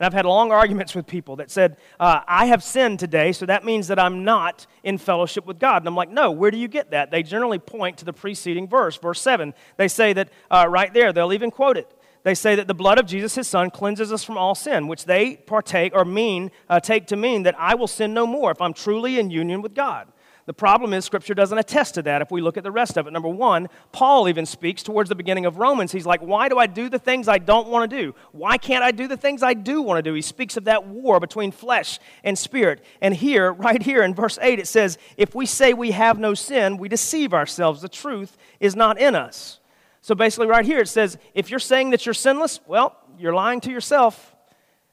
And 0.00 0.06
I've 0.06 0.14
had 0.14 0.24
long 0.24 0.50
arguments 0.50 0.94
with 0.94 1.06
people 1.06 1.36
that 1.36 1.50
said, 1.50 1.76
uh, 2.00 2.22
I 2.26 2.46
have 2.46 2.64
sinned 2.64 2.98
today, 2.98 3.30
so 3.32 3.46
that 3.46 3.64
means 3.64 3.86
that 3.88 3.98
I'm 3.98 4.24
not 4.24 4.66
in 4.82 4.98
fellowship 4.98 5.46
with 5.46 5.60
God. 5.60 5.82
And 5.82 5.88
I'm 5.88 5.94
like, 5.94 6.10
no, 6.10 6.32
where 6.32 6.50
do 6.50 6.56
you 6.56 6.68
get 6.68 6.90
that? 6.90 7.10
They 7.12 7.22
generally 7.22 7.58
point 7.58 7.98
to 7.98 8.04
the 8.04 8.12
preceding 8.12 8.66
verse, 8.66 8.96
verse 8.96 9.20
7. 9.20 9.54
They 9.76 9.88
say 9.88 10.12
that 10.14 10.30
uh, 10.50 10.66
right 10.68 10.92
there, 10.92 11.12
they'll 11.12 11.32
even 11.32 11.50
quote 11.52 11.76
it 11.76 11.94
they 12.22 12.34
say 12.34 12.54
that 12.54 12.66
the 12.66 12.74
blood 12.74 12.98
of 12.98 13.06
Jesus, 13.06 13.34
his 13.34 13.48
son, 13.48 13.70
cleanses 13.70 14.12
us 14.12 14.24
from 14.24 14.36
all 14.36 14.54
sin, 14.54 14.88
which 14.88 15.06
they 15.06 15.36
partake 15.36 15.94
or 15.94 16.04
mean, 16.04 16.50
uh, 16.68 16.80
take 16.80 17.06
to 17.08 17.16
mean 17.16 17.44
that 17.44 17.58
I 17.58 17.74
will 17.74 17.86
sin 17.86 18.12
no 18.12 18.26
more 18.26 18.50
if 18.50 18.60
I'm 18.60 18.74
truly 18.74 19.18
in 19.18 19.30
union 19.30 19.62
with 19.62 19.74
God. 19.74 20.08
The 20.46 20.54
problem 20.54 20.92
is, 20.92 21.04
Scripture 21.04 21.34
doesn't 21.34 21.58
attest 21.58 21.94
to 21.94 22.02
that 22.02 22.22
if 22.22 22.30
we 22.30 22.40
look 22.40 22.56
at 22.56 22.64
the 22.64 22.70
rest 22.70 22.96
of 22.96 23.06
it. 23.06 23.12
Number 23.12 23.28
one, 23.28 23.68
Paul 23.92 24.28
even 24.28 24.46
speaks 24.46 24.82
towards 24.82 25.08
the 25.08 25.14
beginning 25.14 25.46
of 25.46 25.58
Romans. 25.58 25.92
He's 25.92 26.06
like, 26.06 26.22
Why 26.22 26.48
do 26.48 26.58
I 26.58 26.66
do 26.66 26.88
the 26.88 26.98
things 26.98 27.28
I 27.28 27.38
don't 27.38 27.68
want 27.68 27.90
to 27.90 27.96
do? 27.96 28.14
Why 28.32 28.56
can't 28.56 28.82
I 28.82 28.90
do 28.90 29.06
the 29.06 29.16
things 29.16 29.42
I 29.42 29.54
do 29.54 29.82
want 29.82 29.98
to 29.98 30.02
do? 30.02 30.14
He 30.14 30.22
speaks 30.22 30.56
of 30.56 30.64
that 30.64 30.86
war 30.86 31.20
between 31.20 31.52
flesh 31.52 31.98
and 32.24 32.38
spirit. 32.38 32.82
And 33.00 33.14
here, 33.14 33.52
right 33.60 33.82
here 33.82 34.02
in 34.02 34.14
verse 34.14 34.38
8, 34.40 34.58
it 34.58 34.66
says, 34.66 34.98
If 35.16 35.34
we 35.34 35.46
say 35.46 35.72
we 35.72 35.90
have 35.92 36.18
no 36.18 36.34
sin, 36.34 36.78
we 36.78 36.88
deceive 36.88 37.34
ourselves. 37.34 37.82
The 37.82 37.88
truth 37.88 38.36
is 38.58 38.74
not 38.74 38.98
in 38.98 39.14
us. 39.14 39.60
So 40.02 40.14
basically, 40.14 40.46
right 40.46 40.64
here, 40.64 40.80
it 40.80 40.88
says 40.88 41.18
if 41.34 41.50
you're 41.50 41.58
saying 41.58 41.90
that 41.90 42.06
you're 42.06 42.14
sinless, 42.14 42.60
well, 42.66 42.96
you're 43.18 43.34
lying 43.34 43.60
to 43.62 43.70
yourself, 43.70 44.34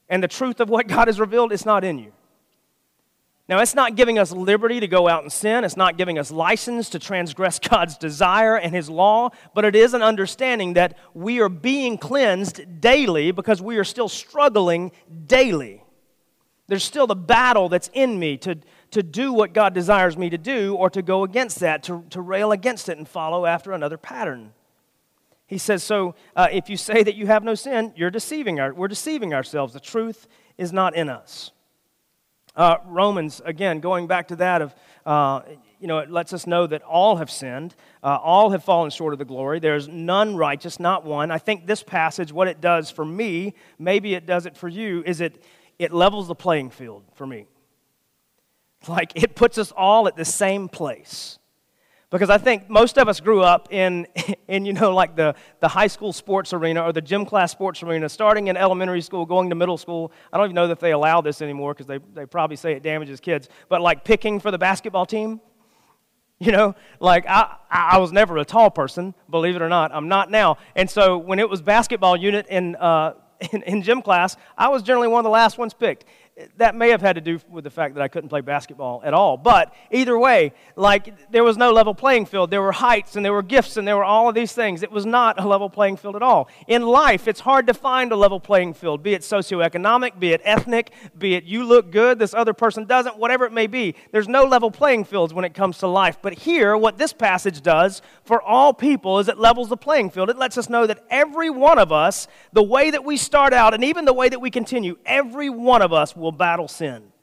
and 0.10 0.22
the 0.22 0.28
truth 0.28 0.60
of 0.60 0.70
what 0.70 0.88
God 0.90 1.08
has 1.08 1.20
revealed 1.20 1.52
is 1.52 1.66
not 1.66 1.84
in 1.84 1.98
you. 1.98 2.14
Now, 3.50 3.60
it's 3.60 3.76
not 3.76 3.96
giving 3.96 4.20
us 4.20 4.34
liberty 4.34 4.82
to 4.82 4.88
go 4.88 5.08
out 5.08 5.24
and 5.24 5.32
sin. 5.32 5.64
It's 5.64 5.78
not 5.78 5.98
giving 5.98 6.20
us 6.20 6.32
license 6.32 6.90
to 6.90 7.00
transgress 7.00 7.60
God's 7.70 7.98
desire 7.98 8.58
and 8.58 8.76
His 8.76 8.90
law, 8.90 9.30
but 9.54 9.64
it 9.64 9.76
is 9.76 9.94
an 9.94 10.02
understanding 10.02 10.74
that 10.74 10.98
we 11.14 11.40
are 11.40 11.50
being 11.50 11.98
cleansed 11.98 12.82
daily 12.82 13.32
because 13.32 13.62
we 13.62 13.78
are 13.78 13.86
still 13.86 14.10
struggling 14.10 14.92
daily. 15.26 15.84
There's 16.68 16.84
still 16.84 17.08
the 17.08 17.16
battle 17.16 17.70
that's 17.70 17.90
in 17.94 18.20
me 18.20 18.36
to, 18.40 18.58
to 18.92 19.02
do 19.02 19.32
what 19.32 19.54
God 19.54 19.74
desires 19.74 20.18
me 20.18 20.30
to 20.30 20.38
do 20.38 20.76
or 20.76 20.90
to 20.90 21.02
go 21.02 21.24
against 21.24 21.62
that, 21.62 21.84
to, 21.84 22.04
to 22.10 22.20
rail 22.20 22.52
against 22.52 22.90
it 22.90 22.98
and 22.98 23.08
follow 23.08 23.46
after 23.46 23.72
another 23.72 23.98
pattern. 23.98 24.52
He 25.46 25.58
says, 25.58 25.82
So 25.82 26.16
uh, 26.36 26.50
if 26.52 26.70
you 26.70 26.76
say 26.76 27.04
that 27.04 27.16
you 27.16 27.28
have 27.28 27.46
no 27.46 27.56
sin, 27.56 27.94
you're 27.96 28.12
deceiving 28.12 28.60
our, 28.60 28.74
we're 28.74 28.90
deceiving 28.90 29.34
ourselves. 29.34 29.72
The 29.72 29.80
truth 29.80 30.28
is 30.58 30.74
not 30.74 30.94
in 30.94 31.08
us. 31.08 31.52
Uh, 32.58 32.78
Romans, 32.86 33.40
again, 33.46 33.80
going 33.80 34.08
back 34.08 34.30
to 34.30 34.36
that 34.38 34.64
of, 34.64 34.76
uh, 35.06 35.42
you 35.80 35.88
know, 35.88 36.00
it 36.00 36.10
lets 36.10 36.34
us 36.34 36.48
know 36.48 36.66
that 36.66 36.82
all 36.82 37.18
have 37.18 37.30
sinned, 37.30 37.76
uh, 38.04 38.18
all 38.22 38.50
have 38.50 38.64
fallen 38.64 38.90
short 38.90 39.14
of 39.14 39.20
the 39.20 39.26
glory. 39.26 39.60
There's 39.60 39.88
none 39.88 40.36
righteous, 40.36 40.80
not 40.80 41.06
one. 41.06 41.30
I 41.30 41.38
think 41.38 41.68
this 41.68 41.84
passage, 41.84 42.34
what 42.34 42.48
it 42.48 42.60
does 42.60 42.90
for 42.90 43.06
me, 43.06 43.54
maybe 43.78 44.16
it 44.16 44.26
does 44.26 44.48
it 44.48 44.58
for 44.58 44.68
you, 44.68 45.04
is 45.06 45.22
it, 45.22 45.44
it 45.78 45.94
levels 45.94 46.28
the 46.28 46.36
playing 46.36 46.72
field 46.72 47.04
for 47.14 47.28
me. 47.28 47.46
Like 48.88 49.12
it 49.16 49.36
puts 49.36 49.58
us 49.58 49.72
all 49.72 50.08
at 50.08 50.16
the 50.16 50.26
same 50.26 50.68
place. 50.68 51.37
Because 52.10 52.30
I 52.30 52.38
think 52.38 52.70
most 52.70 52.98
of 52.98 53.10
us 53.10 53.20
grew 53.20 53.42
up 53.42 53.68
in, 53.72 54.08
in 54.48 54.66
you 54.66 54.74
know, 54.74 54.94
like 54.94 55.16
the, 55.16 55.36
the 55.60 55.68
high 55.68 55.88
school 55.88 56.14
sports 56.14 56.54
arena 56.54 56.82
or 56.82 56.94
the 56.94 57.02
gym 57.02 57.26
class 57.26 57.52
sports 57.52 57.84
arena, 57.84 58.08
starting 58.08 58.48
in 58.48 58.56
elementary 58.56 59.02
school, 59.02 59.26
going 59.26 59.50
to 59.50 59.56
middle 59.56 59.78
school. 59.78 60.12
I 60.32 60.38
don't 60.38 60.48
even 60.48 60.56
know 60.56 60.68
that 60.70 60.80
they 60.80 60.92
allow 60.92 61.20
this 61.22 61.42
anymore 61.42 61.74
because 61.74 61.88
they, 61.88 62.00
they 62.14 62.26
probably 62.26 62.56
say 62.56 62.74
it 62.74 62.84
damages 62.84 63.20
kids. 63.20 63.50
But 63.68 63.82
like 63.82 64.06
picking 64.06 64.40
for 64.40 64.52
the 64.52 64.58
basketball 64.58 65.06
team, 65.06 65.42
you 66.40 66.52
know, 66.52 66.76
like 67.00 67.26
I, 67.28 67.58
I 67.70 67.98
was 67.98 68.12
never 68.14 68.38
a 68.38 68.46
tall 68.46 68.70
person, 68.70 69.14
believe 69.30 69.56
it 69.56 69.62
or 69.62 69.70
not. 69.70 69.92
I'm 69.94 70.08
not 70.08 70.32
now. 70.32 70.58
And 70.76 70.90
so 70.90 71.18
when 71.18 71.40
it 71.40 71.50
was 71.50 71.62
basketball 71.62 72.16
unit 72.16 72.48
in, 72.48 72.76
uh, 72.78 73.14
in, 73.52 73.64
in 73.64 73.82
gym 73.82 74.02
class, 74.02 74.38
I 74.58 74.70
was 74.70 74.82
generally 74.82 75.10
one 75.10 75.20
of 75.20 75.24
the 75.26 75.30
last 75.30 75.58
ones 75.58 75.74
picked 75.74 76.06
that 76.58 76.76
may 76.76 76.90
have 76.90 77.02
had 77.02 77.16
to 77.16 77.22
do 77.22 77.40
with 77.50 77.64
the 77.64 77.70
fact 77.70 77.96
that 77.96 78.04
I 78.04 78.08
couldn't 78.08 78.30
play 78.30 78.42
basketball 78.42 79.02
at 79.04 79.14
all. 79.14 79.38
But 79.38 79.74
either 79.90 80.18
way, 80.18 80.54
like 80.76 81.32
there 81.32 81.44
was 81.44 81.58
no 81.58 81.72
level 81.72 81.96
playing 81.96 82.28
field. 82.28 82.52
There 82.52 82.62
were 82.62 82.72
heights 82.72 83.16
and 83.16 83.26
there 83.26 83.34
were 83.34 83.42
gifts 83.42 83.76
and 83.76 83.88
there 83.88 83.98
were 83.98 84.04
all 84.04 84.30
of 84.30 84.36
these 84.36 84.54
things. 84.54 84.84
It 84.84 84.92
was 84.92 85.06
not 85.06 85.40
a 85.40 85.48
level 85.48 85.70
playing 85.70 85.98
field 85.98 86.16
at 86.16 86.22
all. 86.22 86.48
In 86.68 86.84
life, 86.84 87.28
it's 87.28 87.40
hard 87.40 87.66
to 87.68 87.74
find 87.74 88.12
a 88.12 88.16
level 88.16 88.40
playing 88.40 88.76
field, 88.76 89.02
be 89.02 89.14
it 89.14 89.22
socioeconomic, 89.22 90.20
be 90.20 90.32
it 90.32 90.42
ethnic, 90.44 90.92
be 91.18 91.34
it 91.34 91.44
you 91.44 91.64
look 91.64 91.92
good, 91.92 92.20
this 92.20 92.36
other 92.36 92.54
person 92.54 92.86
doesn't, 92.86 93.18
whatever 93.18 93.46
it 93.46 93.54
may 93.54 93.68
be. 93.68 93.96
There's 94.12 94.28
no 94.28 94.44
level 94.44 94.70
playing 94.70 95.06
fields 95.06 95.34
when 95.34 95.46
it 95.46 95.56
comes 95.56 95.80
to 95.80 95.88
life. 95.88 96.20
But 96.22 96.34
here, 96.34 96.78
what 96.78 97.00
this 97.00 97.14
passage 97.14 97.62
does 97.62 98.04
for 98.26 98.42
all 98.42 98.74
people 98.74 99.18
is 99.18 99.28
it 99.28 99.40
levels 99.40 99.70
the 99.70 99.78
playing 99.78 100.12
field. 100.12 100.30
It 100.30 100.38
lets 100.38 100.58
us 100.58 100.70
know 100.70 100.86
that 100.86 101.04
every 101.10 101.50
one 101.50 101.80
of 101.80 101.92
us, 101.92 102.28
the 102.54 102.62
way 102.62 102.92
that 102.92 103.04
we 103.04 103.18
start 103.18 103.54
out 103.54 103.74
and 103.74 103.84
even 103.84 104.06
the 104.06 104.14
way 104.14 104.30
that 104.30 104.40
we 104.40 104.52
continue, 104.52 104.98
every 105.04 105.50
one 105.50 105.82
of 105.82 105.92
us 105.92 106.16
will 106.16 106.27
will 106.28 106.34
battle 106.34 106.68
sin. 106.68 107.14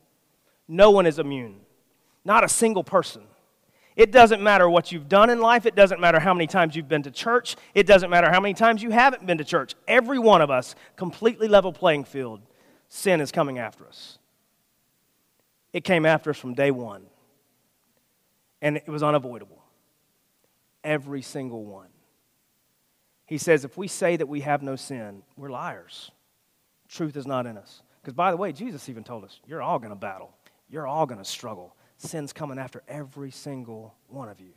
No 0.67 0.91
one 0.91 1.05
is 1.05 1.19
immune, 1.19 1.61
not 2.25 2.43
a 2.43 2.49
single 2.49 2.83
person. 2.83 3.21
It 3.97 4.11
doesn't 4.11 4.43
matter 4.43 4.69
what 4.69 4.93
you've 4.93 5.11
done 5.11 5.29
in 5.29 5.41
life. 5.41 5.67
It 5.67 5.77
doesn't 5.77 6.01
matter 6.01 6.19
how 6.19 6.33
many 6.33 6.47
times 6.47 6.75
you've 6.75 6.89
been 6.89 7.03
to 7.03 7.11
church. 7.11 7.55
It 7.75 7.87
doesn't 7.87 8.09
matter 8.09 8.31
how 8.31 8.41
many 8.41 8.55
times 8.55 8.83
you 8.83 8.91
haven't 8.93 9.27
been 9.27 9.37
to 9.37 9.45
church. 9.45 9.75
Every 9.87 10.19
one 10.19 10.41
of 10.41 10.51
us, 10.51 10.75
completely 10.97 11.49
level 11.49 11.71
playing 11.71 12.05
field, 12.05 12.41
sin 12.89 13.21
is 13.21 13.31
coming 13.31 13.59
after 13.59 13.87
us. 13.87 14.19
It 15.75 15.85
came 15.85 16.07
after 16.07 16.31
us 16.31 16.39
from 16.39 16.55
day 16.55 16.71
one, 16.71 17.05
and 18.63 18.79
it 18.79 18.89
was 18.89 19.03
unavoidable. 19.03 19.63
Every 20.83 21.21
single 21.21 21.63
one. 21.63 21.89
He 23.27 23.37
says, 23.37 23.67
if 23.67 23.77
we 23.77 23.87
say 23.87 24.17
that 24.17 24.29
we 24.29 24.41
have 24.41 24.63
no 24.63 24.77
sin, 24.77 25.25
we're 25.37 25.51
liars. 25.51 26.11
Truth 26.89 27.19
is 27.19 27.27
not 27.27 27.45
in 27.45 27.59
us. 27.59 27.83
Because, 28.05 28.13
by 28.13 28.31
the 28.31 28.37
way, 28.37 28.53
Jesus 28.53 28.91
even 28.91 29.03
told 29.03 29.25
us, 29.25 29.41
you're 29.47 29.63
all 29.63 29.79
going 29.79 29.89
to 29.89 29.97
battle, 29.97 30.37
you're 30.69 30.87
all 30.87 31.07
going 31.07 31.19
to 31.19 31.25
struggle. 31.25 31.75
Sin's 31.97 32.35
coming 32.35 32.59
after 32.59 32.83
every 32.87 33.31
single 33.31 33.95
one 34.09 34.29
of 34.29 34.41
you. 34.41 34.53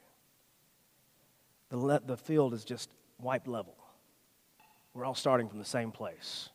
The, 1.69 1.77
le- 1.77 2.01
the 2.05 2.17
field 2.17 2.53
is 2.53 2.65
just 2.65 2.89
wiped 3.19 3.47
level. 3.47 3.75
We're 4.93 5.05
all 5.05 5.15
starting 5.15 5.47
from 5.47 5.59
the 5.59 5.65
same 5.65 5.93
place. 5.93 6.49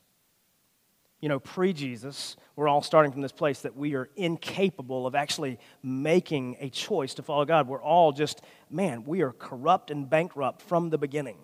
You 1.22 1.30
know, 1.30 1.40
pre 1.40 1.72
Jesus, 1.72 2.36
we're 2.56 2.68
all 2.68 2.82
starting 2.82 3.10
from 3.10 3.22
this 3.22 3.32
place 3.32 3.60
that 3.60 3.74
we 3.74 3.94
are 3.94 4.10
incapable 4.16 5.06
of 5.06 5.14
actually 5.14 5.58
making 5.82 6.56
a 6.60 6.68
choice 6.68 7.14
to 7.14 7.22
follow 7.22 7.46
God. 7.46 7.68
We're 7.68 7.82
all 7.82 8.12
just, 8.12 8.42
man, 8.68 9.04
we 9.04 9.22
are 9.22 9.32
corrupt 9.32 9.90
and 9.90 10.10
bankrupt 10.10 10.60
from 10.60 10.90
the 10.90 10.98
beginning. 10.98 11.38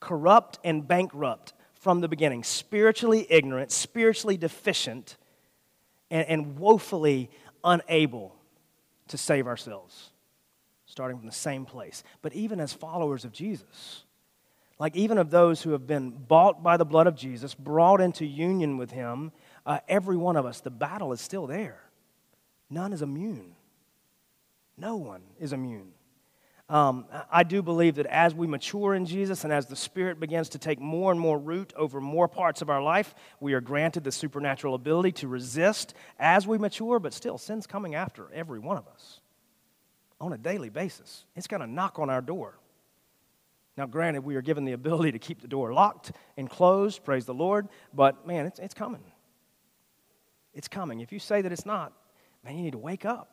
Corrupt 0.00 0.58
and 0.64 0.88
bankrupt 0.88 1.52
from 1.82 2.00
the 2.00 2.06
beginning 2.06 2.44
spiritually 2.44 3.26
ignorant, 3.28 3.72
spiritually 3.72 4.36
deficient, 4.36 5.16
and, 6.12 6.28
and 6.28 6.58
woefully 6.58 7.28
unable 7.64 8.36
to 9.08 9.18
save 9.18 9.48
ourselves, 9.48 10.10
starting 10.86 11.18
from 11.18 11.26
the 11.26 11.32
same 11.32 11.64
place. 11.64 12.04
But 12.22 12.34
even 12.34 12.60
as 12.60 12.72
followers 12.72 13.24
of 13.24 13.32
Jesus, 13.32 14.04
like 14.78 14.94
even 14.94 15.18
of 15.18 15.30
those 15.30 15.60
who 15.60 15.72
have 15.72 15.88
been 15.88 16.10
bought 16.10 16.62
by 16.62 16.76
the 16.76 16.84
blood 16.84 17.08
of 17.08 17.16
Jesus, 17.16 17.52
brought 17.52 18.00
into 18.00 18.24
union 18.24 18.76
with 18.76 18.92
Him, 18.92 19.32
uh, 19.66 19.80
every 19.88 20.16
one 20.16 20.36
of 20.36 20.46
us, 20.46 20.60
the 20.60 20.70
battle 20.70 21.12
is 21.12 21.20
still 21.20 21.48
there. 21.48 21.82
None 22.70 22.92
is 22.92 23.02
immune. 23.02 23.56
No 24.78 24.94
one 24.94 25.22
is 25.40 25.52
immune. 25.52 25.90
Um, 26.68 27.06
I 27.30 27.42
do 27.42 27.60
believe 27.60 27.96
that 27.96 28.06
as 28.06 28.34
we 28.34 28.46
mature 28.46 28.94
in 28.94 29.04
Jesus 29.04 29.44
and 29.44 29.52
as 29.52 29.66
the 29.66 29.76
Spirit 29.76 30.20
begins 30.20 30.48
to 30.50 30.58
take 30.58 30.80
more 30.80 31.10
and 31.10 31.20
more 31.20 31.38
root 31.38 31.72
over 31.76 32.00
more 32.00 32.28
parts 32.28 32.62
of 32.62 32.70
our 32.70 32.82
life, 32.82 33.14
we 33.40 33.52
are 33.52 33.60
granted 33.60 34.04
the 34.04 34.12
supernatural 34.12 34.74
ability 34.74 35.12
to 35.12 35.28
resist 35.28 35.94
as 36.18 36.46
we 36.46 36.56
mature, 36.56 36.98
but 36.98 37.12
still, 37.12 37.36
sin's 37.36 37.66
coming 37.66 37.94
after 37.94 38.32
every 38.32 38.58
one 38.58 38.78
of 38.78 38.88
us 38.88 39.20
on 40.20 40.32
a 40.32 40.38
daily 40.38 40.70
basis. 40.70 41.26
It's 41.36 41.48
going 41.48 41.60
to 41.60 41.66
knock 41.66 41.98
on 41.98 42.08
our 42.08 42.22
door. 42.22 42.58
Now, 43.76 43.86
granted, 43.86 44.22
we 44.22 44.36
are 44.36 44.42
given 44.42 44.64
the 44.64 44.72
ability 44.72 45.12
to 45.12 45.18
keep 45.18 45.40
the 45.40 45.48
door 45.48 45.72
locked 45.72 46.12
and 46.36 46.48
closed, 46.48 47.04
praise 47.04 47.24
the 47.24 47.34
Lord, 47.34 47.68
but 47.92 48.26
man, 48.26 48.46
it's, 48.46 48.58
it's 48.58 48.74
coming. 48.74 49.02
It's 50.54 50.68
coming. 50.68 51.00
If 51.00 51.12
you 51.12 51.18
say 51.18 51.42
that 51.42 51.52
it's 51.52 51.66
not, 51.66 51.92
man, 52.44 52.56
you 52.56 52.62
need 52.62 52.72
to 52.72 52.78
wake 52.78 53.04
up. 53.04 53.30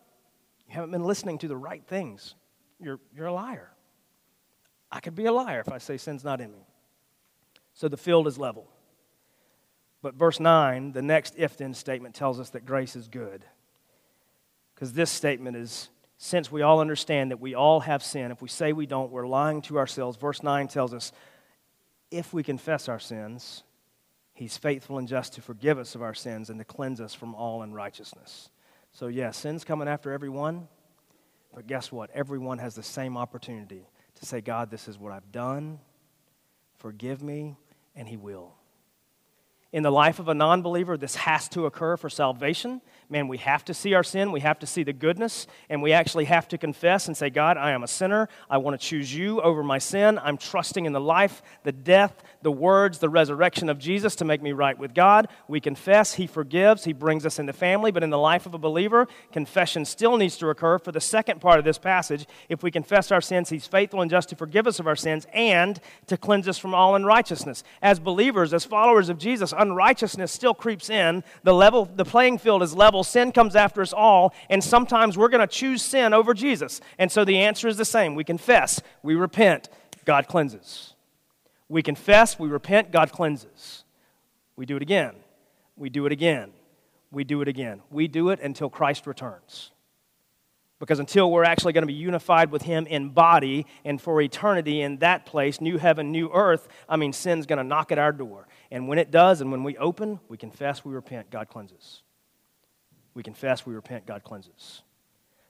You 0.67 0.73
haven't 0.73 0.91
been 0.91 1.03
listening 1.03 1.37
to 1.39 1.47
the 1.47 1.57
right 1.57 1.85
things. 1.85 2.35
You're, 2.79 2.99
you're 3.15 3.27
a 3.27 3.33
liar. 3.33 3.69
I 4.91 4.99
could 4.99 5.15
be 5.15 5.25
a 5.25 5.31
liar 5.31 5.59
if 5.59 5.71
I 5.71 5.77
say 5.77 5.97
sin's 5.97 6.23
not 6.23 6.41
in 6.41 6.51
me. 6.51 6.65
So 7.73 7.87
the 7.87 7.97
field 7.97 8.27
is 8.27 8.37
level. 8.37 8.67
But 10.01 10.15
verse 10.15 10.39
9, 10.39 10.93
the 10.93 11.01
next 11.01 11.35
if 11.37 11.57
then 11.57 11.73
statement 11.73 12.15
tells 12.15 12.39
us 12.39 12.51
that 12.51 12.65
grace 12.65 12.95
is 12.95 13.07
good. 13.07 13.43
Because 14.73 14.93
this 14.93 15.11
statement 15.11 15.57
is 15.57 15.89
since 16.17 16.51
we 16.51 16.61
all 16.61 16.79
understand 16.79 17.31
that 17.31 17.39
we 17.39 17.53
all 17.53 17.81
have 17.81 18.03
sin, 18.03 18.31
if 18.31 18.41
we 18.41 18.49
say 18.49 18.73
we 18.73 18.85
don't, 18.85 19.11
we're 19.11 19.27
lying 19.27 19.61
to 19.63 19.77
ourselves. 19.77 20.17
Verse 20.17 20.43
9 20.43 20.67
tells 20.67 20.93
us 20.93 21.11
if 22.11 22.33
we 22.33 22.43
confess 22.43 22.89
our 22.89 22.99
sins, 22.99 23.63
He's 24.33 24.57
faithful 24.57 24.97
and 24.97 25.07
just 25.07 25.33
to 25.33 25.41
forgive 25.41 25.77
us 25.77 25.95
of 25.95 26.01
our 26.01 26.13
sins 26.13 26.49
and 26.49 26.59
to 26.59 26.63
cleanse 26.63 27.01
us 27.01 27.13
from 27.13 27.35
all 27.35 27.61
unrighteousness. 27.61 28.49
So, 28.93 29.07
yes, 29.07 29.17
yeah, 29.17 29.31
sin's 29.31 29.65
coming 29.65 29.89
after 29.89 30.13
everyone, 30.13 30.69
but 31.59 31.67
guess 31.67 31.91
what? 31.91 32.09
Everyone 32.13 32.57
has 32.59 32.73
the 32.73 32.81
same 32.81 33.17
opportunity 33.17 33.85
to 34.15 34.25
say, 34.25 34.39
God, 34.39 34.71
this 34.71 34.87
is 34.87 34.97
what 34.97 35.11
I've 35.11 35.29
done, 35.29 35.79
forgive 36.77 37.21
me, 37.21 37.57
and 37.97 38.07
He 38.07 38.15
will. 38.15 38.53
In 39.73 39.83
the 39.83 39.91
life 39.91 40.19
of 40.19 40.29
a 40.29 40.33
non 40.33 40.61
believer, 40.61 40.95
this 40.95 41.15
has 41.15 41.49
to 41.49 41.65
occur 41.65 41.97
for 41.97 42.09
salvation 42.09 42.79
man, 43.09 43.27
we 43.27 43.37
have 43.37 43.65
to 43.65 43.73
see 43.73 43.95
our 43.95 44.03
sin, 44.03 44.31
we 44.31 44.41
have 44.41 44.59
to 44.59 44.67
see 44.67 44.83
the 44.83 44.93
goodness, 44.93 45.47
and 45.67 45.81
we 45.81 45.91
actually 45.91 46.25
have 46.25 46.47
to 46.47 46.57
confess 46.57 47.07
and 47.07 47.17
say, 47.17 47.29
God, 47.29 47.57
I 47.57 47.71
am 47.71 47.83
a 47.83 47.87
sinner. 47.87 48.29
I 48.49 48.59
want 48.59 48.79
to 48.79 48.87
choose 48.87 49.13
you 49.13 49.41
over 49.41 49.63
my 49.63 49.79
sin. 49.79 50.19
I'm 50.21 50.37
trusting 50.37 50.85
in 50.85 50.93
the 50.93 51.01
life, 51.01 51.41
the 51.63 51.71
death, 51.71 52.23
the 52.43 52.51
words, 52.51 52.99
the 52.99 53.09
resurrection 53.09 53.67
of 53.67 53.79
Jesus 53.79 54.15
to 54.17 54.25
make 54.25 54.43
me 54.43 54.51
right 54.51 54.77
with 54.77 54.93
God. 54.93 55.27
We 55.47 55.59
confess, 55.59 56.13
He 56.13 56.27
forgives, 56.27 56.83
He 56.83 56.93
brings 56.93 57.25
us 57.25 57.39
into 57.39 57.51
family. 57.51 57.91
But 57.91 58.03
in 58.03 58.11
the 58.11 58.17
life 58.17 58.45
of 58.45 58.53
a 58.53 58.59
believer, 58.59 59.07
confession 59.31 59.85
still 59.85 60.15
needs 60.15 60.37
to 60.37 60.49
occur 60.49 60.77
for 60.77 60.91
the 60.91 61.01
second 61.01 61.41
part 61.41 61.57
of 61.57 61.65
this 61.65 61.79
passage. 61.79 62.27
If 62.47 62.61
we 62.61 62.69
confess 62.69 63.11
our 63.11 63.21
sins, 63.21 63.49
He's 63.49 63.65
faithful 63.65 64.01
and 64.01 64.11
just 64.11 64.29
to 64.29 64.35
forgive 64.35 64.67
us 64.67 64.79
of 64.79 64.87
our 64.87 64.95
sins 64.95 65.25
and 65.33 65.79
to 66.07 66.15
cleanse 66.15 66.47
us 66.47 66.59
from 66.59 66.75
all 66.75 66.95
unrighteousness. 66.95 67.63
As 67.81 67.99
believers, 67.99 68.53
as 68.53 68.65
followers 68.65 69.09
of 69.09 69.17
Jesus, 69.17 69.53
unrighteousness 69.57 70.31
still 70.31 70.53
creeps 70.53 70.89
in. 70.91 71.23
The 71.43 71.53
level, 71.53 71.85
the 71.85 72.05
playing 72.05 72.37
field 72.37 72.61
is 72.61 72.75
level 72.75 72.98
sin 73.03 73.31
comes 73.31 73.55
after 73.55 73.81
us 73.81 73.93
all, 73.93 74.33
and 74.49 74.63
sometimes 74.63 75.17
we're 75.17 75.29
going 75.29 75.41
to 75.41 75.47
choose 75.47 75.81
sin 75.81 76.13
over 76.13 76.33
Jesus. 76.33 76.81
And 76.97 77.11
so 77.11 77.25
the 77.25 77.39
answer 77.39 77.67
is 77.67 77.77
the 77.77 77.85
same. 77.85 78.15
We 78.15 78.23
confess, 78.23 78.81
we 79.03 79.15
repent, 79.15 79.69
God 80.05 80.27
cleanses. 80.27 80.93
We 81.67 81.83
confess, 81.83 82.39
we 82.39 82.47
repent, 82.47 82.91
God 82.91 83.11
cleanses. 83.11 83.83
We 84.55 84.65
do 84.65 84.75
it 84.75 84.81
again. 84.81 85.15
We 85.77 85.89
do 85.89 86.05
it 86.05 86.11
again. 86.11 86.51
We 87.11 87.23
do 87.23 87.41
it 87.41 87.47
again. 87.47 87.81
We 87.89 88.07
do 88.07 88.29
it 88.29 88.39
until 88.39 88.69
Christ 88.69 89.07
returns. 89.07 89.71
Because 90.79 90.99
until 90.99 91.29
we're 91.29 91.43
actually 91.43 91.73
going 91.73 91.83
to 91.83 91.87
be 91.87 91.93
unified 91.93 92.51
with 92.51 92.61
Him 92.61 92.87
in 92.87 93.09
body 93.09 93.65
and 93.83 94.01
for 94.01 94.21
eternity 94.21 94.81
in 94.81 94.97
that 94.97 95.25
place, 95.25 95.59
new 95.59 95.77
heaven, 95.77 96.11
new 96.11 96.29
earth, 96.33 96.67
I 96.87 96.95
mean, 96.95 97.11
sin's 97.11 97.45
going 97.45 97.57
to 97.57 97.63
knock 97.63 97.91
at 97.91 97.99
our 97.99 98.13
door. 98.13 98.47
And 98.71 98.87
when 98.87 98.97
it 98.97 99.11
does, 99.11 99.41
and 99.41 99.51
when 99.51 99.63
we 99.63 99.77
open, 99.77 100.19
we 100.29 100.37
confess, 100.37 100.85
we 100.85 100.93
repent, 100.93 101.29
God 101.31 101.49
cleanses. 101.49 102.01
We 103.13 103.23
confess, 103.23 103.65
we 103.65 103.73
repent, 103.73 104.05
God 104.05 104.23
cleanses. 104.23 104.81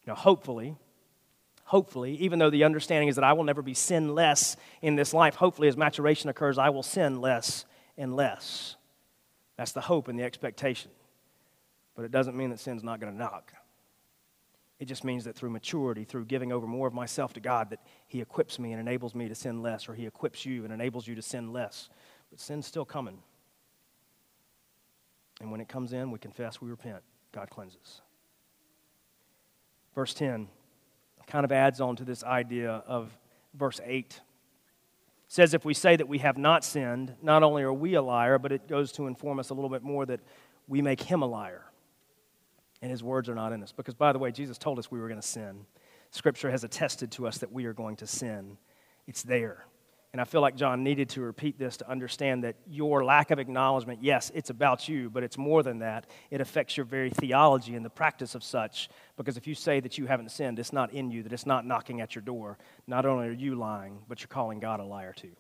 Now, 0.07 0.15
hopefully, 0.15 0.75
hopefully, 1.65 2.15
even 2.15 2.39
though 2.39 2.49
the 2.49 2.63
understanding 2.63 3.09
is 3.09 3.15
that 3.15 3.23
I 3.23 3.33
will 3.33 3.43
never 3.43 3.61
be 3.61 3.73
sinless 3.73 4.55
in 4.81 4.95
this 4.95 5.13
life, 5.13 5.35
hopefully, 5.35 5.67
as 5.67 5.77
maturation 5.77 6.29
occurs, 6.29 6.57
I 6.57 6.69
will 6.69 6.83
sin 6.83 7.21
less 7.21 7.65
and 7.97 8.15
less. 8.15 8.75
That's 9.57 9.73
the 9.73 9.81
hope 9.81 10.07
and 10.07 10.17
the 10.17 10.23
expectation. 10.23 10.91
But 11.95 12.05
it 12.05 12.11
doesn't 12.11 12.35
mean 12.35 12.49
that 12.51 12.59
sin's 12.59 12.83
not 12.83 12.99
going 12.99 13.11
to 13.11 13.19
knock. 13.19 13.53
It 14.79 14.85
just 14.85 15.03
means 15.03 15.25
that 15.25 15.35
through 15.35 15.49
maturity, 15.49 16.05
through 16.05 16.25
giving 16.25 16.53
over 16.53 16.65
more 16.65 16.87
of 16.87 16.93
myself 16.93 17.33
to 17.33 17.41
God, 17.41 17.69
that 17.71 17.81
He 18.07 18.21
equips 18.21 18.57
me 18.57 18.71
and 18.71 18.79
enables 18.79 19.13
me 19.13 19.27
to 19.27 19.35
sin 19.35 19.61
less, 19.61 19.89
or 19.89 19.93
He 19.93 20.05
equips 20.07 20.45
you 20.45 20.63
and 20.63 20.73
enables 20.73 21.05
you 21.05 21.15
to 21.15 21.21
sin 21.21 21.51
less. 21.51 21.89
But 22.29 22.39
sin's 22.39 22.65
still 22.65 22.85
coming. 22.85 23.19
And 25.41 25.51
when 25.51 25.59
it 25.59 25.67
comes 25.67 25.91
in, 25.93 26.11
we 26.11 26.19
confess, 26.19 26.61
we 26.61 26.69
repent. 26.69 27.03
God 27.31 27.49
cleanses. 27.49 28.01
Verse 29.95 30.13
10 30.13 30.47
kind 31.29 31.45
of 31.45 31.51
adds 31.51 31.79
on 31.79 31.95
to 31.95 32.03
this 32.03 32.23
idea 32.23 32.83
of 32.87 33.15
verse 33.53 33.79
8. 33.85 33.99
It 33.99 34.21
says, 35.27 35.53
If 35.53 35.63
we 35.63 35.73
say 35.73 35.95
that 35.95 36.07
we 36.07 36.17
have 36.17 36.37
not 36.37 36.65
sinned, 36.65 37.15
not 37.21 37.43
only 37.43 37.63
are 37.63 37.71
we 37.71 37.93
a 37.93 38.01
liar, 38.01 38.39
but 38.39 38.51
it 38.51 38.67
goes 38.67 38.91
to 38.93 39.07
inform 39.07 39.39
us 39.39 39.51
a 39.51 39.53
little 39.53 39.69
bit 39.69 39.83
more 39.83 40.05
that 40.07 40.19
we 40.67 40.81
make 40.81 41.01
him 41.01 41.21
a 41.21 41.27
liar. 41.27 41.65
And 42.81 42.89
his 42.89 43.03
words 43.03 43.29
are 43.29 43.35
not 43.35 43.53
in 43.53 43.61
us. 43.61 43.71
Because, 43.71 43.93
by 43.93 44.11
the 44.11 44.19
way, 44.19 44.31
Jesus 44.31 44.57
told 44.57 44.79
us 44.79 44.89
we 44.89 44.99
were 44.99 45.07
going 45.07 45.21
to 45.21 45.27
sin. 45.27 45.65
Scripture 46.11 46.49
has 46.49 46.63
attested 46.63 47.11
to 47.11 47.27
us 47.27 47.37
that 47.39 47.51
we 47.51 47.65
are 47.65 47.73
going 47.73 47.95
to 47.97 48.07
sin. 48.07 48.57
It's 49.07 49.21
there. 49.21 49.65
And 50.11 50.19
I 50.19 50.23
feel 50.23 50.41
like 50.41 50.55
John 50.55 50.83
needed 50.83 51.09
to 51.09 51.21
repeat 51.21 51.59
this 51.59 51.77
to 51.77 51.89
understand 51.89 52.43
that 52.43 52.55
your 52.67 53.05
lack 53.05 53.29
of 53.29 53.37
acknowledgement, 53.37 53.99
yes, 54.01 54.31
it's 54.33 54.49
about 54.49 54.89
you, 54.89 55.07
but 55.07 55.21
it's 55.21 55.37
more 55.37 55.61
than 55.61 55.79
that. 55.79 56.07
It 56.31 56.41
affects 56.41 56.75
your 56.75 56.85
very 56.87 57.11
theology 57.11 57.75
and 57.75 57.85
the 57.85 57.91
practice 57.91 58.33
of 58.33 58.43
such. 58.43 58.89
Because 59.17 59.37
if 59.37 59.45
you 59.45 59.53
say 59.53 59.79
that 59.79 59.99
you 59.99 60.07
haven't 60.07 60.31
sinned, 60.31 60.57
it's 60.57 60.73
not 60.73 60.91
in 60.93 61.11
you, 61.11 61.21
that 61.23 61.31
it's 61.31 61.45
not 61.45 61.63
knocking 61.63 62.01
at 62.01 62.15
your 62.15 62.23
door, 62.23 62.57
not 62.87 63.05
only 63.05 63.27
are 63.27 63.31
you 63.31 63.53
lying, 63.53 63.99
but 64.07 64.21
you're 64.21 64.29
calling 64.29 64.59
God 64.59 64.79
a 64.79 64.83
liar 64.83 65.13
too. 65.13 65.35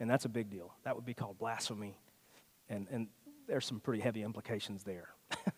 And 0.00 0.08
that's 0.08 0.24
a 0.24 0.30
big 0.30 0.48
deal. 0.48 0.72
That 0.84 0.96
would 0.96 1.04
be 1.04 1.12
called 1.12 1.38
blasphemy. 1.38 1.98
And, 2.70 2.86
and 2.90 3.08
there's 3.46 3.66
some 3.66 3.78
pretty 3.78 4.00
heavy 4.00 4.22
implications 4.22 4.84
there. 4.84 5.10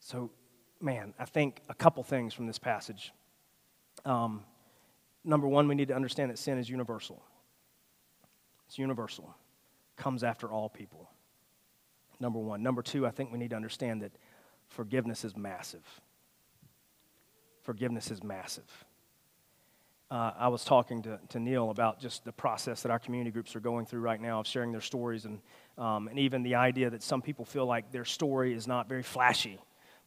so, 0.00 0.30
man, 0.80 1.14
I 1.20 1.24
think 1.24 1.60
a 1.68 1.74
couple 1.74 2.02
things 2.02 2.34
from 2.34 2.48
this 2.48 2.58
passage. 2.58 3.12
Um, 4.04 4.42
number 5.24 5.46
one, 5.46 5.68
we 5.68 5.74
need 5.74 5.88
to 5.88 5.94
understand 5.94 6.30
that 6.30 6.38
sin 6.38 6.58
is 6.58 6.68
universal. 6.68 7.22
It's 8.66 8.78
universal, 8.78 9.34
comes 9.96 10.24
after 10.24 10.50
all 10.50 10.68
people. 10.68 11.10
Number 12.20 12.38
one. 12.38 12.62
Number 12.62 12.82
two, 12.82 13.06
I 13.06 13.10
think 13.10 13.32
we 13.32 13.38
need 13.38 13.50
to 13.50 13.56
understand 13.56 14.02
that 14.02 14.12
forgiveness 14.68 15.24
is 15.24 15.36
massive. 15.36 15.84
Forgiveness 17.62 18.10
is 18.10 18.22
massive. 18.22 18.84
Uh, 20.10 20.32
I 20.38 20.48
was 20.48 20.64
talking 20.64 21.02
to, 21.02 21.18
to 21.30 21.40
Neil 21.40 21.70
about 21.70 21.98
just 21.98 22.24
the 22.24 22.32
process 22.32 22.82
that 22.82 22.90
our 22.90 22.98
community 22.98 23.30
groups 23.30 23.56
are 23.56 23.60
going 23.60 23.86
through 23.86 24.00
right 24.00 24.20
now 24.20 24.40
of 24.40 24.46
sharing 24.46 24.70
their 24.70 24.82
stories, 24.82 25.24
and, 25.24 25.40
um, 25.78 26.06
and 26.08 26.18
even 26.18 26.42
the 26.42 26.54
idea 26.54 26.90
that 26.90 27.02
some 27.02 27.22
people 27.22 27.44
feel 27.44 27.66
like 27.66 27.90
their 27.90 28.04
story 28.04 28.52
is 28.52 28.66
not 28.66 28.88
very 28.88 29.02
flashy 29.02 29.58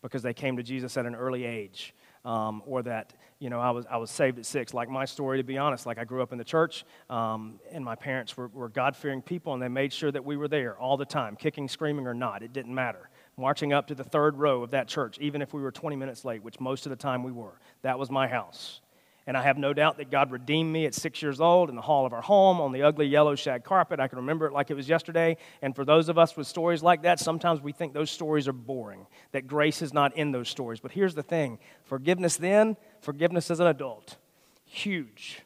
because 0.02 0.22
they 0.22 0.34
came 0.34 0.58
to 0.58 0.64
Jesus 0.64 0.96
at 0.98 1.06
an 1.06 1.16
early 1.16 1.44
age 1.44 1.96
um, 2.26 2.64
or 2.66 2.82
that 2.84 3.14
you 3.40 3.50
know 3.50 3.60
I 3.60 3.72
was 3.72 3.86
I 3.90 3.98
was 3.98 4.12
saved 4.12 4.40
at 4.40 4.46
six. 4.46 4.74
Like 4.74 4.90
my 4.90 5.06
story, 5.06 5.38
to 5.38 5.44
be 5.44 5.58
honest, 5.58 5.86
like 5.86 5.98
I 5.98 6.04
grew 6.04 6.22
up 6.22 6.32
in 6.32 6.38
the 6.38 6.44
church, 6.44 6.84
um, 7.10 7.60
and 7.72 7.86
my 7.86 7.96
parents 7.96 8.36
were, 8.36 8.48
were 8.48 8.70
God 8.70 8.96
fearing 8.96 9.22
people, 9.22 9.54
and 9.54 9.62
they 9.62 9.68
made 9.68 9.94
sure 9.94 10.12
that 10.12 10.26
we 10.26 10.36
were 10.36 10.48
there 10.48 10.78
all 10.78 10.98
the 10.98 11.06
time, 11.06 11.36
kicking, 11.36 11.70
screaming, 11.70 12.08
or 12.08 12.14
not. 12.14 12.44
It 12.44 12.52
didn't 12.52 12.74
matter. 12.74 13.10
Marching 13.38 13.74
up 13.74 13.88
to 13.88 13.96
the 13.96 14.04
third 14.04 14.38
row 14.38 14.64
of 14.64 14.72
that 14.72 14.88
church, 14.88 15.20
even 15.20 15.42
if 15.42 15.54
we 15.54 15.62
were 15.62 15.72
20 15.72 15.96
minutes 15.96 16.26
late, 16.26 16.44
which 16.44 16.60
most 16.60 16.86
of 16.86 16.90
the 16.90 16.96
time 16.96 17.22
we 17.22 17.32
were. 17.32 17.60
That 17.82 18.00
was 18.00 18.10
my 18.10 18.28
house. 18.28 18.82
And 19.28 19.36
I 19.36 19.42
have 19.42 19.58
no 19.58 19.74
doubt 19.74 19.98
that 19.98 20.12
God 20.12 20.30
redeemed 20.30 20.72
me 20.72 20.86
at 20.86 20.94
six 20.94 21.22
years 21.22 21.42
old 21.42 21.70
in 21.70 21.76
the 21.76 21.82
hall 21.82 22.06
of 22.06 22.14
our 22.14 22.22
home 22.22 22.62
on 22.62 22.72
the 22.72 22.84
ugly 22.84 23.08
yellow 23.08 23.34
shag 23.34 23.64
carpet. 23.64 24.00
I 24.00 24.08
can 24.08 24.20
remember 24.20 24.46
it 24.46 24.54
like 24.54 24.70
it 24.70 24.76
was 24.76 24.88
yesterday. 24.88 25.38
And 25.64 25.76
for 25.76 25.84
those 25.84 26.10
of 26.10 26.20
us 26.20 26.38
with 26.38 26.46
stories 26.46 26.84
like 26.84 27.02
that, 27.04 27.20
sometimes 27.20 27.60
we 27.60 27.72
think 27.72 27.94
those 27.94 28.12
stories 28.12 28.48
are 28.48 28.54
boring, 28.54 29.08
that 29.32 29.48
grace 29.48 29.82
is 29.82 29.94
not 29.94 30.16
in 30.16 30.32
those 30.32 30.48
stories. 30.48 30.80
But 30.80 30.92
here's 30.92 31.16
the 31.16 31.24
thing 31.24 31.58
forgiveness 31.86 32.38
then, 32.38 32.78
forgiveness 33.02 33.50
as 33.50 33.60
an 33.60 33.66
adult, 33.66 34.18
huge, 34.66 35.42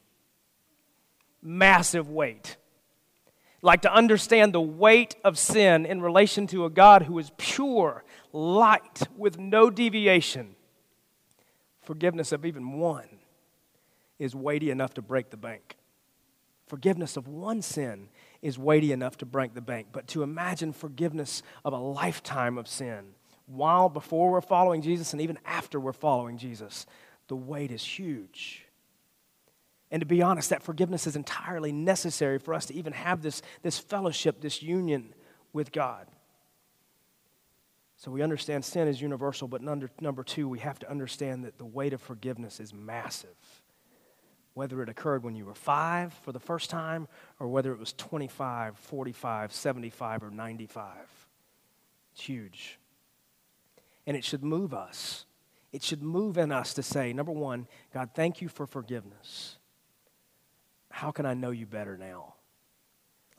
massive 1.42 2.10
weight. 2.10 2.58
Like 3.62 3.82
to 3.82 3.94
understand 3.94 4.54
the 4.54 4.62
weight 4.62 5.16
of 5.24 5.38
sin 5.38 5.86
in 5.86 6.02
relation 6.02 6.48
to 6.48 6.66
a 6.66 6.70
God 6.70 7.04
who 7.04 7.18
is 7.20 7.32
pure, 7.38 8.04
light, 8.32 9.08
with 9.18 9.38
no 9.38 9.70
deviation. 9.70 10.56
Forgiveness 11.82 12.32
of 12.32 12.46
even 12.46 12.74
one 12.74 13.19
is 14.20 14.36
weighty 14.36 14.70
enough 14.70 14.94
to 14.96 15.02
break 15.02 15.30
the 15.32 15.38
bank. 15.38 15.78
Forgiveness 16.68 17.18
of 17.18 17.28
one 17.28 17.64
sin 17.64 18.10
is 18.44 18.60
weighty 18.60 18.92
enough 18.92 19.18
to 19.18 19.26
break 19.26 19.56
the 19.56 19.62
bank. 19.62 19.88
But 19.92 20.08
to 20.10 20.22
imagine 20.22 20.72
forgiveness 20.72 21.42
of 21.66 21.74
a 21.74 21.78
lifetime 21.78 22.58
of 22.58 22.68
sin 22.68 23.16
while 23.48 23.90
before 23.90 24.32
we're 24.32 24.42
following 24.42 24.82
Jesus 24.82 25.12
and 25.14 25.22
even 25.22 25.40
after 25.46 25.80
we're 25.80 25.94
following 25.94 26.38
Jesus, 26.38 26.86
the 27.28 27.36
weight 27.36 27.72
is 27.72 27.84
huge. 27.84 28.66
And 29.92 30.02
to 30.02 30.06
be 30.06 30.22
honest, 30.22 30.52
that 30.52 30.62
forgiveness 30.62 31.08
is 31.08 31.16
entirely 31.16 31.72
necessary 31.72 32.38
for 32.38 32.54
us 32.54 32.68
to 32.68 32.76
even 32.76 32.94
have 32.94 33.24
this, 33.24 33.42
this 33.64 33.80
fellowship, 33.80 34.40
this 34.40 34.62
union 34.62 35.16
with 35.52 35.72
God. 35.72 36.08
So 37.98 38.12
we 38.12 38.22
understand 38.22 38.64
sin 38.64 38.88
is 38.88 39.02
universal, 39.02 39.48
but 39.48 39.62
number, 39.62 39.90
number 40.00 40.24
two, 40.24 40.48
we 40.48 40.60
have 40.60 40.78
to 40.80 40.90
understand 40.90 41.44
that 41.44 41.58
the 41.58 41.66
weight 41.66 41.94
of 41.94 42.02
forgiveness 42.02 42.60
is 42.60 42.74
massive. 42.74 43.36
Whether 44.54 44.82
it 44.82 44.90
occurred 44.90 45.24
when 45.24 45.36
you 45.36 45.46
were 45.46 45.54
five 45.54 46.14
for 46.14 46.32
the 46.32 46.40
first 46.40 46.70
time, 46.70 47.08
or 47.40 47.48
whether 47.48 47.72
it 47.72 47.80
was 47.80 47.94
25, 47.94 48.78
45, 48.78 49.54
75, 49.54 50.24
or 50.24 50.30
95. 50.32 50.88
It's 52.14 52.22
huge. 52.22 52.80
And 54.06 54.18
it 54.18 54.24
should 54.24 54.44
move 54.44 54.74
us. 54.74 55.26
It 55.72 55.84
should 55.84 56.02
move 56.02 56.38
in 56.38 56.52
us 56.52 56.74
to 56.74 56.84
say, 56.84 57.14
number 57.14 57.32
one, 57.32 57.68
God, 57.94 58.10
thank 58.16 58.42
you 58.42 58.50
for 58.50 58.66
forgiveness 58.66 59.60
how 61.00 61.12
can 61.12 61.26
I 61.26 61.34
know 61.34 61.52
you 61.52 61.66
better 61.66 61.98
now? 61.98 62.34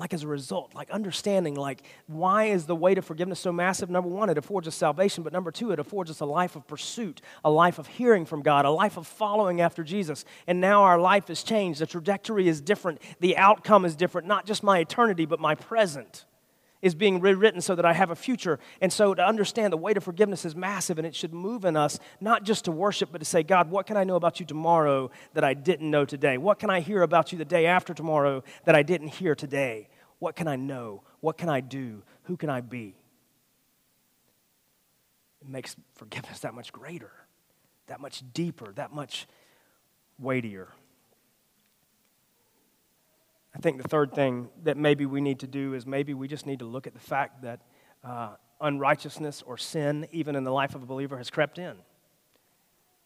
Like 0.00 0.14
as 0.14 0.22
a 0.22 0.28
result, 0.28 0.74
like 0.74 0.90
understanding, 0.90 1.54
like 1.54 1.82
why 2.06 2.44
is 2.46 2.64
the 2.64 2.74
weight 2.74 2.96
of 2.96 3.04
forgiveness 3.04 3.38
so 3.38 3.52
massive? 3.52 3.90
Number 3.90 4.08
one, 4.08 4.30
it 4.30 4.38
affords 4.38 4.66
us 4.66 4.74
salvation, 4.74 5.22
but 5.22 5.30
number 5.30 5.50
two, 5.50 5.72
it 5.72 5.78
affords 5.78 6.10
us 6.10 6.20
a 6.20 6.24
life 6.24 6.56
of 6.56 6.66
pursuit, 6.66 7.20
a 7.44 7.50
life 7.50 7.78
of 7.78 7.86
hearing 7.86 8.24
from 8.24 8.40
God, 8.40 8.64
a 8.64 8.70
life 8.70 8.96
of 8.96 9.06
following 9.06 9.60
after 9.60 9.84
Jesus. 9.84 10.24
And 10.46 10.58
now 10.58 10.84
our 10.84 10.98
life 10.98 11.28
has 11.28 11.42
changed. 11.42 11.82
The 11.82 11.86
trajectory 11.86 12.48
is 12.48 12.62
different, 12.62 13.02
the 13.20 13.36
outcome 13.36 13.84
is 13.84 13.94
different, 13.94 14.26
not 14.26 14.46
just 14.46 14.62
my 14.62 14.78
eternity, 14.78 15.26
but 15.26 15.38
my 15.38 15.54
present 15.54 16.24
is 16.82 16.94
being 16.94 17.20
rewritten 17.20 17.60
so 17.60 17.74
that 17.74 17.84
I 17.84 17.92
have 17.92 18.10
a 18.10 18.16
future. 18.16 18.58
And 18.80 18.90
so 18.92 19.14
to 19.14 19.22
understand 19.24 19.70
the 19.70 19.76
weight 19.76 19.96
of 19.96 20.04
forgiveness 20.04 20.44
is 20.44 20.56
massive 20.56 20.98
and 20.98 21.06
it 21.06 21.14
should 21.14 21.34
move 21.34 21.64
in 21.64 21.76
us 21.76 21.98
not 22.20 22.44
just 22.44 22.64
to 22.64 22.72
worship, 22.72 23.10
but 23.12 23.18
to 23.18 23.24
say, 23.24 23.42
God, 23.42 23.70
what 23.70 23.86
can 23.86 23.96
I 23.96 24.04
know 24.04 24.16
about 24.16 24.40
you 24.40 24.46
tomorrow 24.46 25.10
that 25.34 25.44
I 25.44 25.52
didn't 25.54 25.90
know 25.90 26.06
today? 26.06 26.38
What 26.38 26.58
can 26.58 26.70
I 26.70 26.80
hear 26.80 27.02
about 27.02 27.32
you 27.32 27.38
the 27.38 27.44
day 27.44 27.66
after 27.66 27.92
tomorrow 27.92 28.42
that 28.64 28.74
I 28.74 28.82
didn't 28.82 29.08
hear 29.08 29.34
today? 29.34 29.89
What 30.20 30.36
can 30.36 30.46
I 30.46 30.54
know? 30.54 31.02
What 31.20 31.36
can 31.36 31.48
I 31.48 31.60
do? 31.60 32.04
Who 32.24 32.36
can 32.36 32.48
I 32.48 32.60
be? 32.60 32.94
It 35.42 35.48
makes 35.48 35.74
forgiveness 35.94 36.40
that 36.40 36.54
much 36.54 36.72
greater, 36.72 37.10
that 37.88 38.00
much 38.00 38.22
deeper, 38.32 38.72
that 38.74 38.92
much 38.92 39.26
weightier. 40.18 40.68
I 43.54 43.58
think 43.58 43.82
the 43.82 43.88
third 43.88 44.12
thing 44.14 44.50
that 44.62 44.76
maybe 44.76 45.06
we 45.06 45.20
need 45.20 45.40
to 45.40 45.46
do 45.46 45.74
is 45.74 45.86
maybe 45.86 46.14
we 46.14 46.28
just 46.28 46.46
need 46.46 46.60
to 46.60 46.66
look 46.66 46.86
at 46.86 46.92
the 46.92 47.00
fact 47.00 47.42
that 47.42 47.60
uh, 48.04 48.36
unrighteousness 48.60 49.42
or 49.42 49.56
sin, 49.56 50.06
even 50.12 50.36
in 50.36 50.44
the 50.44 50.52
life 50.52 50.74
of 50.74 50.82
a 50.82 50.86
believer, 50.86 51.16
has 51.16 51.30
crept 51.30 51.58
in. 51.58 51.76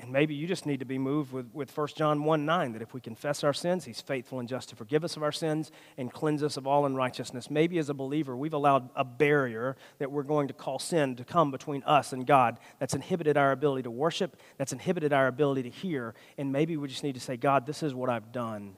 And 0.00 0.10
maybe 0.10 0.34
you 0.34 0.48
just 0.48 0.66
need 0.66 0.80
to 0.80 0.84
be 0.84 0.98
moved 0.98 1.32
with, 1.32 1.48
with 1.52 1.76
1 1.76 1.88
John 1.94 2.24
1 2.24 2.44
9, 2.44 2.72
that 2.72 2.82
if 2.82 2.92
we 2.92 3.00
confess 3.00 3.44
our 3.44 3.52
sins, 3.52 3.84
he's 3.84 4.00
faithful 4.00 4.40
and 4.40 4.48
just 4.48 4.68
to 4.70 4.76
forgive 4.76 5.04
us 5.04 5.16
of 5.16 5.22
our 5.22 5.30
sins 5.30 5.70
and 5.96 6.12
cleanse 6.12 6.42
us 6.42 6.56
of 6.56 6.66
all 6.66 6.84
unrighteousness. 6.84 7.48
Maybe 7.48 7.78
as 7.78 7.88
a 7.88 7.94
believer, 7.94 8.36
we've 8.36 8.54
allowed 8.54 8.90
a 8.96 9.04
barrier 9.04 9.76
that 9.98 10.10
we're 10.10 10.24
going 10.24 10.48
to 10.48 10.54
call 10.54 10.80
sin 10.80 11.14
to 11.16 11.24
come 11.24 11.52
between 11.52 11.84
us 11.84 12.12
and 12.12 12.26
God 12.26 12.58
that's 12.80 12.94
inhibited 12.94 13.36
our 13.36 13.52
ability 13.52 13.84
to 13.84 13.90
worship, 13.90 14.36
that's 14.58 14.72
inhibited 14.72 15.12
our 15.12 15.28
ability 15.28 15.62
to 15.62 15.70
hear. 15.70 16.14
And 16.36 16.50
maybe 16.50 16.76
we 16.76 16.88
just 16.88 17.04
need 17.04 17.14
to 17.14 17.20
say, 17.20 17.36
God, 17.36 17.64
this 17.64 17.84
is 17.84 17.94
what 17.94 18.10
I've 18.10 18.32
done 18.32 18.76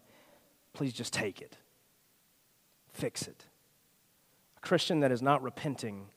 please 0.76 0.92
just 0.92 1.12
take 1.12 1.40
it. 1.40 1.56
Fix 2.92 3.26
it. 3.26 3.46
A 4.58 4.60
Christian 4.60 5.00
that 5.00 5.10
is 5.10 5.22
not 5.22 5.42
repenting 5.42 6.08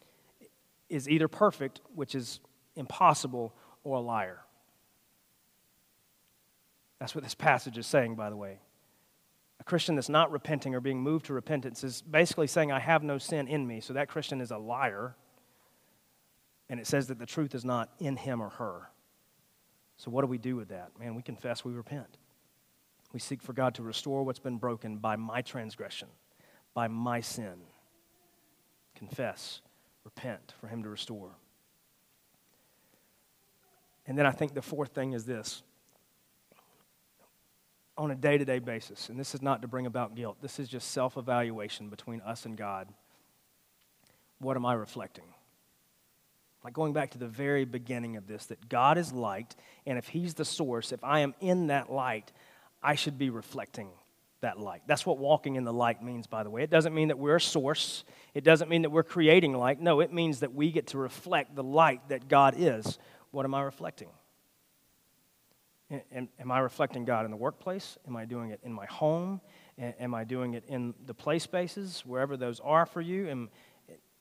is 0.89 1.07
either 1.07 1.29
perfect, 1.29 1.79
which 1.95 2.13
is 2.13 2.41
impossible, 2.75 3.53
or 3.83 3.97
a 3.97 4.01
liar. 4.01 4.41
That's 6.99 7.15
what 7.15 7.23
this 7.23 7.35
passage 7.35 7.77
is 7.77 7.87
saying, 7.87 8.15
by 8.15 8.29
the 8.29 8.35
way. 8.35 8.59
A 9.59 9.63
Christian 9.63 9.95
that's 9.95 10.09
not 10.09 10.31
repenting 10.31 10.75
or 10.75 10.79
being 10.79 11.01
moved 11.01 11.25
to 11.25 11.33
repentance 11.33 11.83
is 11.83 12.01
basically 12.01 12.47
saying, 12.47 12.71
I 12.71 12.79
have 12.79 13.03
no 13.03 13.17
sin 13.17 13.47
in 13.47 13.65
me. 13.65 13.81
So 13.81 13.93
that 13.93 14.07
Christian 14.07 14.41
is 14.41 14.51
a 14.51 14.57
liar. 14.57 15.15
And 16.69 16.79
it 16.79 16.87
says 16.87 17.07
that 17.07 17.19
the 17.19 17.25
truth 17.25 17.55
is 17.55 17.65
not 17.65 17.89
in 17.99 18.15
him 18.15 18.41
or 18.41 18.49
her. 18.49 18.89
So 19.97 20.11
what 20.11 20.21
do 20.21 20.27
we 20.27 20.37
do 20.37 20.55
with 20.55 20.69
that? 20.69 20.91
Man, 20.97 21.15
we 21.15 21.21
confess, 21.21 21.65
we 21.65 21.73
repent. 21.73 22.17
We 23.11 23.19
seek 23.19 23.41
for 23.41 23.53
God 23.53 23.75
to 23.75 23.83
restore 23.83 24.23
what's 24.23 24.39
been 24.39 24.57
broken 24.57 24.97
by 24.97 25.15
my 25.15 25.41
transgression, 25.41 26.07
by 26.73 26.87
my 26.87 27.21
sin. 27.21 27.55
Confess, 28.95 29.61
repent 30.05 30.53
for 30.59 30.67
Him 30.67 30.83
to 30.83 30.89
restore. 30.89 31.31
And 34.05 34.17
then 34.17 34.25
I 34.25 34.31
think 34.31 34.53
the 34.53 34.61
fourth 34.61 34.91
thing 34.91 35.13
is 35.13 35.25
this 35.25 35.63
on 37.99 38.11
a 38.11 38.15
day 38.15 38.37
to 38.37 38.45
day 38.45 38.59
basis, 38.59 39.09
and 39.09 39.19
this 39.19 39.35
is 39.35 39.41
not 39.41 39.61
to 39.61 39.67
bring 39.67 39.85
about 39.85 40.15
guilt, 40.15 40.37
this 40.41 40.57
is 40.57 40.69
just 40.69 40.91
self 40.91 41.17
evaluation 41.17 41.89
between 41.89 42.21
us 42.21 42.45
and 42.45 42.57
God. 42.57 42.87
What 44.39 44.55
am 44.55 44.65
I 44.65 44.73
reflecting? 44.73 45.25
Like 46.63 46.73
going 46.73 46.93
back 46.93 47.11
to 47.11 47.17
the 47.17 47.27
very 47.27 47.65
beginning 47.65 48.15
of 48.15 48.25
this, 48.25 48.45
that 48.47 48.69
God 48.69 48.97
is 48.97 49.11
light, 49.11 49.53
and 49.85 49.97
if 49.97 50.07
He's 50.07 50.33
the 50.33 50.45
source, 50.45 50.93
if 50.93 51.03
I 51.03 51.19
am 51.19 51.35
in 51.41 51.67
that 51.67 51.91
light, 51.91 52.31
I 52.81 52.95
should 52.95 53.17
be 53.17 53.29
reflecting 53.29 53.89
that 54.39 54.57
light. 54.57 54.81
That's 54.87 55.05
what 55.05 55.17
walking 55.17 55.57
in 55.57 55.65
the 55.65 55.73
light 55.73 56.01
means, 56.01 56.25
by 56.25 56.43
the 56.43 56.49
way. 56.49 56.63
It 56.63 56.69
doesn't 56.69 56.95
mean 56.95 57.09
that 57.09 57.19
we're 57.19 57.35
a 57.35 57.41
source, 57.41 58.05
it 58.33 58.45
doesn't 58.45 58.69
mean 58.69 58.83
that 58.83 58.91
we're 58.91 59.03
creating 59.03 59.53
light. 59.53 59.81
No, 59.81 59.99
it 59.99 60.13
means 60.13 60.39
that 60.39 60.53
we 60.53 60.71
get 60.71 60.87
to 60.87 60.97
reflect 60.97 61.53
the 61.53 61.63
light 61.63 62.07
that 62.07 62.29
God 62.29 62.55
is. 62.57 62.97
What 63.31 63.45
am 63.45 63.53
I 63.53 63.61
reflecting? 63.61 64.07
Am 65.91 66.51
I 66.51 66.59
reflecting 66.59 67.03
God 67.03 67.25
in 67.25 67.31
the 67.31 67.37
workplace? 67.37 67.97
Am 68.07 68.15
I 68.15 68.25
doing 68.25 68.51
it 68.51 68.59
in 68.63 68.71
my 68.71 68.85
home? 68.85 69.41
Am 69.77 70.13
I 70.13 70.23
doing 70.23 70.53
it 70.53 70.63
in 70.67 70.93
the 71.05 71.13
play 71.13 71.39
spaces, 71.39 72.03
wherever 72.05 72.37
those 72.37 72.59
are 72.59 72.85
for 72.85 73.01
you? 73.01 73.27
Am, 73.27 73.49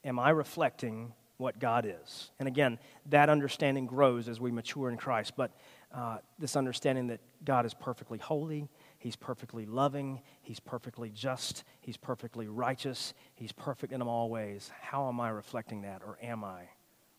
am 0.04 0.18
I 0.18 0.30
reflecting 0.30 1.12
what 1.36 1.58
God 1.58 1.86
is? 1.86 2.30
And 2.38 2.48
again, 2.48 2.78
that 3.06 3.28
understanding 3.28 3.86
grows 3.86 4.28
as 4.28 4.40
we 4.40 4.50
mature 4.50 4.88
in 4.88 4.96
Christ. 4.96 5.34
But 5.36 5.52
uh, 5.92 6.18
this 6.38 6.56
understanding 6.56 7.08
that 7.08 7.20
God 7.44 7.66
is 7.66 7.74
perfectly 7.74 8.18
holy, 8.18 8.68
He's 8.98 9.16
perfectly 9.16 9.66
loving, 9.66 10.22
He's 10.40 10.60
perfectly 10.60 11.10
just, 11.10 11.64
He's 11.80 11.96
perfectly 11.96 12.48
righteous, 12.48 13.14
He's 13.34 13.52
perfect 13.52 13.92
in 13.92 14.00
all 14.00 14.30
ways. 14.30 14.70
How 14.80 15.08
am 15.08 15.20
I 15.20 15.30
reflecting 15.30 15.82
that, 15.82 16.02
or 16.04 16.18
am 16.22 16.44
I 16.44 16.62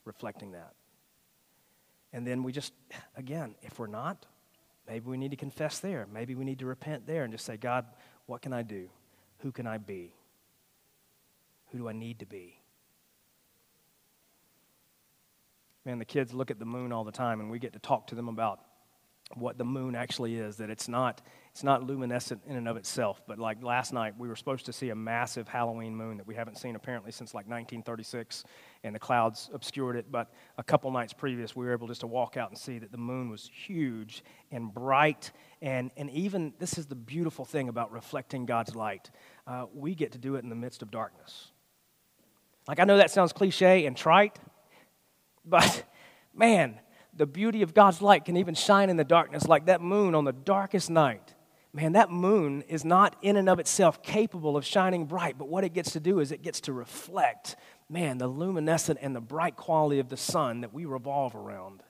reflecting 0.06 0.52
that? 0.54 0.74
And 2.14 2.26
then 2.26 2.44
we 2.44 2.52
just, 2.52 2.74
again, 3.16 3.56
if 3.62 3.78
we're 3.78 3.88
not, 3.88 4.26
maybe 4.90 5.06
we 5.08 5.18
need 5.18 5.32
to 5.32 5.38
confess 5.38 5.80
there. 5.80 6.06
Maybe 6.12 6.36
we 6.36 6.44
need 6.44 6.60
to 6.60 6.66
repent 6.66 7.08
there 7.08 7.24
and 7.24 7.32
just 7.32 7.46
say, 7.46 7.56
God, 7.56 7.86
what 8.26 8.42
can 8.42 8.52
I 8.52 8.64
do? 8.64 8.90
Who 9.40 9.54
can 9.54 9.66
I 9.66 9.78
be? 9.78 10.12
Who 11.72 11.78
do 11.78 11.88
I 11.88 11.94
need 11.94 12.20
to 12.20 12.26
be? 12.26 12.60
man, 15.90 15.98
the 15.98 16.06
kids 16.06 16.34
look 16.34 16.52
at 16.52 16.60
the 16.60 16.66
moon 16.66 16.92
all 16.92 17.04
the 17.04 17.12
time, 17.12 17.40
and 17.40 17.50
we 17.50 17.58
get 17.58 17.74
to 17.74 17.80
talk 17.80 18.06
to 18.08 18.16
them 18.16 18.28
about 18.28 18.60
what 19.34 19.58
the 19.58 19.66
moon 19.66 19.96
actually 19.96 20.36
is 20.36 20.58
that 20.58 20.70
it's 20.70 20.88
not 20.88 21.22
it's 21.52 21.64
not 21.64 21.84
luminescent 21.84 22.42
in 22.48 22.56
and 22.56 22.68
of 22.68 22.78
itself 22.78 23.22
but 23.28 23.38
like 23.40 23.62
last 23.64 23.94
night 23.94 24.14
we 24.18 24.28
were 24.28 24.36
supposed 24.36 24.66
to 24.66 24.74
see 24.74 24.90
a 24.90 24.96
massive 24.96 25.48
halloween 25.48 25.96
moon 25.96 26.18
that 26.18 26.28
we 26.28 26.36
haven't 26.36 26.58
seen 26.58 26.76
apparently 26.76 27.12
since 27.12 27.34
like 27.34 27.46
1936 27.48 28.44
and 28.84 28.96
the 28.96 29.00
clouds 29.00 29.50
obscured 29.54 29.96
it 29.96 30.12
but 30.12 30.32
a 30.58 30.64
couple 30.64 30.92
nights 30.92 31.14
previous 31.14 31.56
we 31.56 31.66
were 31.66 31.74
able 31.74 31.88
just 31.88 32.02
to 32.02 32.08
walk 32.08 32.38
out 32.38 32.50
and 32.50 32.58
see 32.58 32.80
that 32.80 32.92
the 32.92 32.98
moon 32.98 33.30
was 33.30 33.50
huge 33.54 34.24
and 34.52 34.74
bright 34.74 35.32
and 35.62 35.92
and 35.98 36.10
even 36.12 36.54
this 36.60 36.78
is 36.78 36.86
the 36.86 36.96
beautiful 36.96 37.46
thing 37.46 37.70
about 37.70 37.92
reflecting 37.92 38.46
god's 38.46 38.76
light 38.76 39.12
uh, 39.48 39.66
we 39.74 39.96
get 39.96 40.12
to 40.12 40.18
do 40.18 40.36
it 40.36 40.44
in 40.44 40.50
the 40.50 40.56
midst 40.56 40.82
of 40.82 40.92
darkness 40.92 41.52
like 42.68 42.80
i 42.80 42.84
know 42.84 42.98
that 42.98 43.12
sounds 43.12 43.34
cliche 43.34 43.86
and 43.86 43.98
trite 43.98 44.40
but 45.46 45.84
man, 46.34 46.80
the 47.14 47.26
beauty 47.26 47.62
of 47.62 47.74
God's 47.74 48.02
light 48.02 48.26
can 48.26 48.38
even 48.38 48.56
shine 48.56 48.90
in 48.90 48.98
the 48.98 49.04
darkness 49.04 49.48
like 49.48 49.66
that 49.66 49.82
moon 49.82 50.16
on 50.16 50.26
the 50.26 50.34
darkest 50.34 50.90
night. 50.90 51.36
Man, 51.80 51.94
that 51.94 52.12
moon 52.12 52.62
is 52.68 52.84
not 52.84 53.16
in 53.22 53.38
and 53.38 53.48
of 53.48 53.58
itself 53.58 54.04
capable 54.04 54.58
of 54.58 54.66
shining 54.66 55.06
bright, 55.06 55.38
but 55.38 55.48
what 55.48 55.64
it 55.64 55.72
gets 55.72 55.94
to 55.94 56.02
do 56.02 56.20
is 56.20 56.34
it 56.34 56.42
gets 56.42 56.60
to 56.62 56.74
reflect, 56.74 57.56
man, 57.88 58.18
the 58.18 58.28
luminescent 58.28 59.00
and 59.02 59.16
the 59.16 59.22
bright 59.22 59.56
quality 59.56 60.00
of 60.00 60.10
the 60.10 60.18
sun 60.18 60.60
that 60.60 60.74
we 60.74 60.84
revolve 60.84 61.36
around. 61.36 61.82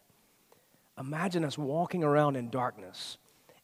Imagine 1.00 1.44
us 1.44 1.58
walking 1.58 2.04
around 2.04 2.36
in 2.36 2.52
darkness 2.52 3.18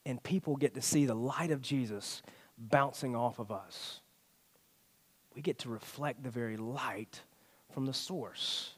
and 0.04 0.20
people 0.20 0.56
get 0.56 0.74
to 0.74 0.82
see 0.82 1.06
the 1.06 1.14
light 1.14 1.52
of 1.52 1.62
Jesus 1.62 2.22
bouncing 2.58 3.14
off 3.14 3.38
of 3.38 3.52
us. 3.52 4.00
We 5.32 5.42
get 5.42 5.60
to 5.60 5.68
reflect 5.68 6.24
the 6.24 6.30
very 6.30 6.56
light 6.56 7.20
from 7.72 7.86
the 7.86 7.94
source. 7.94 8.72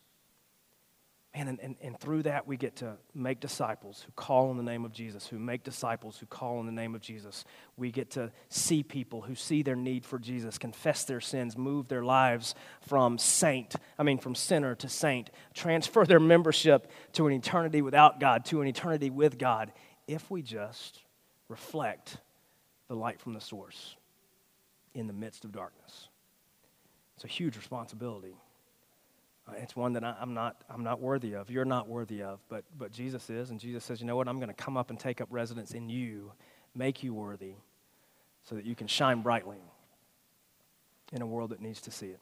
And, 1.38 1.60
and, 1.62 1.76
and 1.80 2.00
through 2.00 2.24
that, 2.24 2.48
we 2.48 2.56
get 2.56 2.74
to 2.76 2.96
make 3.14 3.38
disciples 3.38 4.02
who 4.04 4.10
call 4.16 4.50
in 4.50 4.56
the 4.56 4.62
name 4.64 4.84
of 4.84 4.92
Jesus, 4.92 5.24
who 5.24 5.38
make 5.38 5.62
disciples 5.62 6.18
who 6.18 6.26
call 6.26 6.58
in 6.58 6.66
the 6.66 6.72
name 6.72 6.96
of 6.96 7.00
Jesus. 7.00 7.44
We 7.76 7.92
get 7.92 8.10
to 8.12 8.32
see 8.48 8.82
people 8.82 9.20
who 9.20 9.36
see 9.36 9.62
their 9.62 9.76
need 9.76 10.04
for 10.04 10.18
Jesus, 10.18 10.58
confess 10.58 11.04
their 11.04 11.20
sins, 11.20 11.56
move 11.56 11.86
their 11.86 12.02
lives 12.02 12.56
from 12.88 13.18
saint, 13.18 13.76
I 13.96 14.02
mean, 14.02 14.18
from 14.18 14.34
sinner 14.34 14.74
to 14.74 14.88
saint, 14.88 15.30
transfer 15.54 16.04
their 16.04 16.18
membership 16.18 16.90
to 17.12 17.28
an 17.28 17.32
eternity 17.32 17.82
without 17.82 18.18
God, 18.18 18.44
to 18.46 18.60
an 18.60 18.66
eternity 18.66 19.10
with 19.10 19.38
God 19.38 19.70
if 20.08 20.28
we 20.32 20.42
just 20.42 21.02
reflect 21.48 22.16
the 22.88 22.96
light 22.96 23.20
from 23.20 23.34
the 23.34 23.40
source 23.40 23.94
in 24.92 25.06
the 25.06 25.12
midst 25.12 25.44
of 25.44 25.52
darkness. 25.52 26.08
It's 27.14 27.24
a 27.24 27.28
huge 27.28 27.56
responsibility. 27.56 28.34
Uh, 29.48 29.52
it's 29.56 29.74
one 29.74 29.92
that 29.94 30.04
I, 30.04 30.16
am 30.20 30.34
not, 30.34 30.62
I'm 30.68 30.82
not 30.82 31.00
worthy 31.00 31.34
of. 31.34 31.50
You're 31.50 31.64
not 31.64 31.88
worthy 31.88 32.22
of, 32.22 32.40
but, 32.48 32.64
but 32.76 32.92
Jesus 32.92 33.30
is. 33.30 33.50
And 33.50 33.58
Jesus 33.58 33.84
says, 33.84 34.00
you 34.00 34.06
know 34.06 34.16
what? 34.16 34.28
I'm 34.28 34.36
going 34.36 34.48
to 34.48 34.54
come 34.54 34.76
up 34.76 34.90
and 34.90 34.98
take 34.98 35.20
up 35.20 35.28
residence 35.30 35.72
in 35.72 35.88
you, 35.88 36.32
make 36.74 37.02
you 37.02 37.14
worthy, 37.14 37.54
so 38.42 38.54
that 38.54 38.64
you 38.64 38.74
can 38.74 38.86
shine 38.86 39.22
brightly 39.22 39.58
in 41.12 41.22
a 41.22 41.26
world 41.26 41.50
that 41.50 41.60
needs 41.60 41.80
to 41.82 41.90
see 41.90 42.08
it. 42.08 42.20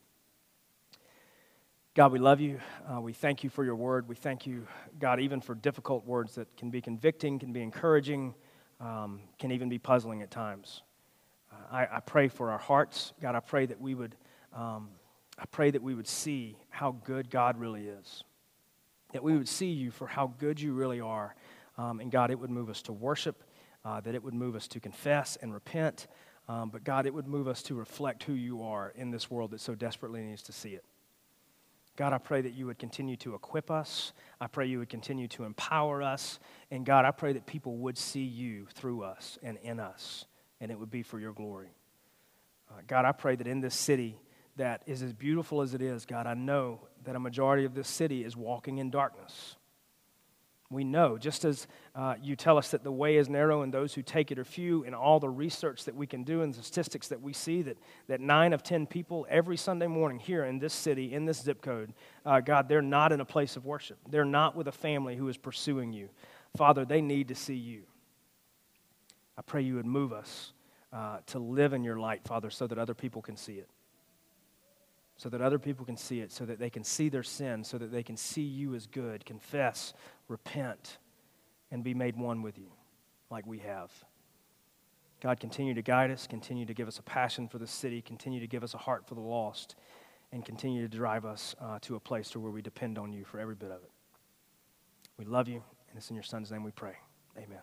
God, 1.94 2.12
we 2.12 2.18
love 2.18 2.40
you. 2.40 2.60
Uh, 2.92 3.00
we 3.00 3.14
thank 3.14 3.42
you 3.42 3.48
for 3.48 3.64
your 3.64 3.74
word. 3.74 4.06
We 4.06 4.16
thank 4.16 4.46
you, 4.46 4.66
God, 4.98 5.18
even 5.18 5.40
for 5.40 5.54
difficult 5.54 6.04
words 6.04 6.34
that 6.34 6.54
can 6.56 6.68
be 6.68 6.82
convicting, 6.82 7.38
can 7.38 7.54
be 7.54 7.62
encouraging, 7.62 8.34
um, 8.82 9.20
can 9.38 9.50
even 9.50 9.70
be 9.70 9.78
puzzling 9.78 10.20
at 10.20 10.30
times. 10.30 10.82
Uh, 11.50 11.74
I, 11.74 11.96
I, 11.96 12.00
pray 12.00 12.28
for 12.28 12.50
our 12.50 12.58
hearts. 12.58 13.14
God, 13.22 13.34
I 13.34 13.40
pray 13.40 13.64
that 13.64 13.80
we 13.80 13.94
would, 13.94 14.14
um, 14.52 14.90
I 15.38 15.44
pray 15.46 15.70
that 15.70 15.82
we 15.82 15.94
would 15.94 16.08
see 16.08 16.56
how 16.70 16.92
good 17.04 17.30
God 17.30 17.58
really 17.58 17.88
is. 17.88 18.24
That 19.12 19.22
we 19.22 19.36
would 19.36 19.48
see 19.48 19.70
you 19.70 19.90
for 19.90 20.06
how 20.06 20.32
good 20.38 20.60
you 20.60 20.72
really 20.72 21.00
are. 21.00 21.34
Um, 21.78 22.00
and 22.00 22.10
God, 22.10 22.30
it 22.30 22.38
would 22.38 22.50
move 22.50 22.70
us 22.70 22.82
to 22.82 22.92
worship, 22.92 23.44
uh, 23.84 24.00
that 24.00 24.14
it 24.14 24.22
would 24.22 24.34
move 24.34 24.56
us 24.56 24.66
to 24.68 24.80
confess 24.80 25.36
and 25.36 25.52
repent. 25.52 26.06
Um, 26.48 26.70
but 26.70 26.84
God, 26.84 27.06
it 27.06 27.14
would 27.14 27.26
move 27.26 27.48
us 27.48 27.62
to 27.64 27.74
reflect 27.74 28.22
who 28.22 28.32
you 28.32 28.62
are 28.62 28.92
in 28.96 29.10
this 29.10 29.30
world 29.30 29.50
that 29.50 29.60
so 29.60 29.74
desperately 29.74 30.22
needs 30.22 30.42
to 30.44 30.52
see 30.52 30.70
it. 30.70 30.84
God, 31.96 32.12
I 32.12 32.18
pray 32.18 32.42
that 32.42 32.52
you 32.52 32.66
would 32.66 32.78
continue 32.78 33.16
to 33.16 33.34
equip 33.34 33.70
us. 33.70 34.12
I 34.40 34.48
pray 34.48 34.66
you 34.66 34.78
would 34.80 34.90
continue 34.90 35.28
to 35.28 35.44
empower 35.44 36.02
us. 36.02 36.38
And 36.70 36.84
God, 36.84 37.04
I 37.06 37.10
pray 37.10 37.32
that 37.32 37.46
people 37.46 37.76
would 37.78 37.96
see 37.96 38.24
you 38.24 38.66
through 38.74 39.02
us 39.02 39.38
and 39.42 39.56
in 39.62 39.80
us, 39.80 40.26
and 40.60 40.70
it 40.70 40.78
would 40.78 40.90
be 40.90 41.02
for 41.02 41.18
your 41.18 41.32
glory. 41.32 41.70
Uh, 42.70 42.82
God, 42.86 43.06
I 43.06 43.12
pray 43.12 43.34
that 43.36 43.46
in 43.46 43.60
this 43.60 43.74
city 43.74 44.18
that 44.56 44.82
is 44.86 45.02
as 45.02 45.12
beautiful 45.12 45.62
as 45.62 45.74
it 45.74 45.82
is, 45.82 46.06
God, 46.06 46.26
I 46.26 46.34
know 46.34 46.80
that 47.04 47.14
a 47.14 47.20
majority 47.20 47.64
of 47.64 47.74
this 47.74 47.88
city 47.88 48.24
is 48.24 48.36
walking 48.36 48.78
in 48.78 48.90
darkness. 48.90 49.56
We 50.68 50.82
know, 50.82 51.16
just 51.16 51.44
as 51.44 51.68
uh, 51.94 52.16
you 52.20 52.34
tell 52.34 52.58
us 52.58 52.72
that 52.72 52.82
the 52.82 52.90
way 52.90 53.18
is 53.18 53.28
narrow 53.28 53.62
and 53.62 53.72
those 53.72 53.94
who 53.94 54.02
take 54.02 54.32
it 54.32 54.38
are 54.38 54.44
few, 54.44 54.82
and 54.84 54.96
all 54.96 55.20
the 55.20 55.28
research 55.28 55.84
that 55.84 55.94
we 55.94 56.08
can 56.08 56.24
do 56.24 56.42
and 56.42 56.52
the 56.52 56.62
statistics 56.62 57.06
that 57.08 57.22
we 57.22 57.32
see, 57.32 57.62
that, 57.62 57.76
that 58.08 58.20
nine 58.20 58.52
of 58.52 58.64
ten 58.64 58.84
people 58.84 59.26
every 59.30 59.56
Sunday 59.56 59.86
morning 59.86 60.18
here 60.18 60.44
in 60.44 60.58
this 60.58 60.74
city, 60.74 61.14
in 61.14 61.24
this 61.24 61.40
zip 61.40 61.62
code, 61.62 61.92
uh, 62.24 62.40
God, 62.40 62.68
they're 62.68 62.82
not 62.82 63.12
in 63.12 63.20
a 63.20 63.24
place 63.24 63.56
of 63.56 63.64
worship. 63.64 63.98
They're 64.10 64.24
not 64.24 64.56
with 64.56 64.66
a 64.66 64.72
family 64.72 65.14
who 65.14 65.28
is 65.28 65.36
pursuing 65.36 65.92
you. 65.92 66.08
Father, 66.56 66.84
they 66.84 67.00
need 67.00 67.28
to 67.28 67.36
see 67.36 67.54
you. 67.54 67.82
I 69.38 69.42
pray 69.42 69.62
you 69.62 69.76
would 69.76 69.86
move 69.86 70.12
us 70.12 70.52
uh, 70.92 71.18
to 71.26 71.38
live 71.38 71.74
in 71.74 71.84
your 71.84 71.98
light, 71.98 72.22
Father, 72.24 72.50
so 72.50 72.66
that 72.66 72.78
other 72.78 72.94
people 72.94 73.22
can 73.22 73.36
see 73.36 73.54
it 73.54 73.68
so 75.16 75.28
that 75.28 75.40
other 75.40 75.58
people 75.58 75.84
can 75.84 75.96
see 75.96 76.20
it, 76.20 76.30
so 76.30 76.44
that 76.44 76.58
they 76.58 76.70
can 76.70 76.84
see 76.84 77.08
their 77.08 77.22
sin, 77.22 77.64
so 77.64 77.78
that 77.78 77.90
they 77.90 78.02
can 78.02 78.16
see 78.16 78.42
you 78.42 78.74
as 78.74 78.86
good, 78.86 79.24
confess, 79.24 79.94
repent, 80.28 80.98
and 81.70 81.82
be 81.82 81.94
made 81.94 82.16
one 82.16 82.42
with 82.42 82.58
you 82.58 82.70
like 83.30 83.46
we 83.46 83.58
have. 83.58 83.90
God, 85.20 85.40
continue 85.40 85.74
to 85.74 85.82
guide 85.82 86.10
us, 86.10 86.26
continue 86.26 86.66
to 86.66 86.74
give 86.74 86.86
us 86.86 86.98
a 86.98 87.02
passion 87.02 87.48
for 87.48 87.58
the 87.58 87.66
city, 87.66 88.02
continue 88.02 88.40
to 88.40 88.46
give 88.46 88.62
us 88.62 88.74
a 88.74 88.78
heart 88.78 89.06
for 89.06 89.14
the 89.14 89.20
lost, 89.20 89.74
and 90.32 90.44
continue 90.44 90.86
to 90.86 90.94
drive 90.94 91.24
us 91.24 91.54
uh, 91.60 91.78
to 91.80 91.96
a 91.96 92.00
place 92.00 92.28
to 92.30 92.40
where 92.40 92.52
we 92.52 92.60
depend 92.60 92.98
on 92.98 93.12
you 93.12 93.24
for 93.24 93.40
every 93.40 93.54
bit 93.54 93.70
of 93.70 93.82
it. 93.82 93.90
We 95.18 95.24
love 95.24 95.48
you, 95.48 95.62
and 95.88 95.96
it's 95.96 96.10
in 96.10 96.16
your 96.16 96.22
Son's 96.22 96.52
name 96.52 96.62
we 96.62 96.72
pray. 96.72 96.96
Amen. 97.38 97.60